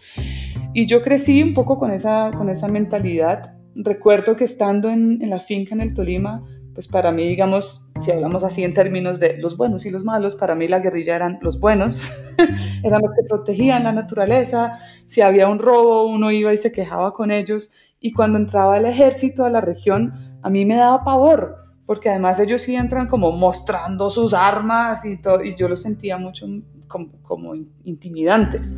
y 0.72 0.86
yo 0.86 1.03
crecí 1.03 1.43
un 1.43 1.53
poco 1.53 1.78
con 1.78 1.91
esa, 1.91 2.30
con 2.34 2.49
esa 2.49 2.68
mentalidad. 2.68 3.59
Recuerdo 3.74 4.36
que 4.36 4.45
estando 4.45 4.89
en 4.89 5.20
la 5.28 5.39
finca 5.39 5.74
en 5.74 5.82
el 5.82 5.93
Tolima, 5.93 6.43
pues 6.79 6.87
para 6.87 7.11
mí, 7.11 7.26
digamos, 7.26 7.91
si 7.99 8.12
hablamos 8.12 8.45
así 8.45 8.62
en 8.62 8.72
términos 8.72 9.18
de 9.18 9.37
los 9.37 9.57
buenos 9.57 9.85
y 9.85 9.91
los 9.91 10.05
malos, 10.05 10.37
para 10.37 10.55
mí 10.55 10.68
la 10.68 10.79
guerrilla 10.79 11.16
eran 11.16 11.41
los 11.43 11.59
buenos, 11.59 12.12
eran 12.85 13.03
los 13.03 13.11
que 13.16 13.24
protegían 13.29 13.83
la 13.83 13.91
naturaleza, 13.91 14.79
si 15.05 15.20
había 15.20 15.49
un 15.49 15.59
robo, 15.59 16.07
uno 16.07 16.31
iba 16.31 16.55
y 16.55 16.57
se 16.57 16.70
quejaba 16.70 17.14
con 17.14 17.33
ellos, 17.33 17.72
y 17.99 18.12
cuando 18.12 18.39
entraba 18.39 18.79
el 18.79 18.87
ejército 18.87 19.45
a 19.45 19.51
la 19.51 19.61
región, 19.61 20.39
a 20.41 20.51
mí 20.51 20.64
me 20.64 20.76
daba 20.76 21.03
pavor, 21.03 21.57
porque 21.85 22.11
además 22.11 22.39
ellos 22.39 22.61
sí 22.61 22.76
entran 22.76 23.09
como 23.09 23.33
mostrando 23.33 24.09
sus 24.09 24.33
armas 24.33 25.05
y, 25.05 25.20
todo, 25.20 25.43
y 25.43 25.57
yo 25.57 25.66
los 25.66 25.83
sentía 25.83 26.16
mucho 26.16 26.47
como, 26.87 27.55
intimidantes. 27.83 28.76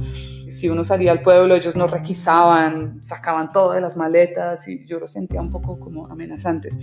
Si 0.51 0.71
uno 0.71 0.85
salía 0.85 1.13
al 1.13 1.21
pueblo, 1.21 1.55
ellos 1.55 1.77
nos 1.77 1.91
requisaban, 1.91 3.05
sacaban 3.05 3.53
todo 3.53 3.73
de 3.73 3.83
las 3.83 3.99
maletas 3.99 4.67
y 4.69 4.87
yo 4.87 4.99
los 4.99 5.13
sentía 5.13 5.41
un 5.41 5.51
poco 5.51 5.79
como 5.79 6.07
amenazantes. 6.07 6.81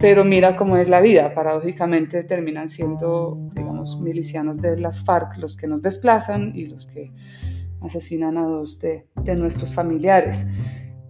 Pero 0.00 0.24
mira 0.24 0.56
cómo 0.56 0.78
es 0.78 0.88
la 0.88 1.00
vida, 1.00 1.34
paradójicamente 1.34 2.24
terminan 2.24 2.68
siendo, 2.70 3.38
digamos, 3.54 4.00
milicianos 4.00 4.60
de 4.60 4.78
las 4.78 5.04
FARC 5.04 5.36
los 5.36 5.56
que 5.56 5.66
nos 5.66 5.82
desplazan 5.82 6.52
y 6.56 6.66
los 6.66 6.86
que 6.86 7.12
asesinan 7.82 8.38
a 8.38 8.46
dos 8.46 8.80
de, 8.80 9.06
de 9.22 9.36
nuestros 9.36 9.74
familiares. 9.74 10.46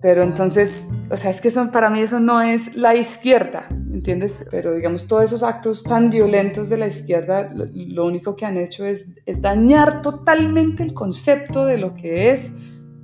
Pero 0.03 0.23
entonces, 0.23 0.91
o 1.11 1.17
sea, 1.17 1.31
es 1.31 1.41
que 1.41 1.51
son, 1.51 1.71
para 1.71 1.91
mí 1.91 2.01
eso 2.01 2.21
no 2.21 2.41
es 2.41 2.75
la 2.75 2.95
izquierda, 2.97 3.69
¿entiendes? 3.93 4.47
Pero 4.51 4.75
digamos, 4.75 5.07
todos 5.07 5.25
esos 5.25 5.43
actos 5.43 5.83
tan 5.83 6.09
violentos 6.09 6.71
de 6.71 6.79
la 6.79 6.87
izquierda, 6.87 7.51
lo, 7.53 8.07
único 8.07 8.35
que 8.35 8.47
han 8.47 8.57
hecho 8.57 8.87
es, 8.87 9.17
es 9.27 9.43
dañar 9.43 10.01
totalmente 10.01 10.83
el 10.83 10.95
concepto 10.95 11.67
de 11.67 11.77
lo 11.77 11.95
que 11.95 12.31
es 12.31 12.55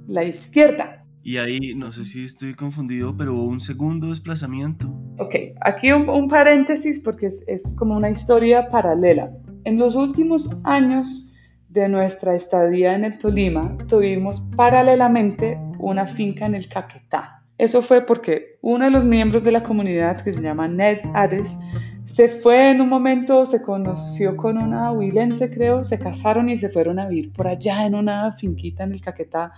la 0.06 0.24
izquierda. 0.24 0.95
Y 1.26 1.38
ahí, 1.38 1.74
no 1.74 1.90
sé 1.90 2.04
si 2.04 2.22
estoy 2.22 2.54
confundido, 2.54 3.16
pero 3.16 3.34
un 3.34 3.58
segundo 3.58 4.10
desplazamiento. 4.10 4.86
Ok, 5.18 5.34
aquí 5.60 5.90
un, 5.90 6.08
un 6.08 6.28
paréntesis 6.28 7.00
porque 7.00 7.26
es, 7.26 7.44
es 7.48 7.74
como 7.76 7.96
una 7.96 8.10
historia 8.10 8.68
paralela. 8.68 9.32
En 9.64 9.76
los 9.76 9.96
últimos 9.96 10.48
años 10.62 11.34
de 11.68 11.88
nuestra 11.88 12.36
estadía 12.36 12.94
en 12.94 13.04
el 13.04 13.18
Tolima, 13.18 13.76
tuvimos 13.88 14.40
paralelamente 14.54 15.58
una 15.80 16.06
finca 16.06 16.46
en 16.46 16.54
el 16.54 16.68
Caquetá. 16.68 17.42
Eso 17.58 17.82
fue 17.82 18.06
porque 18.06 18.58
uno 18.60 18.84
de 18.84 18.92
los 18.92 19.04
miembros 19.04 19.42
de 19.42 19.50
la 19.50 19.64
comunidad, 19.64 20.20
que 20.20 20.32
se 20.32 20.40
llama 20.40 20.68
Ned 20.68 20.98
Ares, 21.12 21.58
se 22.04 22.28
fue 22.28 22.70
en 22.70 22.80
un 22.80 22.88
momento, 22.88 23.44
se 23.46 23.62
conoció 23.62 24.36
con 24.36 24.58
una 24.58 24.92
huilense, 24.92 25.50
creo, 25.50 25.82
se 25.82 25.98
casaron 25.98 26.48
y 26.50 26.56
se 26.56 26.68
fueron 26.68 27.00
a 27.00 27.08
vivir 27.08 27.32
por 27.32 27.48
allá 27.48 27.84
en 27.84 27.96
una 27.96 28.30
finquita 28.30 28.84
en 28.84 28.92
el 28.92 29.00
Caquetá. 29.00 29.54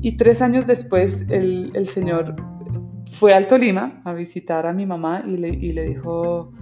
Y 0.00 0.16
tres 0.16 0.42
años 0.42 0.66
después, 0.66 1.28
el, 1.28 1.70
el 1.74 1.86
señor 1.86 2.36
fue 3.12 3.34
al 3.34 3.46
Tolima 3.46 4.02
a 4.04 4.12
visitar 4.12 4.66
a 4.66 4.72
mi 4.72 4.86
mamá 4.86 5.22
y 5.26 5.36
le, 5.36 5.48
y 5.48 5.72
le 5.72 5.84
dijo, 5.84 6.52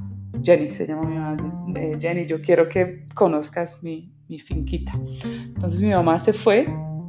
Jenny, 0.43 0.71
se 0.71 0.87
llama 0.87 1.09
mi 1.09 1.17
mamá, 1.17 1.37
eh, 1.77 1.97
Jenny, 1.99 2.27
yo 2.27 2.41
quiero 2.43 2.69
que 2.69 3.07
conozcas 3.15 3.83
mi, 3.83 4.13
mi 4.29 4.39
finquita. 4.39 4.93
Entonces 5.25 5.81
mi 5.81 5.91
mamá 5.91 6.19
se 6.19 6.33
fue 6.33 6.67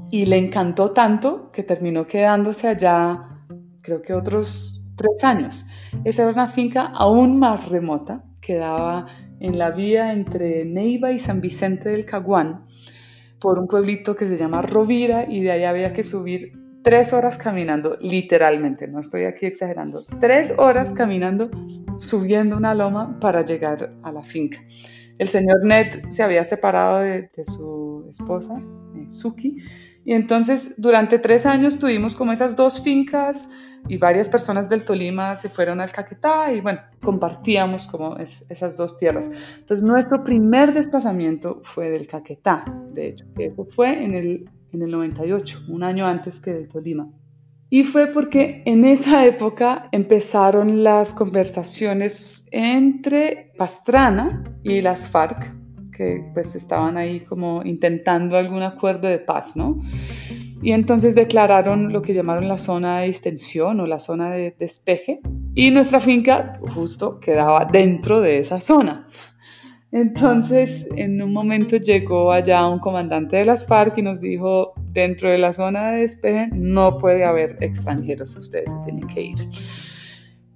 y 0.10 0.26
le 0.26 0.38
encantó 0.38 0.92
tanto 0.92 1.52
que 1.52 1.64
terminó 1.64 2.06
quedándose 2.06 2.68
allá, 2.68 3.46
creo 3.82 4.02
que 4.02 4.14
otros 4.14 4.94
tres 4.96 5.24
años. 5.24 5.66
Esa 6.04 6.24
era 6.24 6.32
una 6.32 6.48
finca 6.48 6.86
aún 6.86 7.40
más 7.40 7.70
remota, 7.70 8.24
quedaba 8.42 9.08
en 9.40 9.58
la 9.58 9.72
vía 9.72 10.14
entre 10.14 10.66
Neiva 10.66 11.12
y 11.12 11.20
San 11.20 11.42
Vicente 11.42 11.90
del 11.90 12.06
Caguán, 12.06 12.66
por 13.42 13.60
un 13.60 13.68
pueblito 13.68 14.16
que 14.16 14.26
se 14.26 14.38
llama 14.38 14.62
Rovira, 14.62 15.26
y 15.28 15.42
de 15.42 15.52
ahí 15.52 15.64
había 15.66 15.92
que 15.92 16.04
subir 16.04 16.54
tres 16.84 17.12
horas 17.12 17.38
caminando, 17.38 17.98
literalmente, 18.00 18.88
no 18.88 19.00
estoy 19.00 19.26
aquí 19.26 19.48
exagerando, 19.48 20.04
tres 20.20 20.54
horas 20.58 20.94
caminando, 20.94 21.50
subiendo 22.00 22.56
una 22.56 22.74
loma 22.74 23.20
para 23.20 23.44
llegar 23.44 23.94
a 24.04 24.12
la 24.12 24.24
finca. 24.24 24.60
El 25.18 25.28
señor 25.28 25.66
Ned 25.66 26.12
se 26.12 26.24
había 26.24 26.44
separado 26.44 27.00
de, 27.00 27.30
de 27.36 27.46
su 27.46 28.08
esposa, 28.10 28.62
Suki, 29.10 29.58
y 30.04 30.14
entonces 30.14 30.82
durante 30.82 31.20
tres 31.20 31.46
años 31.46 31.78
tuvimos 31.78 32.16
como 32.16 32.32
esas 32.32 32.56
dos 32.56 32.82
fincas 32.82 33.50
y 33.88 33.98
varias 33.98 34.30
personas 34.30 34.70
del 34.70 34.84
Tolima 34.84 35.36
se 35.36 35.50
fueron 35.50 35.82
al 35.82 35.92
Caquetá 35.92 36.52
y 36.54 36.62
bueno, 36.62 36.82
compartíamos 37.02 37.88
como 37.88 38.18
esas 38.18 38.78
dos 38.78 38.98
tierras. 38.98 39.30
Entonces 39.58 39.84
nuestro 39.84 40.24
primer 40.24 40.74
desplazamiento 40.74 41.62
fue 41.64 41.90
del 41.90 42.08
Caquetá, 42.08 42.66
de 42.94 43.10
hecho, 43.10 43.26
eso 43.38 43.66
fue 43.66 44.04
en 44.04 44.14
el, 44.16 44.50
en 44.72 44.82
el 44.82 44.92
98, 44.92 45.66
un 45.70 45.84
año 45.84 46.06
antes 46.06 46.40
que 46.40 46.54
del 46.54 46.68
Tolima. 46.68 47.10
Y 47.70 47.86
fue 47.86 48.08
porque 48.08 48.64
en 48.66 48.84
esa 48.84 49.26
época 49.26 49.88
empezaron 49.94 50.84
las 50.84 51.14
conversaciones 51.14 52.50
entre 52.52 53.54
Pastrana 53.58 54.44
y 54.62 54.82
las 54.82 55.10
FARC 55.10 55.61
que 56.02 56.24
pues 56.34 56.56
estaban 56.56 56.98
ahí 56.98 57.20
como 57.20 57.62
intentando 57.64 58.36
algún 58.36 58.64
acuerdo 58.64 59.08
de 59.08 59.20
paz, 59.20 59.56
¿no? 59.56 59.80
Y 60.64 60.72
entonces 60.72 61.14
declararon 61.14 61.94
lo 61.94 62.02
que 62.02 62.16
llamaron 62.16 62.48
la 62.48 62.58
zona 62.58 63.00
de 63.00 63.06
extensión 63.06 63.80
o 63.80 63.86
la 63.86 64.00
zona 64.00 64.32
de 64.32 64.56
despeje 64.58 65.22
y 65.54 65.70
nuestra 65.70 66.00
finca 66.00 66.54
justo 66.74 67.20
quedaba 67.20 67.66
dentro 67.66 68.20
de 68.20 68.40
esa 68.40 68.60
zona. 68.60 69.06
Entonces, 69.92 70.88
en 70.96 71.22
un 71.22 71.34
momento 71.34 71.76
llegó 71.78 72.32
allá 72.32 72.66
un 72.66 72.80
comandante 72.80 73.36
de 73.36 73.46
las 73.46 73.68
FARC 73.68 74.00
y 74.00 74.02
nos 74.02 74.22
dijo, 74.22 74.74
dentro 74.78 75.30
de 75.30 75.38
la 75.38 75.54
zona 75.54 75.92
de 75.92 76.02
despeje 76.02 76.50
no 76.52 76.98
puede 76.98 77.26
haber 77.26 77.58
extranjeros, 77.60 78.36
ustedes 78.36 78.72
tienen 78.86 79.06
que 79.06 79.22
ir. 79.22 79.50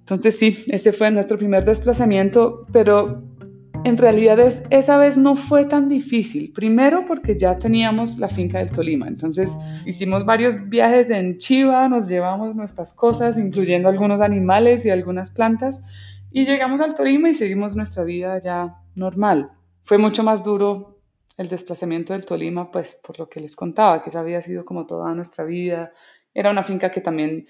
Entonces 0.00 0.38
sí, 0.38 0.64
ese 0.68 0.92
fue 0.92 1.10
nuestro 1.12 1.38
primer 1.38 1.64
desplazamiento, 1.64 2.66
pero 2.72 3.35
en 3.86 3.96
realidad 3.96 4.40
es, 4.40 4.64
esa 4.70 4.98
vez 4.98 5.16
no 5.16 5.36
fue 5.36 5.64
tan 5.64 5.88
difícil. 5.88 6.52
Primero 6.52 7.04
porque 7.06 7.38
ya 7.38 7.56
teníamos 7.56 8.18
la 8.18 8.26
finca 8.26 8.58
del 8.58 8.72
Tolima. 8.72 9.06
Entonces 9.06 9.56
hicimos 9.84 10.26
varios 10.26 10.68
viajes 10.68 11.08
en 11.10 11.38
Chiva, 11.38 11.88
nos 11.88 12.08
llevamos 12.08 12.56
nuestras 12.56 12.94
cosas, 12.94 13.38
incluyendo 13.38 13.88
algunos 13.88 14.22
animales 14.22 14.84
y 14.84 14.90
algunas 14.90 15.30
plantas. 15.30 15.86
Y 16.32 16.44
llegamos 16.44 16.80
al 16.80 16.94
Tolima 16.94 17.28
y 17.28 17.34
seguimos 17.34 17.76
nuestra 17.76 18.02
vida 18.02 18.40
ya 18.40 18.82
normal. 18.96 19.52
Fue 19.84 19.98
mucho 19.98 20.24
más 20.24 20.42
duro 20.42 21.00
el 21.36 21.48
desplazamiento 21.48 22.12
del 22.12 22.26
Tolima, 22.26 22.72
pues 22.72 23.00
por 23.06 23.20
lo 23.20 23.28
que 23.28 23.38
les 23.38 23.54
contaba, 23.54 24.02
que 24.02 24.08
esa 24.08 24.18
había 24.18 24.42
sido 24.42 24.64
como 24.64 24.86
toda 24.86 25.14
nuestra 25.14 25.44
vida. 25.44 25.92
Era 26.34 26.50
una 26.50 26.64
finca 26.64 26.90
que 26.90 27.00
también 27.00 27.46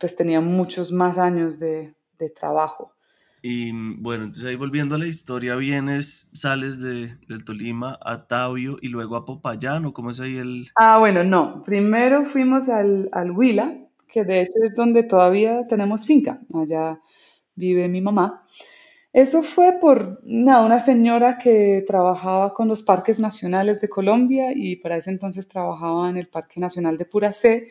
pues 0.00 0.16
tenía 0.16 0.40
muchos 0.40 0.92
más 0.92 1.18
años 1.18 1.58
de 1.58 1.94
trabajo. 2.34 2.94
Y 3.42 3.72
mm, 3.72 4.02
bueno, 4.02 4.24
entonces 4.24 4.48
ahí 4.48 4.56
volviendo 4.56 4.94
a 4.94 4.98
la 4.98 5.06
historia, 5.06 5.56
vienes, 5.56 6.28
sales 6.32 6.80
de, 6.80 7.16
del 7.28 7.44
Tolima 7.44 7.98
a 8.02 8.26
Tabio 8.26 8.78
y 8.80 8.88
luego 8.88 9.16
a 9.16 9.24
Popayán, 9.24 9.84
¿o 9.86 9.92
cómo 9.92 10.10
es 10.10 10.20
ahí 10.20 10.36
el...? 10.36 10.68
Ah, 10.76 10.98
bueno, 10.98 11.24
no. 11.24 11.62
Primero 11.62 12.24
fuimos 12.24 12.68
al, 12.68 13.08
al 13.12 13.30
Huila, 13.30 13.76
que 14.08 14.24
de 14.24 14.42
hecho 14.42 14.52
es 14.64 14.74
donde 14.74 15.02
todavía 15.02 15.66
tenemos 15.66 16.06
finca. 16.06 16.40
Allá 16.54 17.00
vive 17.54 17.88
mi 17.88 18.00
mamá. 18.00 18.44
Eso 19.12 19.42
fue 19.42 19.78
por 19.80 20.20
una 20.24 20.78
señora 20.80 21.38
que 21.38 21.82
trabajaba 21.86 22.52
con 22.52 22.68
los 22.68 22.82
parques 22.82 23.18
nacionales 23.18 23.80
de 23.80 23.88
Colombia 23.88 24.52
y 24.54 24.76
para 24.76 24.96
ese 24.96 25.10
entonces 25.10 25.48
trabajaba 25.48 26.10
en 26.10 26.18
el 26.18 26.28
Parque 26.28 26.60
Nacional 26.60 26.98
de 26.98 27.06
Puracé 27.06 27.68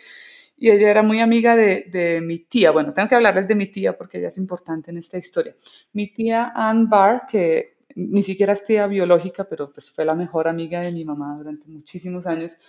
y 0.57 0.71
ella 0.71 0.89
era 0.89 1.03
muy 1.03 1.19
amiga 1.19 1.55
de, 1.55 1.85
de, 1.91 2.21
mi 2.21 2.39
tía. 2.39 2.71
Bueno, 2.71 2.93
tengo 2.93 3.07
que 3.07 3.15
hablarles 3.15 3.47
de 3.47 3.55
mi 3.55 3.67
tía 3.67 3.97
porque 3.97 4.17
ella 4.17 4.29
es 4.29 4.37
importante 4.37 4.91
en 4.91 4.97
esta 4.97 5.17
historia. 5.17 5.55
Mi 5.93 6.07
tía 6.07 6.51
Ann 6.55 6.89
Barr, 6.89 7.23
que 7.29 7.77
ni 7.95 8.21
siquiera 8.21 8.53
es 8.53 8.65
tía 8.65 8.87
biológica, 8.87 9.43
pero 9.43 9.71
pues 9.71 9.91
fue 9.91 10.05
la 10.05 10.15
mejor 10.15 10.47
amiga 10.47 10.81
de 10.81 10.91
mi 10.91 11.05
mamá 11.05 11.35
durante 11.37 11.67
muchísimos 11.67 12.27
años 12.27 12.59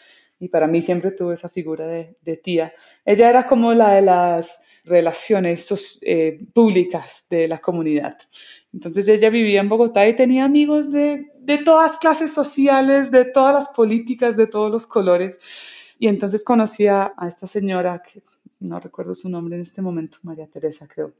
y 0.40 0.48
para 0.48 0.66
mí 0.66 0.80
siempre 0.80 1.10
tuvo 1.10 1.32
esa 1.32 1.48
figura 1.48 1.86
de, 1.86 2.16
de 2.22 2.36
tía. 2.36 2.72
Ella 3.04 3.28
era 3.28 3.46
como 3.46 3.74
la 3.74 3.94
de 3.94 4.02
las 4.02 4.64
relaciones 4.84 5.98
eh, 6.02 6.38
públicas 6.52 7.26
de 7.30 7.48
la 7.48 7.58
comunidad. 7.58 8.16
Entonces 8.72 9.08
ella 9.08 9.30
vivía 9.30 9.60
en 9.60 9.68
Bogotá 9.68 10.08
y 10.08 10.16
tenía 10.16 10.44
amigos 10.44 10.90
de, 10.92 11.26
de 11.40 11.58
todas 11.58 11.98
clases 11.98 12.32
sociales, 12.32 13.10
de 13.10 13.24
todas 13.24 13.54
las 13.54 13.68
políticas, 13.68 14.36
de 14.36 14.46
todos 14.46 14.70
los 14.70 14.86
colores. 14.86 15.40
Y 15.98 16.06
entonces 16.08 16.44
conocí 16.44 16.86
a, 16.86 17.12
esta 17.26 17.46
señora, 17.46 18.02
que 18.02 18.22
no 18.60 18.78
recuerdo 18.78 19.14
su 19.14 19.28
nombre 19.28 19.56
en 19.56 19.62
este 19.62 19.82
momento, 19.82 20.18
María 20.22 20.46
Teresa 20.46 20.86
creo. 20.86 21.12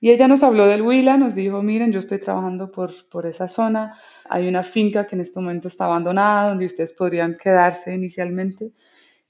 Y 0.00 0.10
ella 0.10 0.28
nos 0.28 0.42
habló 0.42 0.66
del 0.66 0.82
Huila, 0.82 1.16
nos 1.16 1.34
dijo, 1.34 1.62
miren, 1.62 1.92
yo 1.92 1.98
estoy 1.98 2.18
trabajando 2.18 2.70
por, 2.70 3.08
por 3.08 3.26
esa 3.26 3.48
zona, 3.48 3.98
hay 4.28 4.48
una 4.48 4.62
finca 4.62 5.06
que 5.06 5.16
en 5.16 5.20
este 5.20 5.40
momento 5.40 5.68
está 5.68 5.86
abandonada, 5.86 6.48
donde 6.50 6.66
ustedes 6.66 6.92
podrían 6.92 7.36
quedarse 7.36 7.94
inicialmente. 7.94 8.72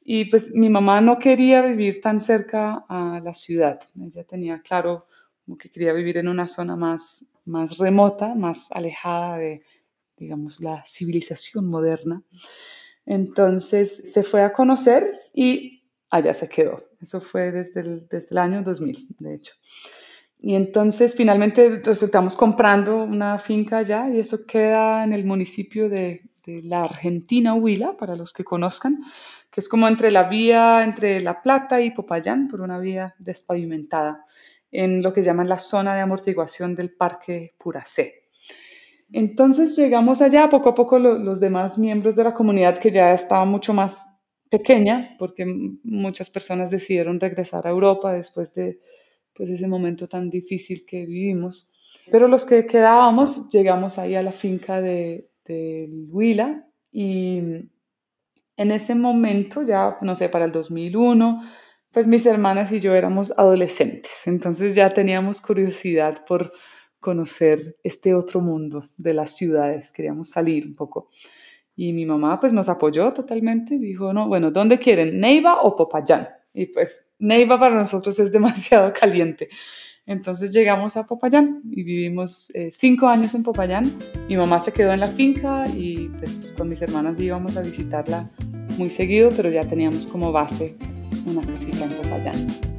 Y 0.03 0.27
pues 0.27 0.55
mi 0.55 0.71
mamá 0.71 1.01
no 1.01 1.19
quería 1.19 1.63
vivir 1.63 2.01
tan 2.01 2.21
cerca 2.21 2.85
a 2.89 3.21
la 3.23 3.35
ciudad. 3.35 3.81
Ella 4.01 4.25
tenía 4.25 4.63
claro 4.63 5.07
que 5.59 5.71
quería 5.71 5.93
vivir 5.93 6.19
en 6.19 6.29
una 6.29 6.49
zona 6.49 6.77
más, 6.77 7.33
más 7.45 7.79
remota, 7.79 8.35
más 8.35 8.71
alejada 8.73 9.39
de, 9.39 9.63
digamos, 10.17 10.61
la 10.61 10.85
civilización 10.87 11.67
moderna. 11.67 12.23
Entonces 13.07 14.13
se 14.13 14.23
fue 14.23 14.43
a 14.43 14.53
conocer 14.53 15.11
y 15.33 15.85
allá 16.11 16.35
se 16.35 16.49
quedó. 16.49 16.83
Eso 17.01 17.21
fue 17.21 17.53
desde 17.53 17.81
el, 17.81 18.09
desde 18.09 18.29
el 18.33 18.39
año 18.39 18.63
2000, 18.63 19.07
de 19.19 19.35
hecho. 19.35 19.55
Y 20.39 20.55
entonces 20.55 21.15
finalmente 21.15 21.81
resultamos 21.83 22.37
comprando 22.37 23.05
una 23.05 23.39
finca 23.39 23.79
allá 23.79 24.09
y 24.11 24.19
eso 24.19 24.39
queda 24.47 25.05
en 25.05 25.13
el 25.13 25.25
municipio 25.25 25.89
de, 25.89 26.23
de 26.45 26.63
la 26.63 26.83
Argentina 26.83 27.55
Huila, 27.55 27.97
para 27.97 28.17
los 28.17 28.33
que 28.33 28.45
conozcan, 28.45 29.03
que 29.51 29.61
es 29.61 29.69
como 29.69 29.89
entre 29.89 30.11
la 30.11 30.25
vía 30.25 30.85
entre 30.85 31.21
La 31.21 31.43
Plata 31.43 31.81
y 31.81 31.91
Popayán, 31.91 32.49
por 32.49 32.61
una 32.61 32.79
vía 32.79 33.15
despavimentada, 33.19 34.25
en 34.71 35.03
lo 35.03 35.13
que 35.13 35.23
llaman 35.23 35.49
la 35.49 35.59
zona 35.59 35.95
de 35.95 36.01
amortiguación 36.01 36.75
del 36.75 36.93
Parque 36.93 37.55
Puracé. 37.59 38.26
Entonces 39.13 39.77
llegamos 39.77 40.21
allá, 40.21 40.49
poco 40.49 40.71
a 40.71 40.75
poco 40.75 40.99
los 40.99 41.41
demás 41.41 41.79
miembros 41.79 42.17
de 42.17 42.25
la 42.25 42.35
comunidad 42.35 42.79
que 42.79 42.91
ya 42.91 43.13
estaba 43.13 43.45
mucho 43.45 43.73
más 43.73 44.05
pequeña, 44.51 45.15
porque 45.19 45.45
muchas 45.83 46.31
personas 46.31 46.71
decidieron 46.71 47.21
regresar 47.21 47.67
a 47.67 47.71
Europa 47.71 48.13
después 48.13 48.55
de 48.55 48.81
pues, 49.35 49.49
ese 49.51 49.69
momento 49.69 50.09
tan 50.09 50.31
difícil 50.31 50.85
que 50.87 51.07
vivimos. 51.07 51.73
Pero 52.11 52.29
los 52.29 52.45
que 52.45 52.67
quedábamos, 52.67 53.51
llegamos 53.51 53.99
ahí 53.99 54.15
a 54.15 54.23
la 54.23 54.33
finca 54.33 54.81
de, 54.81 55.31
de 55.45 55.89
Huila 56.09 56.69
y 56.93 57.39
en 58.57 58.71
ese 58.71 58.95
momento, 58.95 59.63
ya 59.63 59.97
no 60.01 60.15
sé, 60.15 60.29
para 60.29 60.45
el 60.45 60.53
2001, 60.53 61.41
pues 61.93 62.07
mis 62.07 62.27
hermanas 62.27 62.73
y 62.73 62.81
yo 62.81 62.95
éramos 62.95 63.33
adolescentes, 63.39 64.27
entonces 64.27 64.75
ya 64.75 64.91
teníamos 64.91 65.41
curiosidad 65.41 66.25
por 66.27 66.53
conocer 67.07 67.77
este 67.85 68.15
otro 68.15 68.41
mundo 68.41 68.85
de 68.97 69.15
las 69.15 69.37
ciudades, 69.37 69.93
queríamos 69.93 70.29
salir 70.29 70.67
un 70.67 70.75
poco. 70.75 71.09
Y 71.77 71.93
mi 71.93 72.05
mamá 72.05 72.41
pues 72.41 72.53
nos 72.53 72.69
apoyó 72.69 73.13
totalmente, 73.13 73.79
dijo, 73.79 74.13
no, 74.13 74.27
bueno, 74.27 74.51
¿dónde 74.51 74.81
quieren? 74.81 75.21
¿Neiva 75.21 75.61
o 75.63 75.77
Popayán? 75.77 76.27
Y 76.53 76.67
pues 76.67 77.15
Neiva 77.21 77.61
para 77.61 77.77
nosotros 77.77 78.19
es 78.19 78.33
demasiado 78.39 78.93
caliente. 78.93 79.49
Entonces 80.05 80.51
llegamos 80.51 80.97
a 80.97 81.07
Popayán 81.07 81.63
y 81.71 81.85
vivimos 81.85 82.51
eh, 82.57 82.71
cinco 82.73 83.07
años 83.07 83.37
en 83.37 83.45
Popayán. 83.45 83.85
Mi 84.29 84.37
mamá 84.37 84.59
se 84.59 84.73
quedó 84.73 84.93
en 84.93 84.99
la 84.99 85.09
finca 85.09 85.65
y 85.69 86.09
pues 86.19 86.53
con 86.59 86.69
mis 86.69 86.83
hermanas 86.83 87.21
íbamos 87.21 87.57
a 87.57 87.63
visitarla 87.63 88.33
muy 88.79 88.91
seguido, 88.91 89.31
pero 89.37 89.49
ya 89.49 89.65
teníamos 89.65 90.09
como 90.09 90.33
base 90.33 90.77
una 91.25 91.43
casita 91.43 91.85
en 91.85 91.91
Popayán. 91.91 92.76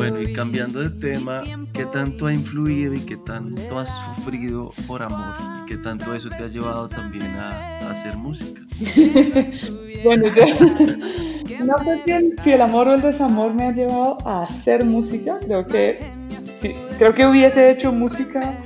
Bueno, 0.00 0.22
y 0.22 0.32
cambiando 0.32 0.80
de 0.80 0.88
tema, 0.88 1.42
¿qué 1.74 1.84
tanto 1.84 2.26
ha 2.26 2.32
influido 2.32 2.94
y 2.94 3.00
qué 3.00 3.18
tanto 3.18 3.78
has 3.78 3.90
sufrido 4.06 4.72
por 4.86 5.02
amor? 5.02 5.66
¿Qué 5.68 5.76
tanto 5.76 6.14
eso 6.14 6.30
te 6.30 6.44
ha 6.44 6.46
llevado 6.46 6.88
también 6.88 7.26
a, 7.26 7.90
hacer 7.90 8.16
música? 8.16 8.62
bueno, 10.02 10.24
yo 10.34 10.44
no 11.66 11.74
sé 11.84 12.32
si 12.40 12.52
el, 12.52 12.62
amor 12.62 12.88
o 12.88 12.94
el 12.94 13.02
desamor 13.02 13.52
me 13.52 13.66
ha 13.66 13.72
llevado 13.74 14.26
a 14.26 14.44
hacer 14.44 14.86
música. 14.86 15.38
Creo 15.38 15.66
que 15.66 16.10
sí, 16.40 16.74
creo 16.96 17.14
que 17.14 17.26
hubiese 17.26 17.70
hecho 17.70 17.92
música 17.92 18.58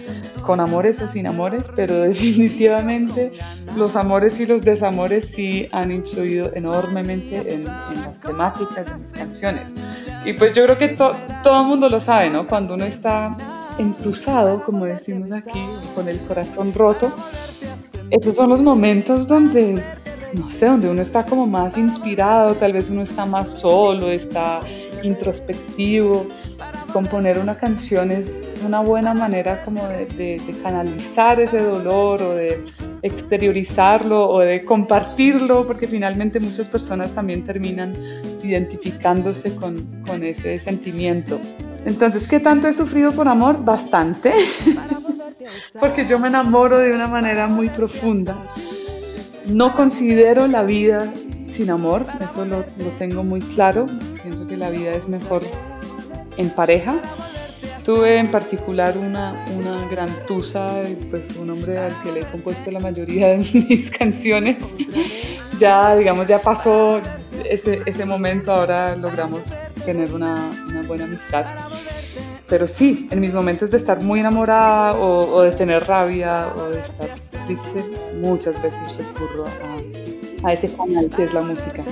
con 0.45 0.61
amores 0.61 1.01
o 1.01 1.09
sin 1.09 1.26
amores, 1.26 1.70
pero 1.74 1.99
definitivamente 2.01 3.32
los 3.76 3.97
amores 3.97 4.38
y 4.40 4.47
los 4.47 4.62
desamores 4.62 5.28
sí 5.28 5.68
han 5.72 5.90
influido 5.90 6.51
enormemente 6.55 7.55
en, 7.55 7.64
las 7.64 8.20
temáticas 8.20 8.86
de 8.86 8.95
mis 8.95 9.12
canciones. 9.12 9.74
Y 10.24 10.34
pues 10.34 10.55
yo 10.55 10.64
creo 10.64 10.78
que 10.78 10.88
todo 10.88 11.61
el 11.61 11.66
mundo 11.66 11.88
lo 11.88 11.99
sabe, 12.01 12.30
¿no? 12.30 12.47
Cuando 12.47 12.74
uno 12.74 12.84
está 12.84 13.36
entusado, 13.78 14.62
como 14.62 14.84
decimos 14.84 15.32
aquí, 15.32 15.64
con 15.95 16.09
el 16.09 16.20
corazón 16.20 16.72
roto, 16.74 17.12
estos 18.11 18.36
son 18.36 18.51
los 18.51 18.62
momentos 18.62 19.26
donde, 19.26 19.82
no 20.34 20.51
sé, 20.51 20.66
donde 20.66 20.90
uno 20.90 21.03
está 21.03 21.24
como 21.24 21.47
más 21.47 21.76
inspirado, 21.78 22.55
tal 22.55 22.74
vez 22.74 22.90
uno 22.90 23.03
está 23.03 23.24
más 23.26 23.49
solo, 23.59 24.11
está 24.11 24.61
introspectivo 25.03 26.26
componer 26.95 27.40
una 27.40 27.57
canción 27.57 28.12
es 28.12 28.49
una 28.64 28.78
buena 28.78 29.14
manera 29.14 29.64
como 29.64 29.84
de, 29.88 30.40
canalizar 30.62 31.40
ese 31.40 31.61
dolor 31.61 32.22
o 32.22 32.36
de 32.36 32.64
exteriorizarlo 33.03 34.30
o 34.30 34.38
de 34.38 34.64
compartirlo, 34.64 35.66
porque 35.66 35.88
finalmente 35.88 36.38
muchas 36.38 36.68
personas 36.68 37.12
también 37.12 37.45
terminan 37.45 37.95
identificándose 38.45 39.57
con, 39.57 40.05
ese 40.22 40.57
sentimiento. 40.61 41.40
Entonces, 41.84 42.28
¿qué 42.28 42.38
tanto 42.38 42.68
he 42.68 42.72
sufrido 42.72 43.11
por 43.11 43.26
amor? 43.26 43.64
Bastante, 43.64 44.32
porque 45.80 46.07
yo 46.07 46.20
me 46.20 46.28
enamoro 46.28 46.78
de 46.78 46.92
una 46.92 47.09
manera 47.09 47.49
muy 47.49 47.70
profunda. 47.70 48.36
No 49.47 49.74
considero 49.74 50.47
la 50.47 50.62
vida 50.62 51.12
sin 51.47 51.70
amor, 51.70 52.07
eso 52.24 52.45
lo, 52.45 52.59
lo 52.59 52.90
tengo 52.99 53.24
muy 53.24 53.40
claro. 53.40 53.86
Pienso 54.22 54.47
que 54.47 54.57
la 54.57 54.70
vida 54.70 54.92
es 54.92 55.09
mejor 55.09 55.42
en 56.37 56.51
pareja. 56.51 57.01
Tuve 57.85 58.16
en 58.16 58.30
particular 58.30 58.97
una, 58.97 59.35
una 59.57 59.87
gran 59.89 60.09
tusa, 60.26 60.82
pues 61.11 61.37
un 61.37 61.51
hombre 61.51 61.78
al 61.78 61.93
que 62.03 62.12
le 62.12 62.20
he 62.20 62.24
compuesto 62.24 62.70
la 62.70 62.80
mayoría 62.80 63.28
de 63.28 63.39
mis 63.68 63.91
canciones. 63.91 64.72
ya, 65.59 65.95
digamos, 65.95 66.26
ya 66.26 66.41
pasó 66.41 67.01
ese, 67.49 67.82
ese 67.85 68.05
momento, 68.07 68.53
ahora 68.53 68.97
logramos 68.97 69.59
tener 69.85 70.14
una, 70.14 70.51
una, 70.66 70.82
buena 70.82 71.05
amistad. 71.05 71.45
Pero 72.49 72.66
sí, 72.66 73.09
en 73.11 73.20
mis 73.20 73.35
momentos 73.35 73.70
de 73.70 73.76
estar 73.76 74.01
muy 74.01 74.20
enamorada 74.20 74.95
o, 74.95 75.35
o 75.35 75.43
de 75.43 75.53
tener 75.53 75.87
rabia 75.87 76.47
o 76.57 76.70
de 76.70 76.80
estar 76.80 77.09
triste, 77.47 77.85
muchas 78.20 78.62
veces 78.62 78.97
recurro 78.97 79.45
a, 79.47 80.49
a 80.49 80.53
ese 80.53 80.72
canal 80.74 81.11
que 81.14 81.24
es 81.24 81.35
la 81.35 81.43
música. 81.43 81.82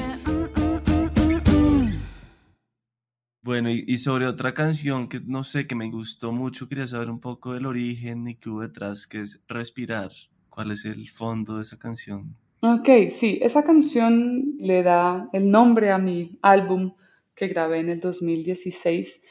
Bueno, 3.45 3.71
y, 3.71 3.99
sobre 3.99 4.29
otra 4.29 4.55
canción 4.55 5.09
que 5.09 5.21
no 5.21 5.43
sé, 5.43 5.67
que 5.67 5.75
me 5.75 5.91
gustó 5.91 6.31
mucho, 6.31 6.69
quería 6.69 6.87
saber 6.87 7.11
un 7.11 7.19
poco 7.19 7.55
del 7.55 7.67
origen 7.67 8.29
y 8.29 8.37
qué 8.37 8.49
hubo 8.49 8.61
detrás, 8.61 9.09
que 9.09 9.21
es 9.21 9.41
Respirar. 9.49 10.13
¿Cuál 10.49 10.71
es 10.71 10.85
el 10.85 11.09
fondo 11.09 11.57
de 11.57 11.63
esa 11.63 11.77
canción? 11.77 12.37
Ok, 12.61 13.09
sí, 13.09 13.41
esa 13.43 13.65
canción 13.65 14.55
le 14.61 14.85
da 14.85 15.29
el 15.33 15.51
nombre 15.51 15.91
a 15.91 15.99
mi 15.99 16.39
álbum 16.41 16.95
que 17.35 17.49
grabé 17.49 17.81
en 17.81 17.89
el 17.89 17.99
2016. 17.99 19.25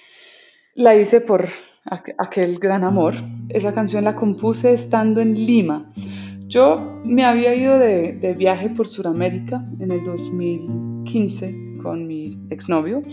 La 0.75 0.93
hice 0.93 1.21
por 1.21 1.47
aquel 2.17 2.59
gran 2.59 2.83
amor. 2.83 3.13
Esa 3.47 3.73
canción 3.73 4.03
la 4.03 4.17
compuse 4.17 4.73
estando 4.73 5.21
en 5.21 5.35
Lima. 5.35 5.89
Yo 6.47 6.99
me 7.05 7.23
había 7.23 7.55
ido 7.55 7.79
de, 7.79 8.11
de 8.11 8.33
viaje 8.33 8.69
por 8.69 8.89
Sudamérica 8.89 9.65
en 9.79 9.91
el 9.91 10.03
2015 10.03 11.70
con 11.81 12.07
mi 12.07 12.39
exnovio 12.49 13.03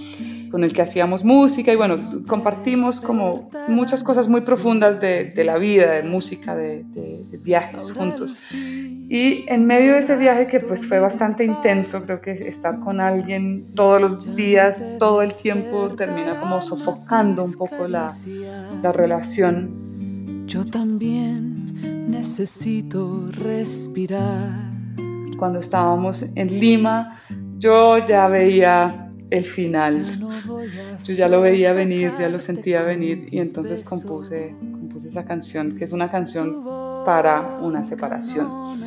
con 0.50 0.64
el 0.64 0.72
que 0.72 0.82
hacíamos 0.82 1.24
música 1.24 1.72
y 1.72 1.76
bueno, 1.76 1.98
compartimos 2.26 3.00
como 3.00 3.50
muchas 3.68 4.02
cosas 4.02 4.28
muy 4.28 4.40
profundas 4.40 5.00
de, 5.00 5.26
de 5.26 5.44
la 5.44 5.58
vida, 5.58 5.92
de 5.92 6.02
música, 6.02 6.54
de, 6.54 6.84
de, 6.84 7.38
viajes 7.38 7.92
juntos. 7.92 8.36
Y 8.52 9.44
en 9.48 9.66
medio 9.66 9.94
de 9.94 10.00
ese 10.00 10.16
viaje 10.16 10.46
que 10.46 10.60
pues 10.60 10.86
fue 10.86 10.98
bastante 10.98 11.44
intenso, 11.44 12.02
creo 12.02 12.20
que 12.20 12.32
estar 12.32 12.78
con 12.80 13.00
alguien 13.00 13.72
todos 13.74 14.00
los 14.00 14.36
días, 14.36 14.84
todo 14.98 15.22
el 15.22 15.32
tiempo, 15.32 15.90
termina 15.90 16.38
como 16.40 16.60
sofocando 16.60 17.44
un 17.44 17.54
poco 17.54 17.88
la, 17.88 18.12
la 18.82 18.92
relación. 18.92 20.46
Yo 20.46 20.64
también 20.66 22.08
necesito 22.08 23.30
respirar. 23.30 24.68
Cuando 25.38 25.60
estábamos 25.60 26.26
en 26.34 26.58
Lima, 26.58 27.20
yo 27.58 27.98
ya 27.98 28.28
veía 28.28 29.08
el 29.30 29.44
final. 29.44 30.04
Yo 31.04 31.14
ya 31.14 31.28
lo 31.28 31.40
veía 31.40 31.72
venir, 31.72 32.12
ya 32.18 32.28
lo 32.28 32.38
sentía 32.38 32.82
venir 32.82 33.28
y 33.30 33.38
entonces 33.38 33.82
compuse, 33.82 34.54
compuse 34.60 35.08
esa 35.08 35.24
canción, 35.24 35.76
que 35.76 35.84
es 35.84 35.92
una 35.92 36.10
canción 36.10 36.64
para 37.04 37.58
una 37.60 37.84
separación. 37.84 38.78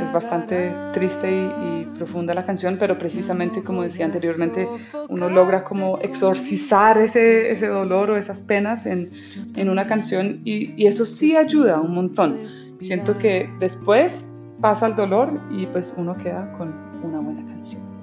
Es 0.00 0.12
bastante 0.12 0.72
triste 0.92 1.30
y, 1.30 1.84
profunda 1.94 2.34
la 2.34 2.42
canción, 2.42 2.76
pero 2.78 2.98
precisamente 2.98 3.62
como 3.62 3.84
decía 3.84 4.04
anteriormente, 4.04 4.68
uno 5.08 5.30
logra 5.30 5.62
como 5.62 5.98
exorcizar 5.98 6.98
ese, 6.98 7.52
ese 7.52 7.68
dolor 7.68 8.10
o 8.10 8.16
esas 8.16 8.42
penas 8.42 8.86
en, 8.86 9.10
en 9.54 9.68
una 9.68 9.86
canción 9.86 10.40
y, 10.44 10.74
y 10.76 10.88
eso 10.88 11.06
sí 11.06 11.36
ayuda 11.36 11.80
un 11.80 11.94
montón. 11.94 12.38
Siento 12.80 13.16
que 13.16 13.48
después 13.60 14.32
pasa 14.60 14.88
el 14.88 14.96
dolor 14.96 15.40
y 15.52 15.66
pues 15.66 15.94
uno 15.96 16.16
queda 16.16 16.50
con 16.52 16.74
una 17.04 17.20
buena 17.20 17.44
canción. 17.46 17.93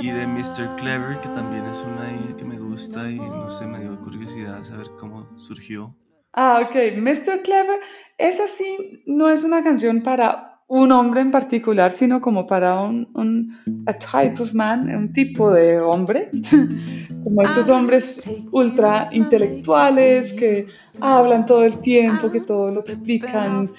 Y 0.00 0.10
de 0.10 0.26
Mr. 0.26 0.76
Clever, 0.76 1.18
que 1.18 1.28
también 1.28 1.64
es 1.66 1.78
una 1.78 2.36
que 2.36 2.44
me 2.44 2.58
gusta 2.58 3.10
y 3.10 3.16
no 3.16 3.50
sé, 3.50 3.66
me 3.66 3.80
dio 3.80 4.00
curiosidad 4.00 4.62
saber 4.64 4.88
cómo 4.98 5.38
surgió. 5.38 5.96
Ah, 6.32 6.60
ok. 6.66 6.96
Mr. 6.96 7.42
Clever, 7.42 7.80
esa 8.18 8.46
sí 8.46 9.02
no 9.06 9.28
es 9.30 9.44
una 9.44 9.62
canción 9.62 10.02
para 10.02 10.53
un 10.66 10.92
hombre 10.92 11.20
en 11.20 11.30
particular, 11.30 11.92
sino 11.92 12.20
como 12.20 12.46
para 12.46 12.80
un, 12.80 13.08
un 13.14 13.84
a 13.86 13.92
type 13.92 14.42
of 14.42 14.54
man, 14.54 14.88
un 14.94 15.12
tipo 15.12 15.50
de 15.50 15.78
hombre, 15.80 16.30
como 17.24 17.42
estos 17.42 17.68
hombres 17.68 18.28
ultra 18.50 19.08
intelectuales 19.12 20.32
que 20.32 20.66
hablan 21.00 21.44
todo 21.44 21.64
el 21.64 21.78
tiempo, 21.80 22.30
que 22.30 22.40
todo 22.40 22.70
lo 22.70 22.80
explican, 22.80 23.70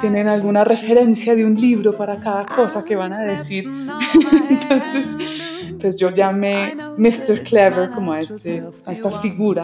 tienen 0.00 0.28
alguna 0.28 0.64
referencia 0.64 1.34
de 1.34 1.44
un 1.44 1.54
libro 1.54 1.96
para 1.96 2.20
cada 2.20 2.44
cosa 2.44 2.84
que 2.84 2.96
van 2.96 3.12
a 3.12 3.20
decir. 3.20 3.64
Entonces, 4.50 5.16
pues 5.80 5.96
yo 5.96 6.10
llamé 6.10 6.74
Mr. 6.96 7.42
Clever 7.42 7.90
como 7.90 8.12
a, 8.12 8.20
este, 8.20 8.62
a 8.84 8.92
esta 8.92 9.10
figura. 9.10 9.62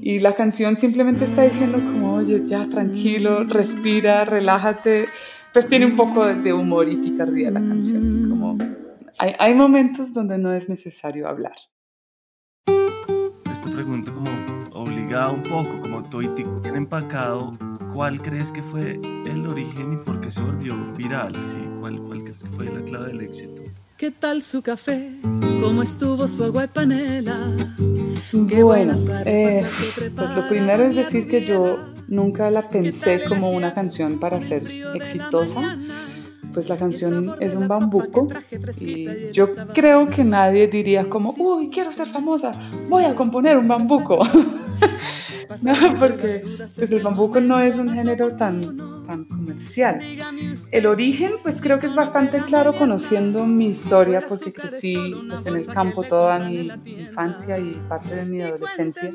Y 0.00 0.18
la 0.18 0.34
canción 0.34 0.76
simplemente 0.76 1.24
está 1.24 1.42
diciendo 1.42 1.78
como, 1.78 2.14
oye, 2.14 2.42
ya 2.44 2.66
tranquilo, 2.66 3.44
respira, 3.44 4.24
relájate. 4.24 5.06
Pues 5.52 5.68
tiene 5.68 5.84
un 5.84 5.96
poco 5.96 6.24
de 6.26 6.52
humor 6.52 6.88
y 6.88 6.96
picardía 6.96 7.50
la 7.50 7.60
canción. 7.60 8.08
Es 8.08 8.20
como, 8.20 8.56
hay, 9.18 9.34
hay 9.38 9.54
momentos 9.54 10.14
donde 10.14 10.38
no 10.38 10.52
es 10.52 10.68
necesario 10.68 11.28
hablar. 11.28 11.56
Esta 13.52 13.70
pregunta 13.70 14.10
como 14.12 14.30
obligada 14.72 15.30
un 15.30 15.42
poco, 15.42 15.78
como 15.80 16.02
Toiti 16.04 16.44
tiene 16.62 16.78
empacado, 16.78 17.52
¿cuál 17.92 18.22
crees 18.22 18.50
que 18.50 18.62
fue 18.62 18.98
el 19.26 19.46
origen 19.46 19.92
y 19.92 19.96
por 19.96 20.22
qué 20.22 20.30
se 20.30 20.40
volvió 20.40 20.74
viral? 20.94 21.34
Sí, 21.34 21.58
¿cuál, 21.80 22.00
¿Cuál 22.00 22.22
crees 22.22 22.42
que 22.42 22.48
fue 22.48 22.64
la 22.64 22.82
clave 22.82 23.08
del 23.08 23.20
éxito? 23.20 23.62
¿Qué 24.02 24.10
tal 24.10 24.42
su 24.42 24.62
café? 24.62 25.12
¿Cómo 25.60 25.80
estuvo 25.80 26.26
su 26.26 26.42
agua 26.42 26.64
y 26.64 26.66
panela? 26.66 27.38
Bueno, 28.32 28.96
eh, 29.24 29.64
pues 30.16 30.30
lo 30.34 30.48
primero 30.48 30.82
es 30.82 30.96
decir 30.96 31.28
que 31.28 31.44
yo 31.44 31.78
nunca 32.08 32.50
la 32.50 32.68
pensé 32.68 33.22
como 33.28 33.52
una 33.52 33.72
canción 33.74 34.18
para 34.18 34.40
ser 34.40 34.64
exitosa. 34.96 35.78
Pues 36.52 36.68
la 36.68 36.76
canción 36.76 37.36
es 37.38 37.54
un 37.54 37.68
bambuco 37.68 38.26
y 38.80 39.30
yo 39.30 39.46
creo 39.72 40.10
que 40.10 40.24
nadie 40.24 40.66
diría 40.66 41.08
como, 41.08 41.32
uy, 41.38 41.70
quiero 41.70 41.92
ser 41.92 42.08
famosa, 42.08 42.60
voy 42.88 43.04
a 43.04 43.14
componer 43.14 43.56
un 43.56 43.68
bambuco. 43.68 44.20
No, 45.62 45.98
porque 45.98 46.42
pues 46.58 46.92
el 46.92 47.02
bambuco 47.02 47.40
no 47.40 47.60
es 47.60 47.76
un 47.76 47.92
género 47.92 48.34
tan, 48.36 49.04
tan 49.06 49.24
comercial. 49.24 49.98
El 50.70 50.86
origen, 50.86 51.32
pues 51.42 51.60
creo 51.60 51.78
que 51.80 51.86
es 51.86 51.94
bastante 51.94 52.40
claro 52.42 52.72
conociendo 52.72 53.46
mi 53.46 53.68
historia, 53.68 54.24
porque 54.28 54.52
crecí 54.52 54.96
pues, 55.28 55.46
en 55.46 55.56
el 55.56 55.66
campo 55.66 56.02
toda 56.02 56.38
mi 56.38 56.70
infancia 56.86 57.58
y 57.58 57.80
parte 57.88 58.14
de 58.14 58.24
mi 58.24 58.42
adolescencia, 58.42 59.10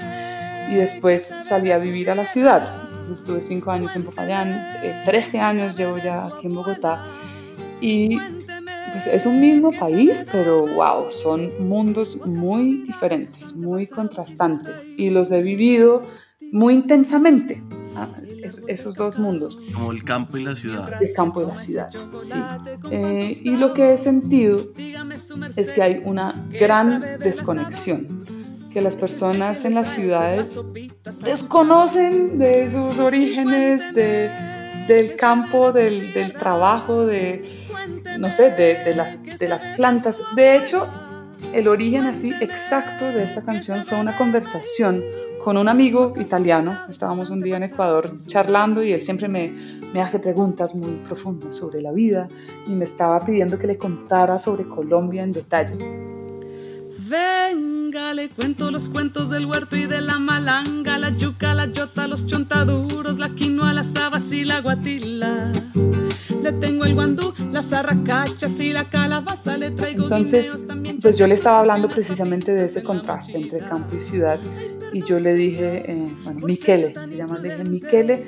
y 0.71 0.75
después 0.75 1.35
salí 1.41 1.71
a 1.71 1.77
vivir 1.77 2.09
a 2.09 2.15
la 2.15 2.25
ciudad. 2.25 2.87
Entonces 2.87 3.19
estuve 3.19 3.41
cinco 3.41 3.71
años 3.71 3.95
en 3.95 4.03
Popayán, 4.03 4.59
13 5.05 5.37
eh, 5.37 5.39
años 5.39 5.77
llevo 5.77 5.97
ya 5.97 6.27
aquí 6.27 6.47
en 6.47 6.53
Bogotá, 6.53 7.03
y 7.79 8.19
pues 8.91 9.07
es 9.07 9.25
un 9.25 9.39
mismo 9.39 9.71
país, 9.71 10.25
pero 10.31 10.65
wow, 10.65 11.11
son 11.11 11.67
mundos 11.67 12.17
muy 12.25 12.83
diferentes, 12.83 13.55
muy 13.55 13.87
contrastantes, 13.87 14.93
y 14.97 15.09
los 15.09 15.31
he 15.31 15.41
vivido 15.41 16.03
muy 16.51 16.73
intensamente, 16.73 17.61
ah, 17.95 18.07
esos 18.67 18.95
dos 18.95 19.19
mundos. 19.19 19.59
Como 19.73 19.91
el 19.91 20.03
campo 20.03 20.37
y 20.37 20.43
la 20.43 20.55
ciudad. 20.55 21.01
El 21.01 21.13
campo 21.13 21.41
y 21.41 21.45
la 21.45 21.55
ciudad, 21.55 21.89
sí. 22.17 22.37
Eh, 22.91 23.37
y 23.43 23.57
lo 23.57 23.73
que 23.73 23.93
he 23.93 23.97
sentido 23.97 24.59
es 25.55 25.69
que 25.71 25.81
hay 25.81 26.01
una 26.05 26.47
gran 26.51 27.19
desconexión, 27.19 28.23
que 28.71 28.81
las 28.81 28.95
personas 28.95 29.65
en 29.65 29.75
las 29.75 29.89
ciudades 29.89 30.61
desconocen 31.23 32.37
de 32.37 32.69
sus 32.69 32.99
orígenes, 32.99 33.93
de, 33.93 34.29
del 34.87 35.15
campo, 35.15 35.71
del, 35.71 36.13
del 36.13 36.33
trabajo, 36.33 37.05
de, 37.05 37.66
no 38.19 38.31
sé, 38.31 38.51
de, 38.51 38.93
las, 38.95 39.23
de 39.23 39.47
las 39.47 39.65
plantas. 39.75 40.21
De 40.35 40.57
hecho, 40.57 40.87
el 41.53 41.67
origen 41.67 42.05
así 42.05 42.31
exacto 42.41 43.05
de 43.05 43.23
esta 43.23 43.41
canción 43.41 43.85
fue 43.85 43.99
una 43.99 44.17
conversación 44.17 45.01
con 45.43 45.57
un 45.57 45.69
amigo 45.69 46.13
italiano. 46.19 46.77
Estábamos 46.89 47.29
un 47.29 47.41
día 47.41 47.57
en 47.57 47.63
Ecuador 47.63 48.15
charlando 48.27 48.83
y 48.83 48.91
él 48.91 49.01
siempre 49.01 49.27
me, 49.27 49.53
me 49.93 50.01
hace 50.01 50.19
preguntas 50.19 50.75
muy 50.75 50.97
profundas 51.07 51.55
sobre 51.55 51.81
la 51.81 51.91
vida 51.91 52.27
y 52.67 52.71
me 52.71 52.83
estaba 52.83 53.23
pidiendo 53.23 53.57
que 53.57 53.67
le 53.67 53.77
contara 53.77 54.39
sobre 54.39 54.67
Colombia 54.67 55.23
en 55.23 55.31
detalle. 55.31 56.26
Venga, 57.09 58.13
le 58.13 58.29
cuento 58.29 58.69
los 58.69 58.89
cuentos 58.89 59.29
del 59.29 59.45
huerto 59.45 59.77
y 59.77 59.85
de 59.85 60.01
la 60.01 60.19
malanga, 60.19 60.97
la 60.97 61.15
yuca, 61.15 61.53
la 61.53 61.67
yota, 61.67 62.05
los 62.07 62.27
chontaduros, 62.27 63.17
la 63.17 63.29
quinoa, 63.29 63.71
las 63.73 63.95
habas 63.95 64.31
y 64.33 64.43
la 64.43 64.59
guatila. 64.59 65.53
Le 66.43 66.51
tengo 66.53 66.83
el 66.83 66.95
guandú, 66.95 67.33
las 67.51 67.71
arracachas 67.71 68.59
y 68.59 68.73
la 68.73 68.89
calabaza, 68.89 69.57
le 69.57 69.71
traigo 69.71 70.03
Entonces, 70.03 70.65
pues 71.01 71.15
yo 71.15 71.27
le 71.27 71.33
estaba 71.33 71.59
hablando 71.59 71.87
precisamente 71.87 72.53
de 72.53 72.65
ese 72.65 72.83
contraste 72.83 73.37
entre 73.37 73.59
campo 73.59 73.95
y 73.95 74.01
ciudad 74.01 74.39
y 74.91 75.03
yo 75.03 75.19
le 75.19 75.33
dije, 75.33 75.91
eh, 75.91 76.13
bueno, 76.23 76.45
Miquele, 76.45 76.93
se 77.05 77.15
llama, 77.15 77.37
le 77.37 77.51
dije, 77.51 77.63
Miquele, 77.69 78.25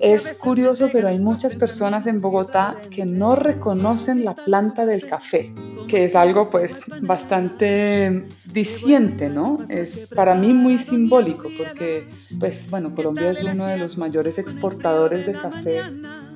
es 0.00 0.38
curioso, 0.38 0.88
pero 0.92 1.08
hay 1.08 1.18
muchas 1.18 1.56
personas 1.56 2.06
en 2.06 2.20
Bogotá 2.20 2.76
que 2.90 3.04
no 3.04 3.36
reconocen 3.36 4.24
la 4.24 4.34
planta 4.34 4.86
del 4.86 5.06
café, 5.06 5.50
que 5.88 6.04
es 6.04 6.14
algo 6.16 6.48
pues 6.50 6.84
bastante 7.02 8.26
diciente, 8.44 9.28
¿no? 9.28 9.58
Es 9.68 10.12
para 10.14 10.34
mí 10.34 10.52
muy 10.52 10.78
simbólico 10.78 11.48
porque 11.56 12.08
pues 12.38 12.70
bueno, 12.70 12.94
Colombia 12.94 13.30
es 13.30 13.42
uno 13.42 13.66
de 13.66 13.78
los 13.78 13.98
mayores 13.98 14.38
exportadores 14.38 15.26
de 15.26 15.32
café 15.32 15.82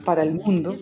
para 0.05 0.23
el 0.23 0.35
mundo. 0.35 0.75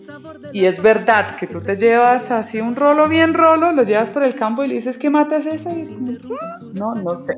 Y 0.53 0.65
es 0.65 0.81
verdad 0.81 1.35
que 1.35 1.47
tú 1.47 1.61
te 1.61 1.75
llevas 1.75 2.31
así 2.31 2.59
un 2.59 2.75
rolo 2.75 3.07
bien 3.07 3.33
rolo, 3.33 3.71
lo 3.71 3.83
llevas 3.83 4.09
por 4.09 4.23
el 4.23 4.35
campo 4.35 4.63
y 4.63 4.67
le 4.67 4.75
dices, 4.75 4.97
¿qué 4.97 5.09
mata 5.09 5.37
es 5.37 5.45
esa? 5.45 5.73
Y 5.75 5.81
es 5.81 5.93
como, 5.93 6.11
no, 6.73 6.95
no 6.95 7.25
sé. 7.25 7.33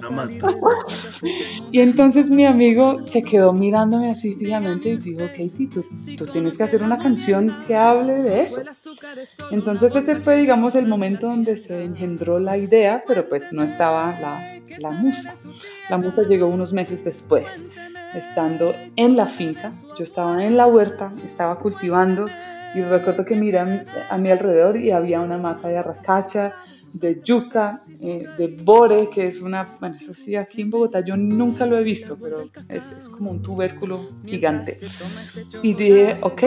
y 1.72 1.80
entonces 1.80 2.30
mi 2.30 2.44
amigo 2.44 3.00
se 3.08 3.22
quedó 3.22 3.52
mirándome 3.52 4.10
así 4.10 4.34
fijamente 4.34 4.90
y 4.90 4.96
dijo, 4.96 5.26
Katie, 5.26 5.68
tú, 5.68 5.84
tú, 6.16 6.26
tienes 6.26 6.56
que 6.56 6.62
hacer 6.64 6.82
una 6.82 6.98
canción 6.98 7.54
que 7.66 7.76
hable 7.76 8.22
de 8.22 8.42
eso. 8.42 8.62
Entonces 9.50 9.94
ese 9.94 10.16
fue, 10.16 10.36
digamos, 10.36 10.74
el 10.74 10.86
momento 10.86 11.28
donde 11.28 11.56
se 11.56 11.84
engendró 11.84 12.38
la 12.38 12.56
idea, 12.56 13.02
pero 13.06 13.28
pues 13.28 13.52
no 13.52 13.62
estaba 13.62 14.18
la, 14.20 14.60
la 14.78 14.90
musa. 14.90 15.34
La 15.88 15.98
musa 15.98 16.22
llegó 16.22 16.46
unos 16.46 16.72
meses 16.72 17.04
después, 17.04 17.70
estando 18.14 18.74
en 18.96 19.16
la 19.16 19.26
finca. 19.26 19.72
Yo 19.96 20.04
estaba 20.04 20.44
en 20.44 20.56
la 20.56 20.66
huerta, 20.66 21.12
estaba 21.24 21.58
cultivando 21.58 22.26
y 22.74 22.82
recuerdo 22.82 23.24
que 23.24 23.34
miré 23.34 23.58
a 23.58 24.18
mi 24.18 24.30
alrededor 24.30 24.76
y 24.76 24.90
había 24.90 25.20
una 25.20 25.38
mata 25.38 25.68
de 25.68 25.78
arracacha, 25.78 26.52
de 26.92 27.20
yuca, 27.22 27.78
eh, 28.02 28.24
de 28.36 28.48
bore, 28.62 29.08
que 29.10 29.26
es 29.26 29.40
una, 29.40 29.76
bueno, 29.80 29.96
eso 29.96 30.14
sí, 30.14 30.36
aquí 30.36 30.62
en 30.62 30.70
Bogotá 30.70 31.00
yo 31.00 31.16
nunca 31.16 31.66
lo 31.66 31.76
he 31.78 31.82
visto, 31.82 32.18
pero 32.20 32.44
es, 32.68 32.92
es, 32.92 33.08
como 33.08 33.30
un 33.30 33.42
tubérculo 33.42 34.10
gigante. 34.24 34.78
Y 35.62 35.74
dije, 35.74 36.18
ok, 36.22 36.42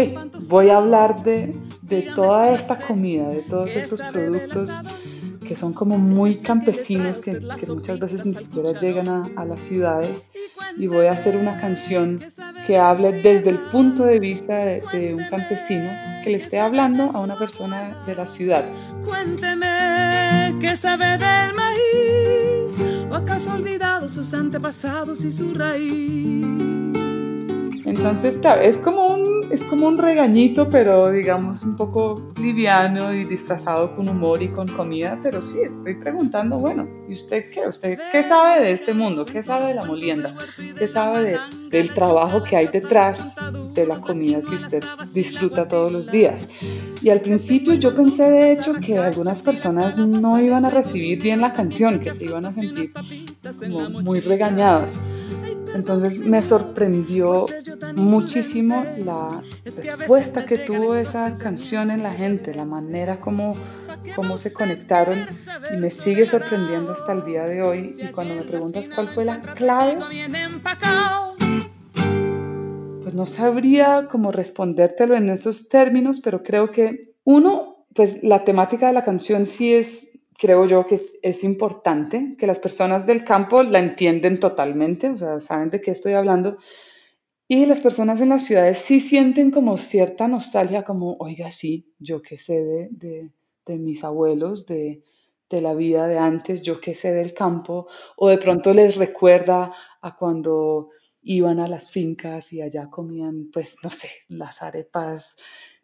voy 0.49 0.69
a 0.69 0.77
hablar 0.77 1.23
de, 1.23 1.55
de 1.81 2.01
toda 2.15 2.51
esta 2.51 2.79
comida, 2.79 3.29
de 3.29 3.41
todos 3.43 3.75
estos 3.75 4.01
productos 4.01 4.71
que 5.51 5.57
son 5.57 5.73
como 5.73 5.97
muy 5.97 6.35
campesinos, 6.37 7.19
que, 7.19 7.33
que 7.33 7.65
muchas 7.73 7.99
veces 7.99 8.25
ni 8.25 8.33
siquiera 8.33 8.71
llegan 8.71 9.09
a, 9.09 9.29
a, 9.35 9.43
las 9.43 9.61
ciudades, 9.61 10.29
y 10.77 10.87
voy 10.87 11.07
a 11.07 11.11
hacer 11.11 11.35
una 11.35 11.59
canción 11.59 12.23
que 12.65 12.77
hable 12.77 13.11
desde 13.11 13.49
el 13.49 13.59
punto 13.59 14.05
de 14.05 14.21
vista 14.21 14.55
de, 14.55 14.81
de 14.93 15.13
un 15.13 15.25
campesino 15.29 15.89
que 16.23 16.29
le 16.29 16.37
esté 16.37 16.61
hablando 16.61 17.11
a 17.13 17.19
una 17.19 17.37
persona 17.37 18.01
de 18.05 18.15
la 18.15 18.27
ciudad. 18.27 18.63
Cuénteme 19.03 20.55
qué 20.61 20.77
sabe 20.77 21.17
del 21.17 21.53
maíz, 21.53 23.09
o 23.09 23.15
acaso 23.15 23.51
olvidado 23.51 24.07
sus 24.07 24.33
antepasados 24.33 25.25
y 25.25 25.33
su 25.33 25.53
raíz. 25.53 26.45
Entonces, 27.83 28.39
es 28.61 28.77
como 28.77 29.07
un 29.07 29.30
es 29.51 29.63
como 29.65 29.87
un 29.87 29.97
regañito, 29.97 30.69
pero 30.69 31.11
digamos 31.11 31.63
un 31.63 31.75
poco 31.75 32.31
liviano 32.39 33.13
y 33.13 33.25
disfrazado 33.25 33.95
con 33.95 34.07
humor 34.07 34.41
y 34.41 34.47
con 34.47 34.67
comida, 34.67 35.19
pero 35.21 35.41
sí, 35.41 35.59
estoy 35.61 35.95
preguntando, 35.95 36.57
bueno, 36.57 36.87
¿y 37.09 37.11
usted 37.11 37.49
qué? 37.49 37.67
¿Usted 37.67 37.99
qué 38.11 38.23
sabe 38.23 38.61
de 38.61 38.71
este 38.71 38.93
mundo? 38.93 39.25
¿Qué 39.25 39.43
sabe 39.43 39.67
de 39.67 39.75
la 39.75 39.83
molienda? 39.83 40.33
¿Qué 40.77 40.87
sabe 40.87 41.23
de, 41.23 41.37
del 41.69 41.93
trabajo 41.93 42.43
que 42.43 42.55
hay 42.55 42.67
detrás 42.67 43.35
de 43.73 43.85
la 43.85 43.97
comida 43.97 44.41
que 44.41 44.55
usted 44.55 44.83
disfruta 45.13 45.67
todos 45.67 45.91
los 45.91 46.09
días? 46.09 46.47
Y 47.01 47.09
al 47.09 47.19
principio 47.19 47.73
yo 47.73 47.93
pensé 47.93 48.29
de 48.29 48.53
hecho 48.53 48.75
que 48.75 48.97
algunas 48.97 49.41
personas 49.41 49.97
no 49.97 50.39
iban 50.39 50.63
a 50.63 50.69
recibir 50.69 51.21
bien 51.21 51.41
la 51.41 51.51
canción, 51.51 51.99
que 51.99 52.13
se 52.13 52.23
iban 52.23 52.45
a 52.45 52.51
sentir 52.51 52.89
como 53.59 53.89
muy 53.89 54.21
regañados. 54.21 55.01
Entonces 55.73 56.19
me 56.19 56.41
sorprendió 56.41 57.45
muchísimo 57.95 58.85
la 58.97 59.41
respuesta 59.63 60.45
que 60.45 60.57
tuvo 60.57 60.95
esa 60.95 61.33
canción 61.37 61.91
en 61.91 62.03
la 62.03 62.13
gente, 62.13 62.53
la 62.53 62.65
manera 62.65 63.19
como, 63.19 63.55
como 64.15 64.37
se 64.37 64.53
conectaron 64.53 65.19
y 65.73 65.77
me 65.77 65.89
sigue 65.89 66.27
sorprendiendo 66.27 66.91
hasta 66.91 67.13
el 67.13 67.23
día 67.23 67.45
de 67.45 67.61
hoy. 67.61 67.95
Y 67.97 68.11
cuando 68.11 68.35
me 68.35 68.43
preguntas 68.43 68.89
cuál 68.89 69.07
fue 69.07 69.25
la 69.25 69.41
clave, 69.41 69.97
pues 73.01 73.13
no 73.13 73.25
sabría 73.25 74.07
cómo 74.09 74.31
respondértelo 74.31 75.15
en 75.15 75.29
esos 75.29 75.69
términos, 75.69 76.19
pero 76.19 76.43
creo 76.43 76.71
que 76.71 77.15
uno, 77.23 77.85
pues 77.93 78.23
la 78.23 78.43
temática 78.43 78.87
de 78.87 78.93
la 78.93 79.03
canción 79.03 79.45
sí 79.45 79.73
es, 79.73 80.20
creo 80.41 80.65
yo 80.65 80.87
que 80.87 80.95
es, 80.95 81.43
importante, 81.43 82.35
que 82.35 82.47
las 82.47 82.57
personas 82.57 83.05
del 83.05 83.23
campo 83.23 83.61
la 83.61 83.77
entienden 83.77 84.39
totalmente, 84.39 85.07
o 85.07 85.15
sea, 85.15 85.39
saben 85.39 85.69
de 85.69 85.81
qué 85.81 85.91
estoy 85.91 86.13
hablando. 86.13 86.57
Y 87.47 87.67
las 87.67 87.79
personas 87.79 88.21
en 88.21 88.29
las 88.29 88.45
ciudades 88.45 88.79
sí 88.79 88.99
sienten 88.99 89.51
como 89.51 89.77
cierta 89.77 90.27
nostalgia, 90.27 90.83
como, 90.83 91.15
oiga, 91.19 91.51
sí, 91.51 91.93
yo 91.99 92.23
qué 92.23 92.39
sé 92.39 92.63
de, 92.63 92.87
de, 92.89 93.29
de 93.67 93.77
mis 93.77 94.03
abuelos, 94.03 94.65
de, 94.65 95.03
de 95.47 95.61
la 95.61 95.75
vida 95.75 96.07
de 96.07 96.17
antes, 96.17 96.63
yo 96.63 96.81
qué 96.81 96.95
sé 96.95 97.13
del 97.13 97.35
campo, 97.35 97.85
o 98.17 98.27
de 98.27 98.39
pronto 98.39 98.73
les 98.73 98.95
recuerda 98.95 99.71
a 100.01 100.15
cuando 100.15 100.89
iban 101.21 101.59
a 101.59 101.67
las 101.67 101.91
fincas 101.91 102.51
y 102.51 102.63
allá 102.63 102.89
comían, 102.89 103.51
pues, 103.53 103.77
no 103.83 103.91
sé, 103.91 104.09
las 104.27 104.63
arepas 104.63 105.37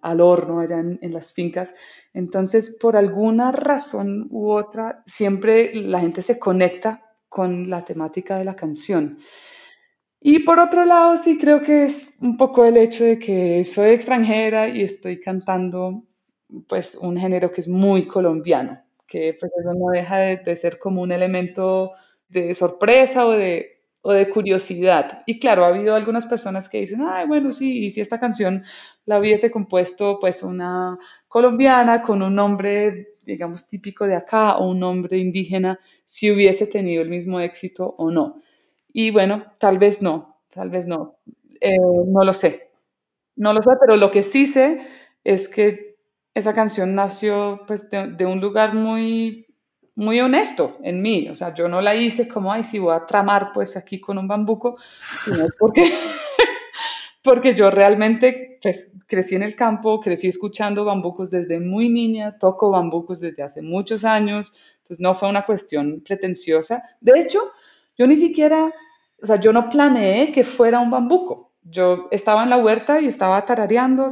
al 0.09 0.21
horno 0.21 0.59
allá 0.59 0.79
en, 0.79 1.13
las 1.13 1.33
fincas. 1.33 1.75
Entonces, 2.13 2.77
por 2.79 2.95
alguna 2.95 3.51
razón 3.51 4.27
u 4.31 4.51
otra, 4.51 5.03
siempre 5.05 5.73
la 5.73 5.99
gente 5.99 6.21
se 6.21 6.39
conecta 6.39 7.03
con 7.29 7.69
la 7.69 7.83
temática 7.83 8.37
de 8.37 8.45
la 8.45 8.55
canción. 8.55 9.17
Y 10.19 10.39
por 10.39 10.59
otro 10.59 10.85
lado, 10.85 11.17
sí 11.17 11.37
creo 11.37 11.61
que 11.61 11.83
es 11.83 12.17
un 12.21 12.37
poco 12.37 12.65
el 12.65 12.77
hecho 12.77 13.03
de 13.03 13.19
que 13.19 13.63
soy 13.63 13.89
extranjera 13.91 14.67
y 14.67 14.81
estoy 14.81 15.19
cantando 15.19 16.03
pues 16.67 16.95
un 16.95 17.17
género 17.17 17.51
que 17.51 17.61
es 17.61 17.67
muy 17.67 18.05
colombiano 18.05 18.87
que 19.07 19.35
pues 19.39 19.51
eso 19.59 19.73
no 19.73 19.89
deja 19.91 20.17
de, 20.17 20.55
ser 20.55 20.77
como 20.77 21.01
un 21.01 21.11
elemento 21.11 21.93
de 22.27 22.53
sorpresa 22.53 23.25
o 23.25 23.31
de, 23.31 23.83
o 24.01 24.11
de 24.11 24.29
curiosidad. 24.29 25.23
Y 25.25 25.39
claro, 25.39 25.63
ha 25.63 25.69
habido 25.69 25.95
algunas 25.95 26.25
personas 26.25 26.69
que 26.69 26.79
dicen, 26.79 27.01
ay, 27.07 27.25
bueno, 27.25 27.51
sí, 27.51 27.85
y 27.85 27.89
si 27.89 28.01
esta 28.01 28.19
canción 28.19 28.63
la 29.07 29.19
hubiese 29.19 29.49
compuesto 29.49 30.19
pues 30.19 30.43
una 30.43 30.99
colombiana 31.27 32.03
con 32.03 32.21
un 32.21 32.35
nombre, 32.35 33.15
digamos, 33.25 33.67
típico 33.67 34.05
de 34.05 34.15
acá 34.15 34.57
o 34.57 34.69
un 34.69 34.79
nombre 34.79 35.17
indígena, 35.17 35.79
si 36.05 36.29
hubiese 36.29 36.67
tenido 36.67 37.01
el 37.01 37.09
mismo 37.09 37.39
éxito 37.39 37.95
o 37.97 38.11
no. 38.11 38.35
Y 38.91 39.11
bueno, 39.11 39.45
tal 39.59 39.77
vez 39.77 40.01
no, 40.01 40.41
tal 40.49 40.69
vez 40.69 40.87
no. 40.87 41.15
Eh, 41.61 41.77
no 42.07 42.23
lo 42.23 42.33
sé. 42.33 42.69
No 43.37 43.53
lo 43.53 43.61
sé, 43.61 43.71
pero 43.79 43.95
lo 43.95 44.11
que 44.11 44.23
sí 44.23 44.45
sé 44.45 44.85
es 45.23 45.47
que 45.47 45.97
esa 46.33 46.53
canción 46.53 46.93
nació 46.93 47.61
pues 47.65 47.89
de, 47.89 48.25
un 48.25 48.41
lugar 48.41 48.73
muy, 48.73 49.47
muy 49.95 50.19
honesto 50.19 50.79
en 50.83 51.01
mí. 51.01 51.29
O 51.29 51.35
sea, 51.35 51.53
yo 51.53 51.69
no 51.69 51.79
la 51.79 51.95
hice 51.95 52.27
como, 52.27 52.51
ay, 52.51 52.63
si 52.63 52.77
voy 52.77 52.93
a 52.93 53.05
tramar 53.05 53.51
pues 53.53 53.77
aquí 53.77 54.01
con 54.01 54.17
un 54.17 54.27
bambuco, 54.27 54.77
sino 55.23 55.47
porque, 55.57 55.91
porque 57.27 57.53
yo 57.53 57.69
realmente 57.69 58.57
pues 58.61 58.93
crecí 59.05 59.35
en 59.35 59.43
el 59.43 59.53
campo, 59.53 59.99
crecí 59.99 60.29
escuchando 60.29 60.85
bambucos 60.85 61.29
desde 61.29 61.59
muy 61.59 61.89
niña, 61.89 62.37
toco 62.37 62.71
bambucos 62.71 63.19
desde 63.19 63.43
hace 63.43 63.61
muchos 63.61 64.05
años, 64.05 64.53
entonces 64.77 65.01
no 65.01 65.13
fue 65.13 65.27
una 65.27 65.45
cuestión 65.45 66.01
pretenciosa. 66.05 66.81
De 67.01 67.19
hecho, 67.19 67.39
yo 67.97 68.07
ni 68.07 68.15
siquiera, 68.15 68.73
o 69.21 69.25
sea, 69.25 69.41
yo 69.41 69.51
no 69.51 69.67
planeé 69.67 70.31
que 70.31 70.45
fuera 70.45 70.79
un 70.79 70.89
bambuco 70.89 71.51
yo 71.69 72.07
estaba 72.11 72.43
en 72.43 72.49
la 72.49 72.57
huerta 72.57 73.01
y 73.01 73.07
estaba 73.07 73.43
tarareando, 73.43 74.07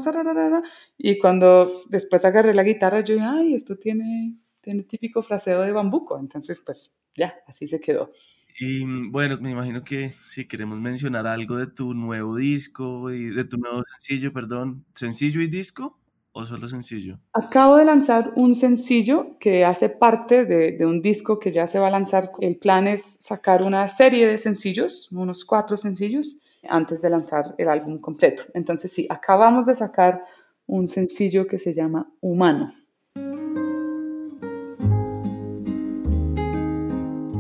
y 0.98 1.18
cuando 1.18 1.72
después 1.88 2.26
agarré 2.26 2.54
la 2.54 2.64
guitarra, 2.64 3.00
yo 3.00 3.14
dije, 3.14 3.26
ay, 3.26 3.54
esto 3.54 3.78
tiene, 3.78 4.36
tiene 4.60 4.84
típico 4.84 5.22
fraseo 5.22 5.62
de 5.62 5.72
bambuco. 5.72 6.20
Entonces, 6.20 6.60
pues 6.60 7.00
ya, 7.16 7.34
así 7.48 7.66
se 7.66 7.80
quedó. 7.80 8.12
Y 8.60 8.86
mm, 8.86 9.12
bueno, 9.12 9.38
me 9.42 9.52
imagino 9.52 9.84
que 9.84 10.12
si 10.22 10.48
queremos 10.48 10.80
mencionar 10.80 11.28
algo 11.28 11.58
de 11.58 11.68
tu 11.68 11.94
nuevo 11.94 12.36
disco 12.36 13.12
y 13.12 13.30
de 13.30 13.44
tu 13.44 13.58
nuevo 13.58 13.84
sencillo, 13.92 14.32
perdón, 14.32 14.86
¿sencillo 14.94 15.42
y 15.42 15.48
disco 15.48 15.98
o 16.32 16.46
solo 16.46 16.68
sencillo? 16.68 17.20
Acabo 17.34 17.78
de 17.78 17.86
lanzar 17.86 18.32
un 18.36 18.56
sencillo 18.56 19.38
que 19.40 19.66
hace 19.66 19.90
parte 19.90 20.46
de, 20.46 20.74
de 20.74 20.86
un 20.86 21.02
disco 21.02 21.40
que 21.40 21.52
ya 21.52 21.68
se 21.68 21.80
va 21.80 21.88
a 21.88 21.92
lanzar. 21.92 22.32
El 22.40 22.58
plan 22.58 22.88
es 22.88 23.18
sacar 23.20 23.64
una 23.64 23.88
serie 23.88 24.28
de 24.28 24.38
sencillos, 24.38 25.12
unos 25.12 25.46
cuatro 25.46 25.78
sencillos 25.78 26.42
antes 26.68 27.02
de 27.02 27.10
lanzar 27.10 27.46
el 27.58 27.70
álbum 27.70 28.00
completo. 28.00 28.44
Entonces 28.54 28.92
sí, 28.92 29.06
acabamos 29.10 29.66
de 29.66 29.76
sacar 29.76 30.24
un 30.68 30.88
sencillo 30.88 31.46
que 31.48 31.58
se 31.58 31.74
llama 31.74 32.12
Humano. 32.22 32.68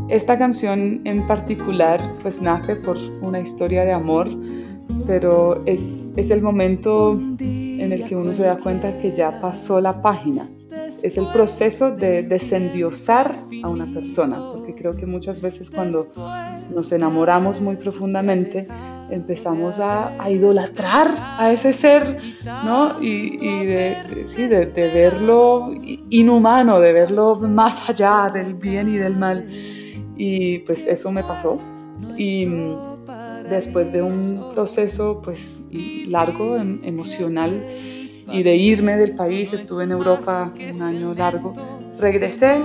Esta 0.10 0.38
canción 0.38 1.02
en 1.04 1.26
particular 1.26 2.00
pues 2.22 2.42
nace 2.42 2.76
por 2.76 2.96
una 3.22 3.40
historia 3.40 3.86
de 3.86 3.92
amor, 3.92 4.28
pero 5.08 5.66
es, 5.66 6.14
es 6.16 6.30
el 6.30 6.42
momento 6.42 7.20
en 7.40 7.92
el 7.92 8.06
que 8.06 8.16
uno 8.16 8.32
se 8.32 8.44
da 8.44 8.58
cuenta 8.58 9.00
que 9.00 9.14
ya 9.16 9.40
pasó 9.42 9.82
la 9.82 10.02
página. 10.02 10.50
Es 11.02 11.18
el 11.18 11.28
proceso 11.34 11.96
de 11.96 12.22
desendiosar 12.24 13.36
a 13.64 13.68
una 13.68 13.88
persona, 13.88 14.38
porque 14.54 14.76
creo 14.76 14.96
que 14.96 15.08
muchas 15.08 15.42
veces 15.42 15.72
cuando 15.72 16.06
nos 16.74 16.92
enamoramos 16.92 17.60
muy 17.60 17.76
profundamente, 17.76 18.68
empezamos 19.10 19.80
a, 19.80 20.12
idolatrar 20.30 21.08
a 21.40 21.52
ese 21.52 21.74
ser, 21.74 22.20
¿no? 22.44 23.02
Y, 23.02 23.38
de, 23.66 24.24
sí, 24.26 24.48
de, 24.48 24.66
verlo 24.68 25.72
inhumano, 26.10 26.80
de 26.80 26.94
verlo 26.94 27.36
más 27.38 27.90
allá 27.90 28.30
del 28.34 28.54
bien 28.54 28.90
y 28.90 28.98
del 28.98 29.18
mal. 29.18 29.48
Y 30.18 30.60
pues 30.60 30.86
eso 30.86 31.12
me 31.12 31.24
pasó. 31.24 31.60
Y 32.18 32.48
después 33.50 33.92
de 33.92 34.02
un 34.02 34.52
proceso 34.54 35.22
pues 35.24 35.60
largo, 36.08 36.58
em, 36.58 36.80
emocional, 36.84 37.64
y 38.32 38.44
de 38.44 38.56
irme 38.56 38.98
del 38.98 39.16
país, 39.16 39.54
estuve 39.54 39.84
en 39.84 39.92
Europa 39.92 40.52
un 40.58 40.82
año 40.82 41.14
largo, 41.14 41.54
regresé, 42.00 42.60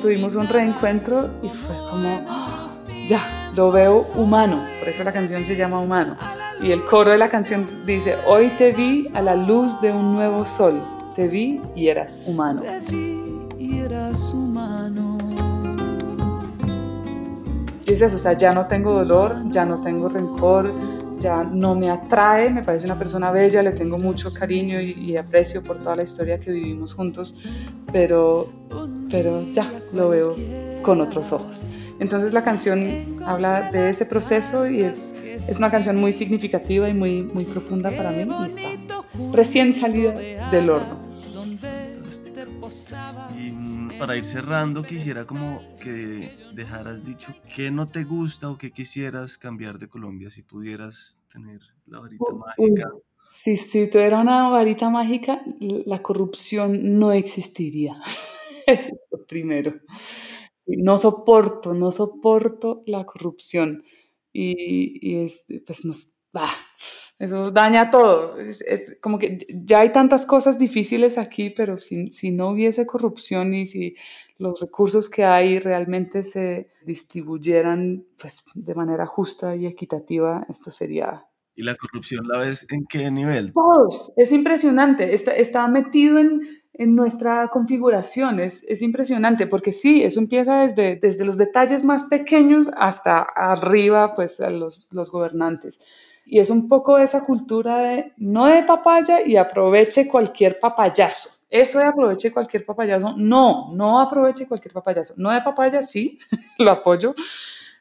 tuvimos 0.00 0.34
un 0.34 0.48
reencuentro 0.48 1.30
y 1.42 1.48
fue 1.48 1.74
como, 1.90 2.24
¡ah! 2.28 2.68
ya, 3.06 3.52
lo 3.54 3.70
veo 3.70 4.06
humano, 4.14 4.64
por 4.78 4.88
eso 4.88 5.04
la 5.04 5.12
canción 5.12 5.44
se 5.44 5.56
llama 5.56 5.80
Humano. 5.80 6.16
Y 6.62 6.72
el 6.72 6.84
coro 6.84 7.10
de 7.10 7.18
la 7.18 7.28
canción 7.28 7.66
dice, 7.84 8.16
hoy 8.26 8.48
te 8.56 8.72
vi 8.72 9.08
a 9.14 9.20
la 9.20 9.36
luz 9.36 9.80
de 9.80 9.92
un 9.92 10.14
nuevo 10.14 10.44
sol, 10.44 10.82
te 11.14 11.28
vi 11.28 11.60
y 11.74 11.88
eras 11.88 12.18
humano. 12.26 12.62
Te 12.62 12.80
vi 12.80 13.46
y 13.58 13.78
eras 13.78 14.32
humano. 14.32 15.25
Dices, 17.86 18.12
o 18.14 18.18
sea, 18.18 18.32
ya 18.32 18.52
no 18.52 18.66
tengo 18.66 18.92
dolor, 18.92 19.48
ya 19.50 19.64
no 19.64 19.80
tengo 19.80 20.08
rencor, 20.08 20.72
ya 21.18 21.44
no 21.44 21.74
me 21.74 21.90
atrae, 21.90 22.50
me 22.50 22.62
parece 22.62 22.84
una 22.86 22.98
persona 22.98 23.30
bella, 23.30 23.62
le 23.62 23.72
tengo 23.72 23.96
mucho 23.98 24.32
cariño 24.34 24.80
y, 24.80 24.92
y, 24.92 25.16
aprecio 25.16 25.62
por 25.62 25.78
toda 25.78 25.96
la 25.96 26.02
historia 26.02 26.38
que 26.38 26.50
vivimos 26.50 26.94
juntos, 26.94 27.36
pero, 27.92 28.48
pero 29.10 29.42
ya 29.52 29.70
lo 29.92 30.10
veo 30.10 30.36
con 30.82 31.00
otros 31.00 31.32
ojos. 31.32 31.66
Entonces 31.98 32.32
la 32.32 32.42
canción 32.42 33.22
habla 33.24 33.70
de 33.70 33.88
ese 33.88 34.04
proceso 34.04 34.68
y 34.68 34.82
es, 34.82 35.14
es 35.48 35.58
una 35.58 35.70
canción 35.70 35.96
muy 35.96 36.12
significativa 36.12 36.88
y 36.88 36.94
muy, 36.94 37.22
muy 37.22 37.44
profunda 37.44 37.90
para 37.90 38.10
mí 38.10 38.26
y 38.42 38.46
está 38.46 38.68
recién 39.32 39.72
salida 39.72 40.12
del 40.50 40.70
horno. 40.70 40.98
Y 43.34 43.98
para 43.98 44.16
ir 44.16 44.24
cerrando, 44.24 44.82
quisiera 44.82 45.26
como 45.26 45.62
que 45.80 46.30
dejaras 46.54 47.04
dicho 47.04 47.34
qué 47.54 47.70
no 47.70 47.88
te 47.88 48.04
gusta 48.04 48.50
o 48.50 48.58
qué 48.58 48.72
quisieras 48.72 49.38
cambiar 49.38 49.78
de 49.78 49.88
Colombia 49.88 50.30
si 50.30 50.42
pudieras 50.42 51.18
tener 51.32 51.60
la 51.86 52.00
varita 52.00 52.24
mágica. 52.32 52.92
Si, 53.28 53.56
si 53.56 53.88
tuviera 53.90 54.20
una 54.20 54.48
varita 54.50 54.90
mágica, 54.90 55.42
la 55.60 56.02
corrupción 56.02 56.98
no 56.98 57.12
existiría. 57.12 57.94
Eso 58.66 58.94
es 58.94 59.00
lo 59.10 59.24
primero. 59.26 59.74
No 60.66 60.98
soporto, 60.98 61.74
no 61.74 61.90
soporto 61.90 62.82
la 62.86 63.04
corrupción. 63.04 63.84
Y, 64.32 65.16
es, 65.16 65.46
pues 65.66 65.84
nos, 65.84 66.18
eso 67.18 67.50
daña 67.50 67.90
todo. 67.90 68.38
Es, 68.38 68.98
como 69.00 69.18
que 69.18 69.46
ya 69.48 69.80
hay 69.80 69.92
tantas 69.92 70.26
cosas 70.26 70.58
difíciles 70.58 71.18
aquí, 71.18 71.50
pero 71.50 71.78
si, 71.78 72.10
si 72.10 72.30
no 72.30 72.50
hubiese 72.50 72.86
corrupción 72.86 73.54
y 73.54 73.66
si 73.66 73.96
los 74.38 74.60
recursos 74.60 75.08
que 75.08 75.24
hay 75.24 75.58
realmente 75.58 76.22
se 76.22 76.70
distribuyeran 76.84 78.04
pues, 78.18 78.44
de 78.54 78.74
manera 78.74 79.06
justa 79.06 79.56
y 79.56 79.66
equitativa, 79.66 80.46
esto 80.48 80.70
sería 80.70 81.26
¿Y 81.58 81.62
la 81.62 81.74
corrupción 81.74 82.28
la 82.28 82.38
ves 82.38 82.66
en 82.70 82.84
qué 82.86 83.10
nivel? 83.10 83.54
Todos. 83.54 84.12
Es 84.16 84.30
impresionante. 84.30 85.14
Está, 85.14 85.30
está 85.30 85.66
metido 85.68 86.18
en, 86.18 86.42
en 86.74 86.94
nuestra 86.94 87.48
configuración. 87.48 88.40
Es, 88.40 88.62
es, 88.64 88.82
impresionante 88.82 89.46
porque 89.46 89.72
sí, 89.72 90.02
eso 90.02 90.20
empieza 90.20 90.60
desde, 90.60 90.96
desde 90.96 91.24
los 91.24 91.38
detalles 91.38 91.82
más 91.82 92.04
pequeños 92.04 92.70
hasta 92.76 93.20
arriba, 93.22 94.14
pues 94.14 94.38
a 94.40 94.50
los, 94.50 94.88
los 94.92 95.10
gobernantes. 95.10 95.80
Y 96.26 96.40
es 96.40 96.50
un 96.50 96.68
poco 96.68 96.98
esa 96.98 97.24
cultura 97.24 97.78
de 97.78 98.12
no 98.18 98.46
de 98.46 98.64
papaya 98.64 99.24
y 99.24 99.36
aproveche 99.36 100.08
cualquier 100.08 100.58
papayazo. 100.58 101.30
Eso 101.48 101.78
de 101.78 101.84
aproveche 101.84 102.32
cualquier 102.32 102.66
papayazo, 102.66 103.14
no, 103.16 103.72
no 103.72 104.00
aproveche 104.00 104.48
cualquier 104.48 104.74
papayazo. 104.74 105.14
No 105.16 105.30
de 105.30 105.40
papaya, 105.40 105.82
sí, 105.82 106.18
lo 106.58 106.72
apoyo, 106.72 107.14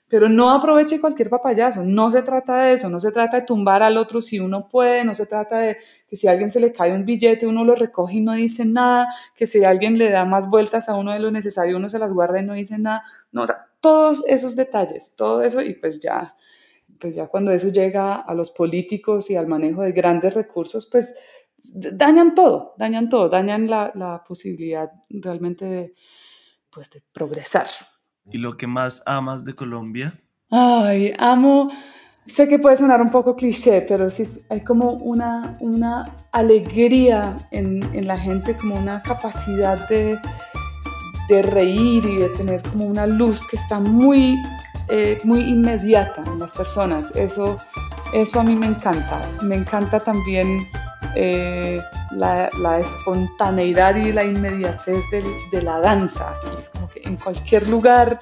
pero 0.08 0.30
no 0.30 0.52
aproveche 0.52 1.02
cualquier 1.02 1.30
papayazo, 1.30 1.84
no 1.84 2.12
se 2.12 2.22
trata 2.22 2.64
de 2.64 2.74
eso, 2.74 2.89
no 2.89 3.00
se 3.00 3.12
trata 3.12 3.38
de 3.38 3.46
tumbar 3.46 3.82
al 3.82 3.98
otro 3.98 4.22
si 4.22 4.39
uno 4.39 4.70
puede, 4.70 5.04
no 5.04 5.16
se 5.16 5.26
trata 5.26 5.58
de 5.58 5.78
que 6.08 6.16
si 6.16 6.28
a 6.28 6.32
alguien 6.32 6.52
se 6.52 6.60
le 6.60 6.72
cae 6.72 6.93
un 6.93 7.06
billete 7.06 7.48
uno 7.48 7.66
lo 7.66 7.76
recoge 7.76 8.16
y 8.16 8.22
no 8.22 8.34
dice 8.34 8.66
nada, 8.66 9.08
que 9.36 9.48
si 9.48 9.64
alguien 9.64 9.98
le 9.98 10.12
da 10.12 10.24
más 10.24 10.50
vueltas 10.50 10.89
a 10.89 10.96
uno 10.96 11.12
de 11.12 11.20
lo 11.20 11.32
necesario 11.32 11.78
uno 11.78 11.89
se 11.89 12.00
las 12.00 12.14
guarda 12.14 12.39
y 12.39 12.43
no 12.43 12.54
dice 12.54 12.78
nada, 12.78 13.04
no, 13.32 13.43
o 13.43 13.48
sea, 13.48 13.68
todos 13.82 14.24
esos 14.28 14.56
detalles, 14.56 15.16
todo 15.18 15.41
eso 15.41 15.62
y 15.62 15.74
pues 15.74 16.00
ya, 16.00 16.36
pues 17.00 17.16
ya 17.16 17.28
cuando 17.28 17.52
eso 17.52 17.70
llega 17.70 18.16
a 18.16 18.34
los 18.34 18.52
políticos 18.52 19.30
y 19.30 19.36
al 19.36 19.48
manejo 19.48 19.82
de 19.82 19.91
grandes 19.91 20.36
recursos, 20.36 20.88
pues 20.91 21.16
dañan 21.93 22.36
todo, 22.36 22.74
dañan 22.78 23.10
todo, 23.10 23.30
dañan 23.30 23.70
la, 23.70 23.91
la 23.96 24.24
posibilidad 24.24 24.91
realmente 25.10 25.66
de, 25.66 25.96
pues, 26.70 26.89
de 26.91 27.02
progresar. 27.12 27.68
¿Y 28.26 28.38
lo 28.38 28.58
que 28.58 28.68
más 28.68 29.04
amas 29.06 29.46
de 29.46 29.56
Colombia? 29.56 30.22
Ay, 30.50 31.14
amo, 31.18 31.70
sé 32.26 32.48
que 32.48 32.60
puede 32.60 32.76
sonar 32.76 33.02
un 33.02 33.10
poco 33.10 33.36
cliché, 33.36 33.82
pero 33.82 34.10
sí 34.10 34.24
hay 34.50 34.62
como 34.62 34.91
una, 34.93 35.58
una 35.60 36.16
alegría 36.32 37.38
en, 37.52 37.84
en 37.96 38.08
la 38.08 38.18
gente, 38.18 38.56
como 38.58 38.76
una 38.76 39.02
capacidad 39.02 39.88
de, 39.88 40.20
de, 41.28 41.42
reír 41.42 42.06
y 42.06 42.18
de 42.18 42.30
tener 42.30 42.62
como 42.62 42.86
una 42.86 43.06
luz 43.06 43.46
que 43.48 43.56
está 43.56 43.80
muy, 43.80 44.38
eh, 44.88 45.20
muy 45.24 45.42
inmediata 45.42 46.24
en 46.26 46.40
las 46.40 46.52
personas. 46.52 47.16
Eso, 47.16 47.58
eso 48.14 48.40
a 48.40 48.44
mí 48.44 48.56
me 48.56 48.68
encanta. 48.68 49.26
Me 49.42 49.56
encanta 49.56 50.00
también 50.00 50.68
eh, 51.16 51.82
la, 52.12 52.50
la, 52.60 52.80
espontaneidad 52.80 53.96
y 53.96 54.12
la 54.12 54.24
inmediatez 54.24 55.04
de, 55.12 55.24
de 55.52 55.62
la 55.62 55.80
danza. 55.80 56.36
es 56.60 56.70
como 56.70 56.90
que 56.90 57.02
en 57.04 57.18
cualquier 57.18 57.68
lugar, 57.68 58.20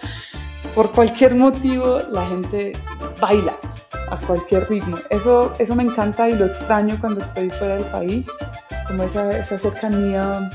por 0.76 0.92
cualquier 0.92 1.36
motivo, 1.36 2.00
la 2.12 2.26
gente 2.28 2.74
baila 3.20 3.56
a 4.10 4.18
cualquier 4.18 4.70
ritmo. 4.70 4.98
Eso, 5.10 5.54
eso 5.60 5.76
me 5.76 5.84
encanta 5.84 6.30
y 6.30 6.36
lo 6.36 6.46
extraño 6.46 6.98
cuando 7.00 7.22
estoy 7.22 7.50
fuera 7.50 7.76
del 7.76 7.86
país, 7.86 8.30
como 8.94 9.06
esa, 9.06 9.40
esa 9.40 9.58
cercanía 9.58 10.52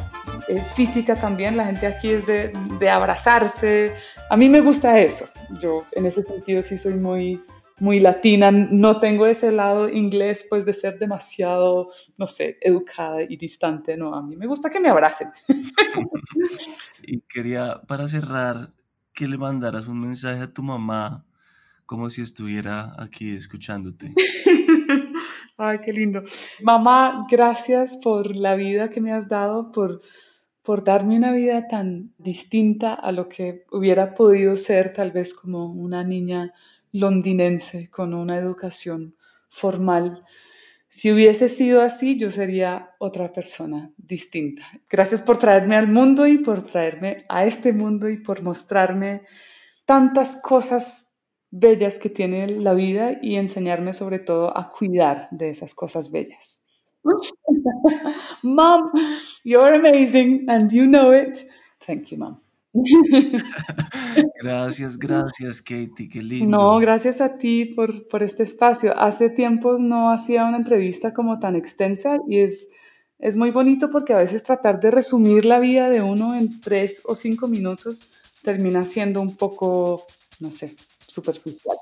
eh, 0.46 0.62
física 0.62 1.16
también. 1.16 1.56
La 1.56 1.66
gente 1.66 1.88
aquí 1.88 2.08
es 2.10 2.24
de, 2.24 2.52
de 2.78 2.88
abrazarse. 2.88 3.94
A 4.30 4.36
mí 4.36 4.48
me 4.48 4.60
gusta 4.60 5.00
eso. 5.00 5.26
Yo 5.60 5.84
en 5.90 6.06
ese 6.06 6.22
sentido 6.22 6.62
sí 6.62 6.78
soy 6.78 6.94
muy 6.94 7.42
muy 7.80 8.00
latina, 8.00 8.50
no 8.50 8.98
tengo 8.98 9.24
ese 9.24 9.52
lado 9.52 9.88
inglés 9.88 10.44
pues 10.50 10.66
de 10.66 10.74
ser 10.74 10.98
demasiado, 10.98 11.90
no 12.16 12.26
sé, 12.26 12.58
educada 12.60 13.22
y 13.22 13.36
distante, 13.36 13.96
no, 13.96 14.16
a 14.16 14.20
mí 14.20 14.34
me 14.34 14.48
gusta 14.48 14.68
que 14.68 14.80
me 14.80 14.88
abracen. 14.88 15.28
y 17.04 17.20
quería, 17.20 17.80
para 17.86 18.08
cerrar, 18.08 18.72
que 19.12 19.28
le 19.28 19.38
mandaras 19.38 19.86
un 19.86 20.00
mensaje 20.00 20.42
a 20.42 20.52
tu 20.52 20.64
mamá 20.64 21.24
como 21.86 22.10
si 22.10 22.20
estuviera 22.22 22.94
aquí 22.98 23.32
escuchándote. 23.36 24.12
Ay, 25.60 25.80
qué 25.80 25.92
lindo. 25.92 26.22
Mamá, 26.62 27.26
gracias 27.28 27.96
por 27.96 28.36
la 28.36 28.54
vida 28.54 28.90
que 28.90 29.00
me 29.00 29.12
has 29.12 29.28
dado, 29.28 29.72
por, 29.72 30.00
por 30.62 30.84
darme 30.84 31.16
una 31.16 31.32
vida 31.32 31.66
tan 31.66 32.14
distinta 32.16 32.94
a 32.94 33.10
lo 33.10 33.28
que 33.28 33.64
hubiera 33.72 34.14
podido 34.14 34.56
ser 34.56 34.92
tal 34.92 35.10
vez 35.10 35.34
como 35.34 35.66
una 35.72 36.04
niña 36.04 36.54
londinense 36.92 37.90
con 37.90 38.14
una 38.14 38.36
educación 38.36 39.16
formal. 39.48 40.22
Si 40.88 41.10
hubiese 41.10 41.48
sido 41.48 41.82
así, 41.82 42.16
yo 42.16 42.30
sería 42.30 42.90
otra 43.00 43.32
persona 43.32 43.90
distinta. 43.96 44.62
Gracias 44.88 45.22
por 45.22 45.38
traerme 45.38 45.74
al 45.74 45.88
mundo 45.88 46.28
y 46.28 46.38
por 46.38 46.62
traerme 46.62 47.24
a 47.28 47.44
este 47.44 47.72
mundo 47.72 48.08
y 48.08 48.18
por 48.22 48.42
mostrarme 48.42 49.22
tantas 49.84 50.40
cosas 50.40 51.07
bellas 51.50 51.98
que 51.98 52.10
tiene 52.10 52.48
la 52.48 52.74
vida 52.74 53.18
y 53.22 53.36
enseñarme 53.36 53.92
sobre 53.92 54.18
todo 54.18 54.56
a 54.56 54.70
cuidar 54.70 55.28
de 55.30 55.50
esas 55.50 55.74
cosas 55.74 56.10
bellas. 56.10 56.64
Mom, 58.42 58.90
you're 59.44 59.74
amazing 59.74 60.48
and 60.48 60.70
you 60.70 60.84
know 60.84 61.12
it. 61.12 61.38
Thank 61.86 62.10
you, 62.10 62.18
mom. 62.18 62.36
gracias, 64.42 64.98
gracias, 64.98 65.62
Katie, 65.62 66.08
qué 66.10 66.22
lindo. 66.22 66.56
No, 66.56 66.78
gracias 66.78 67.20
a 67.20 67.38
ti 67.38 67.64
por, 67.64 68.06
por 68.08 68.22
este 68.22 68.42
espacio. 68.42 68.98
Hace 68.98 69.30
tiempos 69.30 69.80
no 69.80 70.10
hacía 70.10 70.44
una 70.44 70.58
entrevista 70.58 71.14
como 71.14 71.38
tan 71.38 71.56
extensa 71.56 72.18
y 72.28 72.40
es, 72.40 72.70
es 73.18 73.36
muy 73.36 73.50
bonito 73.50 73.90
porque 73.90 74.12
a 74.12 74.18
veces 74.18 74.42
tratar 74.42 74.80
de 74.80 74.90
resumir 74.90 75.44
la 75.44 75.58
vida 75.58 75.88
de 75.88 76.02
uno 76.02 76.34
en 76.34 76.60
tres 76.60 77.02
o 77.06 77.14
cinco 77.14 77.48
minutos 77.48 78.10
termina 78.42 78.84
siendo 78.84 79.20
un 79.20 79.34
poco, 79.36 80.04
no 80.40 80.52
sé, 80.52 80.74
superficial. 81.18 81.76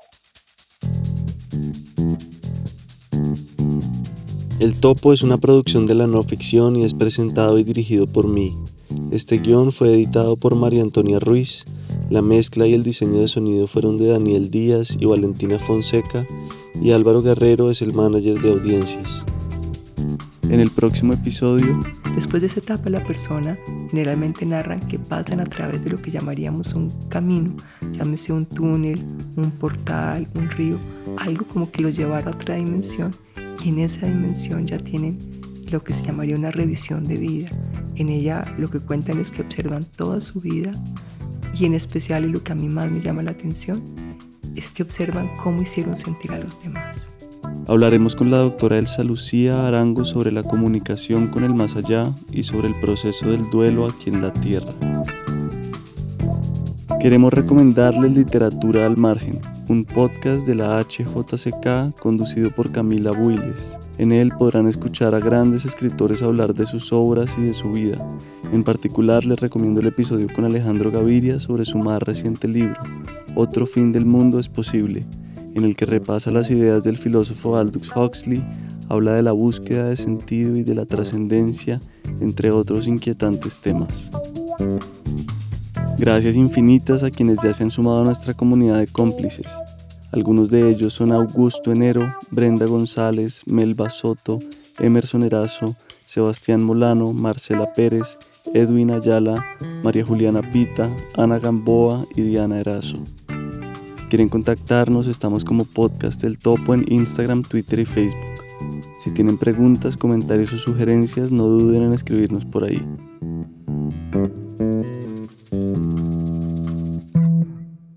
El 4.59 4.79
Topo 4.79 5.13
es 5.13 5.21
una 5.21 5.37
producción 5.37 5.85
de 5.85 5.95
la 5.95 6.07
no 6.07 6.23
ficción 6.23 6.75
y 6.75 6.83
es 6.83 6.93
presentado 6.93 7.59
y 7.59 7.63
dirigido 7.63 8.07
por 8.07 8.27
mí, 8.27 8.55
este 9.11 9.37
guion 9.37 9.71
fue 9.71 9.93
editado 9.93 10.35
por 10.35 10.55
María 10.55 10.81
Antonia 10.81 11.19
Ruiz. 11.19 11.63
La 12.09 12.21
mezcla 12.21 12.67
y 12.67 12.73
el 12.73 12.83
diseño 12.83 13.19
de 13.19 13.27
sonido 13.27 13.67
fueron 13.67 13.97
de 13.97 14.07
Daniel 14.07 14.51
Díaz 14.51 14.97
y 14.99 15.05
Valentina 15.05 15.59
Fonseca 15.59 16.25
y 16.81 16.91
Álvaro 16.91 17.21
Guerrero 17.21 17.71
es 17.71 17.81
el 17.81 17.93
manager 17.93 18.39
de 18.41 18.51
audiencias. 18.51 19.25
En 20.49 20.59
el 20.59 20.71
próximo 20.71 21.13
episodio... 21.13 21.79
Después 22.17 22.41
de 22.41 22.47
esa 22.47 22.61
etapa 22.61 22.89
la 22.89 23.03
persona 23.03 23.55
generalmente 23.91 24.43
narran 24.43 24.79
que 24.79 24.97
pasan 24.97 25.39
a 25.39 25.45
través 25.45 25.83
de 25.83 25.91
lo 25.91 26.01
que 26.01 26.09
llamaríamos 26.09 26.73
un 26.73 26.89
camino, 27.09 27.55
llámese 27.91 28.33
un 28.33 28.47
túnel, 28.47 28.99
un 29.35 29.51
portal, 29.51 30.27
un 30.33 30.49
río, 30.49 30.79
algo 31.17 31.45
como 31.45 31.69
que 31.69 31.83
lo 31.83 31.89
llevara 31.89 32.31
a 32.31 32.33
otra 32.33 32.55
dimensión 32.55 33.11
y 33.63 33.69
en 33.69 33.77
esa 33.77 34.07
dimensión 34.07 34.65
ya 34.65 34.79
tienen 34.79 35.19
lo 35.69 35.83
que 35.83 35.93
se 35.93 36.07
llamaría 36.07 36.35
una 36.35 36.49
revisión 36.49 37.03
de 37.03 37.17
vida. 37.17 37.49
En 37.97 38.09
ella 38.09 38.51
lo 38.57 38.67
que 38.67 38.79
cuentan 38.79 39.19
es 39.19 39.29
que 39.29 39.43
observan 39.43 39.85
toda 39.85 40.19
su 40.19 40.41
vida 40.41 40.71
y 41.53 41.65
en 41.67 41.75
especial 41.75 42.25
y 42.25 42.29
lo 42.29 42.43
que 42.43 42.51
a 42.51 42.55
mí 42.55 42.67
más 42.67 42.89
me 42.89 42.99
llama 42.99 43.21
la 43.21 43.31
atención 43.31 43.83
es 44.55 44.71
que 44.71 44.81
observan 44.81 45.29
cómo 45.43 45.61
hicieron 45.61 45.95
sentir 45.95 46.31
a 46.31 46.39
los 46.39 46.63
demás. 46.63 47.16
Hablaremos 47.67 48.15
con 48.15 48.31
la 48.31 48.37
doctora 48.37 48.77
Elsa 48.77 49.03
Lucía 49.03 49.67
Arango 49.67 50.05
sobre 50.05 50.31
la 50.31 50.43
comunicación 50.43 51.27
con 51.27 51.43
el 51.43 51.53
más 51.53 51.75
allá 51.75 52.03
y 52.31 52.43
sobre 52.43 52.69
el 52.69 52.79
proceso 52.79 53.29
del 53.29 53.49
duelo 53.49 53.85
aquí 53.85 54.09
en 54.09 54.21
la 54.21 54.31
Tierra. 54.31 54.71
Queremos 56.99 57.31
recomendarles 57.31 58.11
literatura 58.11 58.85
al 58.85 58.97
margen, 58.97 59.39
un 59.69 59.85
podcast 59.85 60.47
de 60.47 60.55
la 60.55 60.81
HJCK 60.81 61.99
conducido 61.99 62.51
por 62.51 62.71
Camila 62.71 63.11
Builes. 63.11 63.77
En 63.97 64.11
él 64.11 64.31
podrán 64.37 64.67
escuchar 64.67 65.13
a 65.13 65.19
grandes 65.19 65.65
escritores 65.65 66.21
hablar 66.21 66.53
de 66.53 66.65
sus 66.65 66.91
obras 66.91 67.37
y 67.37 67.41
de 67.43 67.53
su 67.53 67.71
vida. 67.71 67.97
En 68.51 68.63
particular 68.63 69.25
les 69.25 69.39
recomiendo 69.39 69.81
el 69.81 69.87
episodio 69.87 70.27
con 70.33 70.45
Alejandro 70.45 70.89
Gaviria 70.89 71.39
sobre 71.39 71.65
su 71.65 71.77
más 71.77 72.01
reciente 72.01 72.47
libro, 72.47 72.79
Otro 73.35 73.67
fin 73.67 73.91
del 73.91 74.05
mundo 74.05 74.39
es 74.39 74.47
posible, 74.47 75.05
en 75.57 75.65
el 75.65 75.75
que 75.75 75.85
repasa 75.85 76.29
las 76.29 76.51
ideas 76.51 76.83
del 76.83 76.97
filósofo 76.97 77.57
Aldous 77.57 77.95
Huxley, 77.95 78.43
habla 78.89 79.13
de 79.13 79.23
la 79.23 79.31
búsqueda 79.31 79.89
de 79.89 79.97
sentido 79.97 80.55
y 80.55 80.63
de 80.63 80.75
la 80.75 80.85
trascendencia, 80.85 81.81
entre 82.21 82.51
otros 82.51 82.87
inquietantes 82.87 83.59
temas. 83.59 84.11
Gracias 85.97 86.35
infinitas 86.35 87.03
a 87.03 87.09
quienes 87.09 87.39
ya 87.41 87.53
se 87.53 87.63
han 87.63 87.71
sumado 87.71 88.01
a 88.01 88.05
nuestra 88.05 88.35
comunidad 88.35 88.77
de 88.77 88.87
cómplices. 88.87 89.47
Algunos 90.11 90.51
de 90.51 90.69
ellos 90.69 90.93
son 90.93 91.11
Augusto 91.11 91.71
Enero, 91.71 92.07
Brenda 92.29 92.67
González, 92.67 93.41
Melba 93.47 93.89
Soto, 93.89 94.37
Emerson 94.79 95.23
Erazo, 95.23 95.75
Sebastián 96.05 96.63
Molano, 96.63 97.13
Marcela 97.13 97.73
Pérez, 97.73 98.19
Edwin 98.53 98.91
Ayala, 98.91 99.43
María 99.83 100.05
Juliana 100.05 100.41
Pita, 100.41 100.95
Ana 101.15 101.39
Gamboa 101.39 102.05
y 102.15 102.21
Diana 102.21 102.59
Erazo. 102.59 102.99
Quieren 104.09 104.29
contactarnos, 104.29 105.07
estamos 105.07 105.43
como 105.43 105.65
Podcast 105.65 106.21
del 106.21 106.37
Topo 106.37 106.73
en 106.73 106.85
Instagram, 106.87 107.41
Twitter 107.41 107.79
y 107.79 107.85
Facebook. 107.85 108.23
Si 109.01 109.11
tienen 109.11 109.37
preguntas, 109.37 109.97
comentarios 109.97 110.53
o 110.53 110.57
sugerencias, 110.57 111.33
no 111.33 111.43
duden 111.43 111.83
en 111.83 111.93
escribirnos 111.93 112.45
por 112.45 112.63
ahí. 112.63 112.81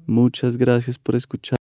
Muchas 0.06 0.56
gracias 0.56 0.98
por 0.98 1.14
escuchar. 1.14 1.58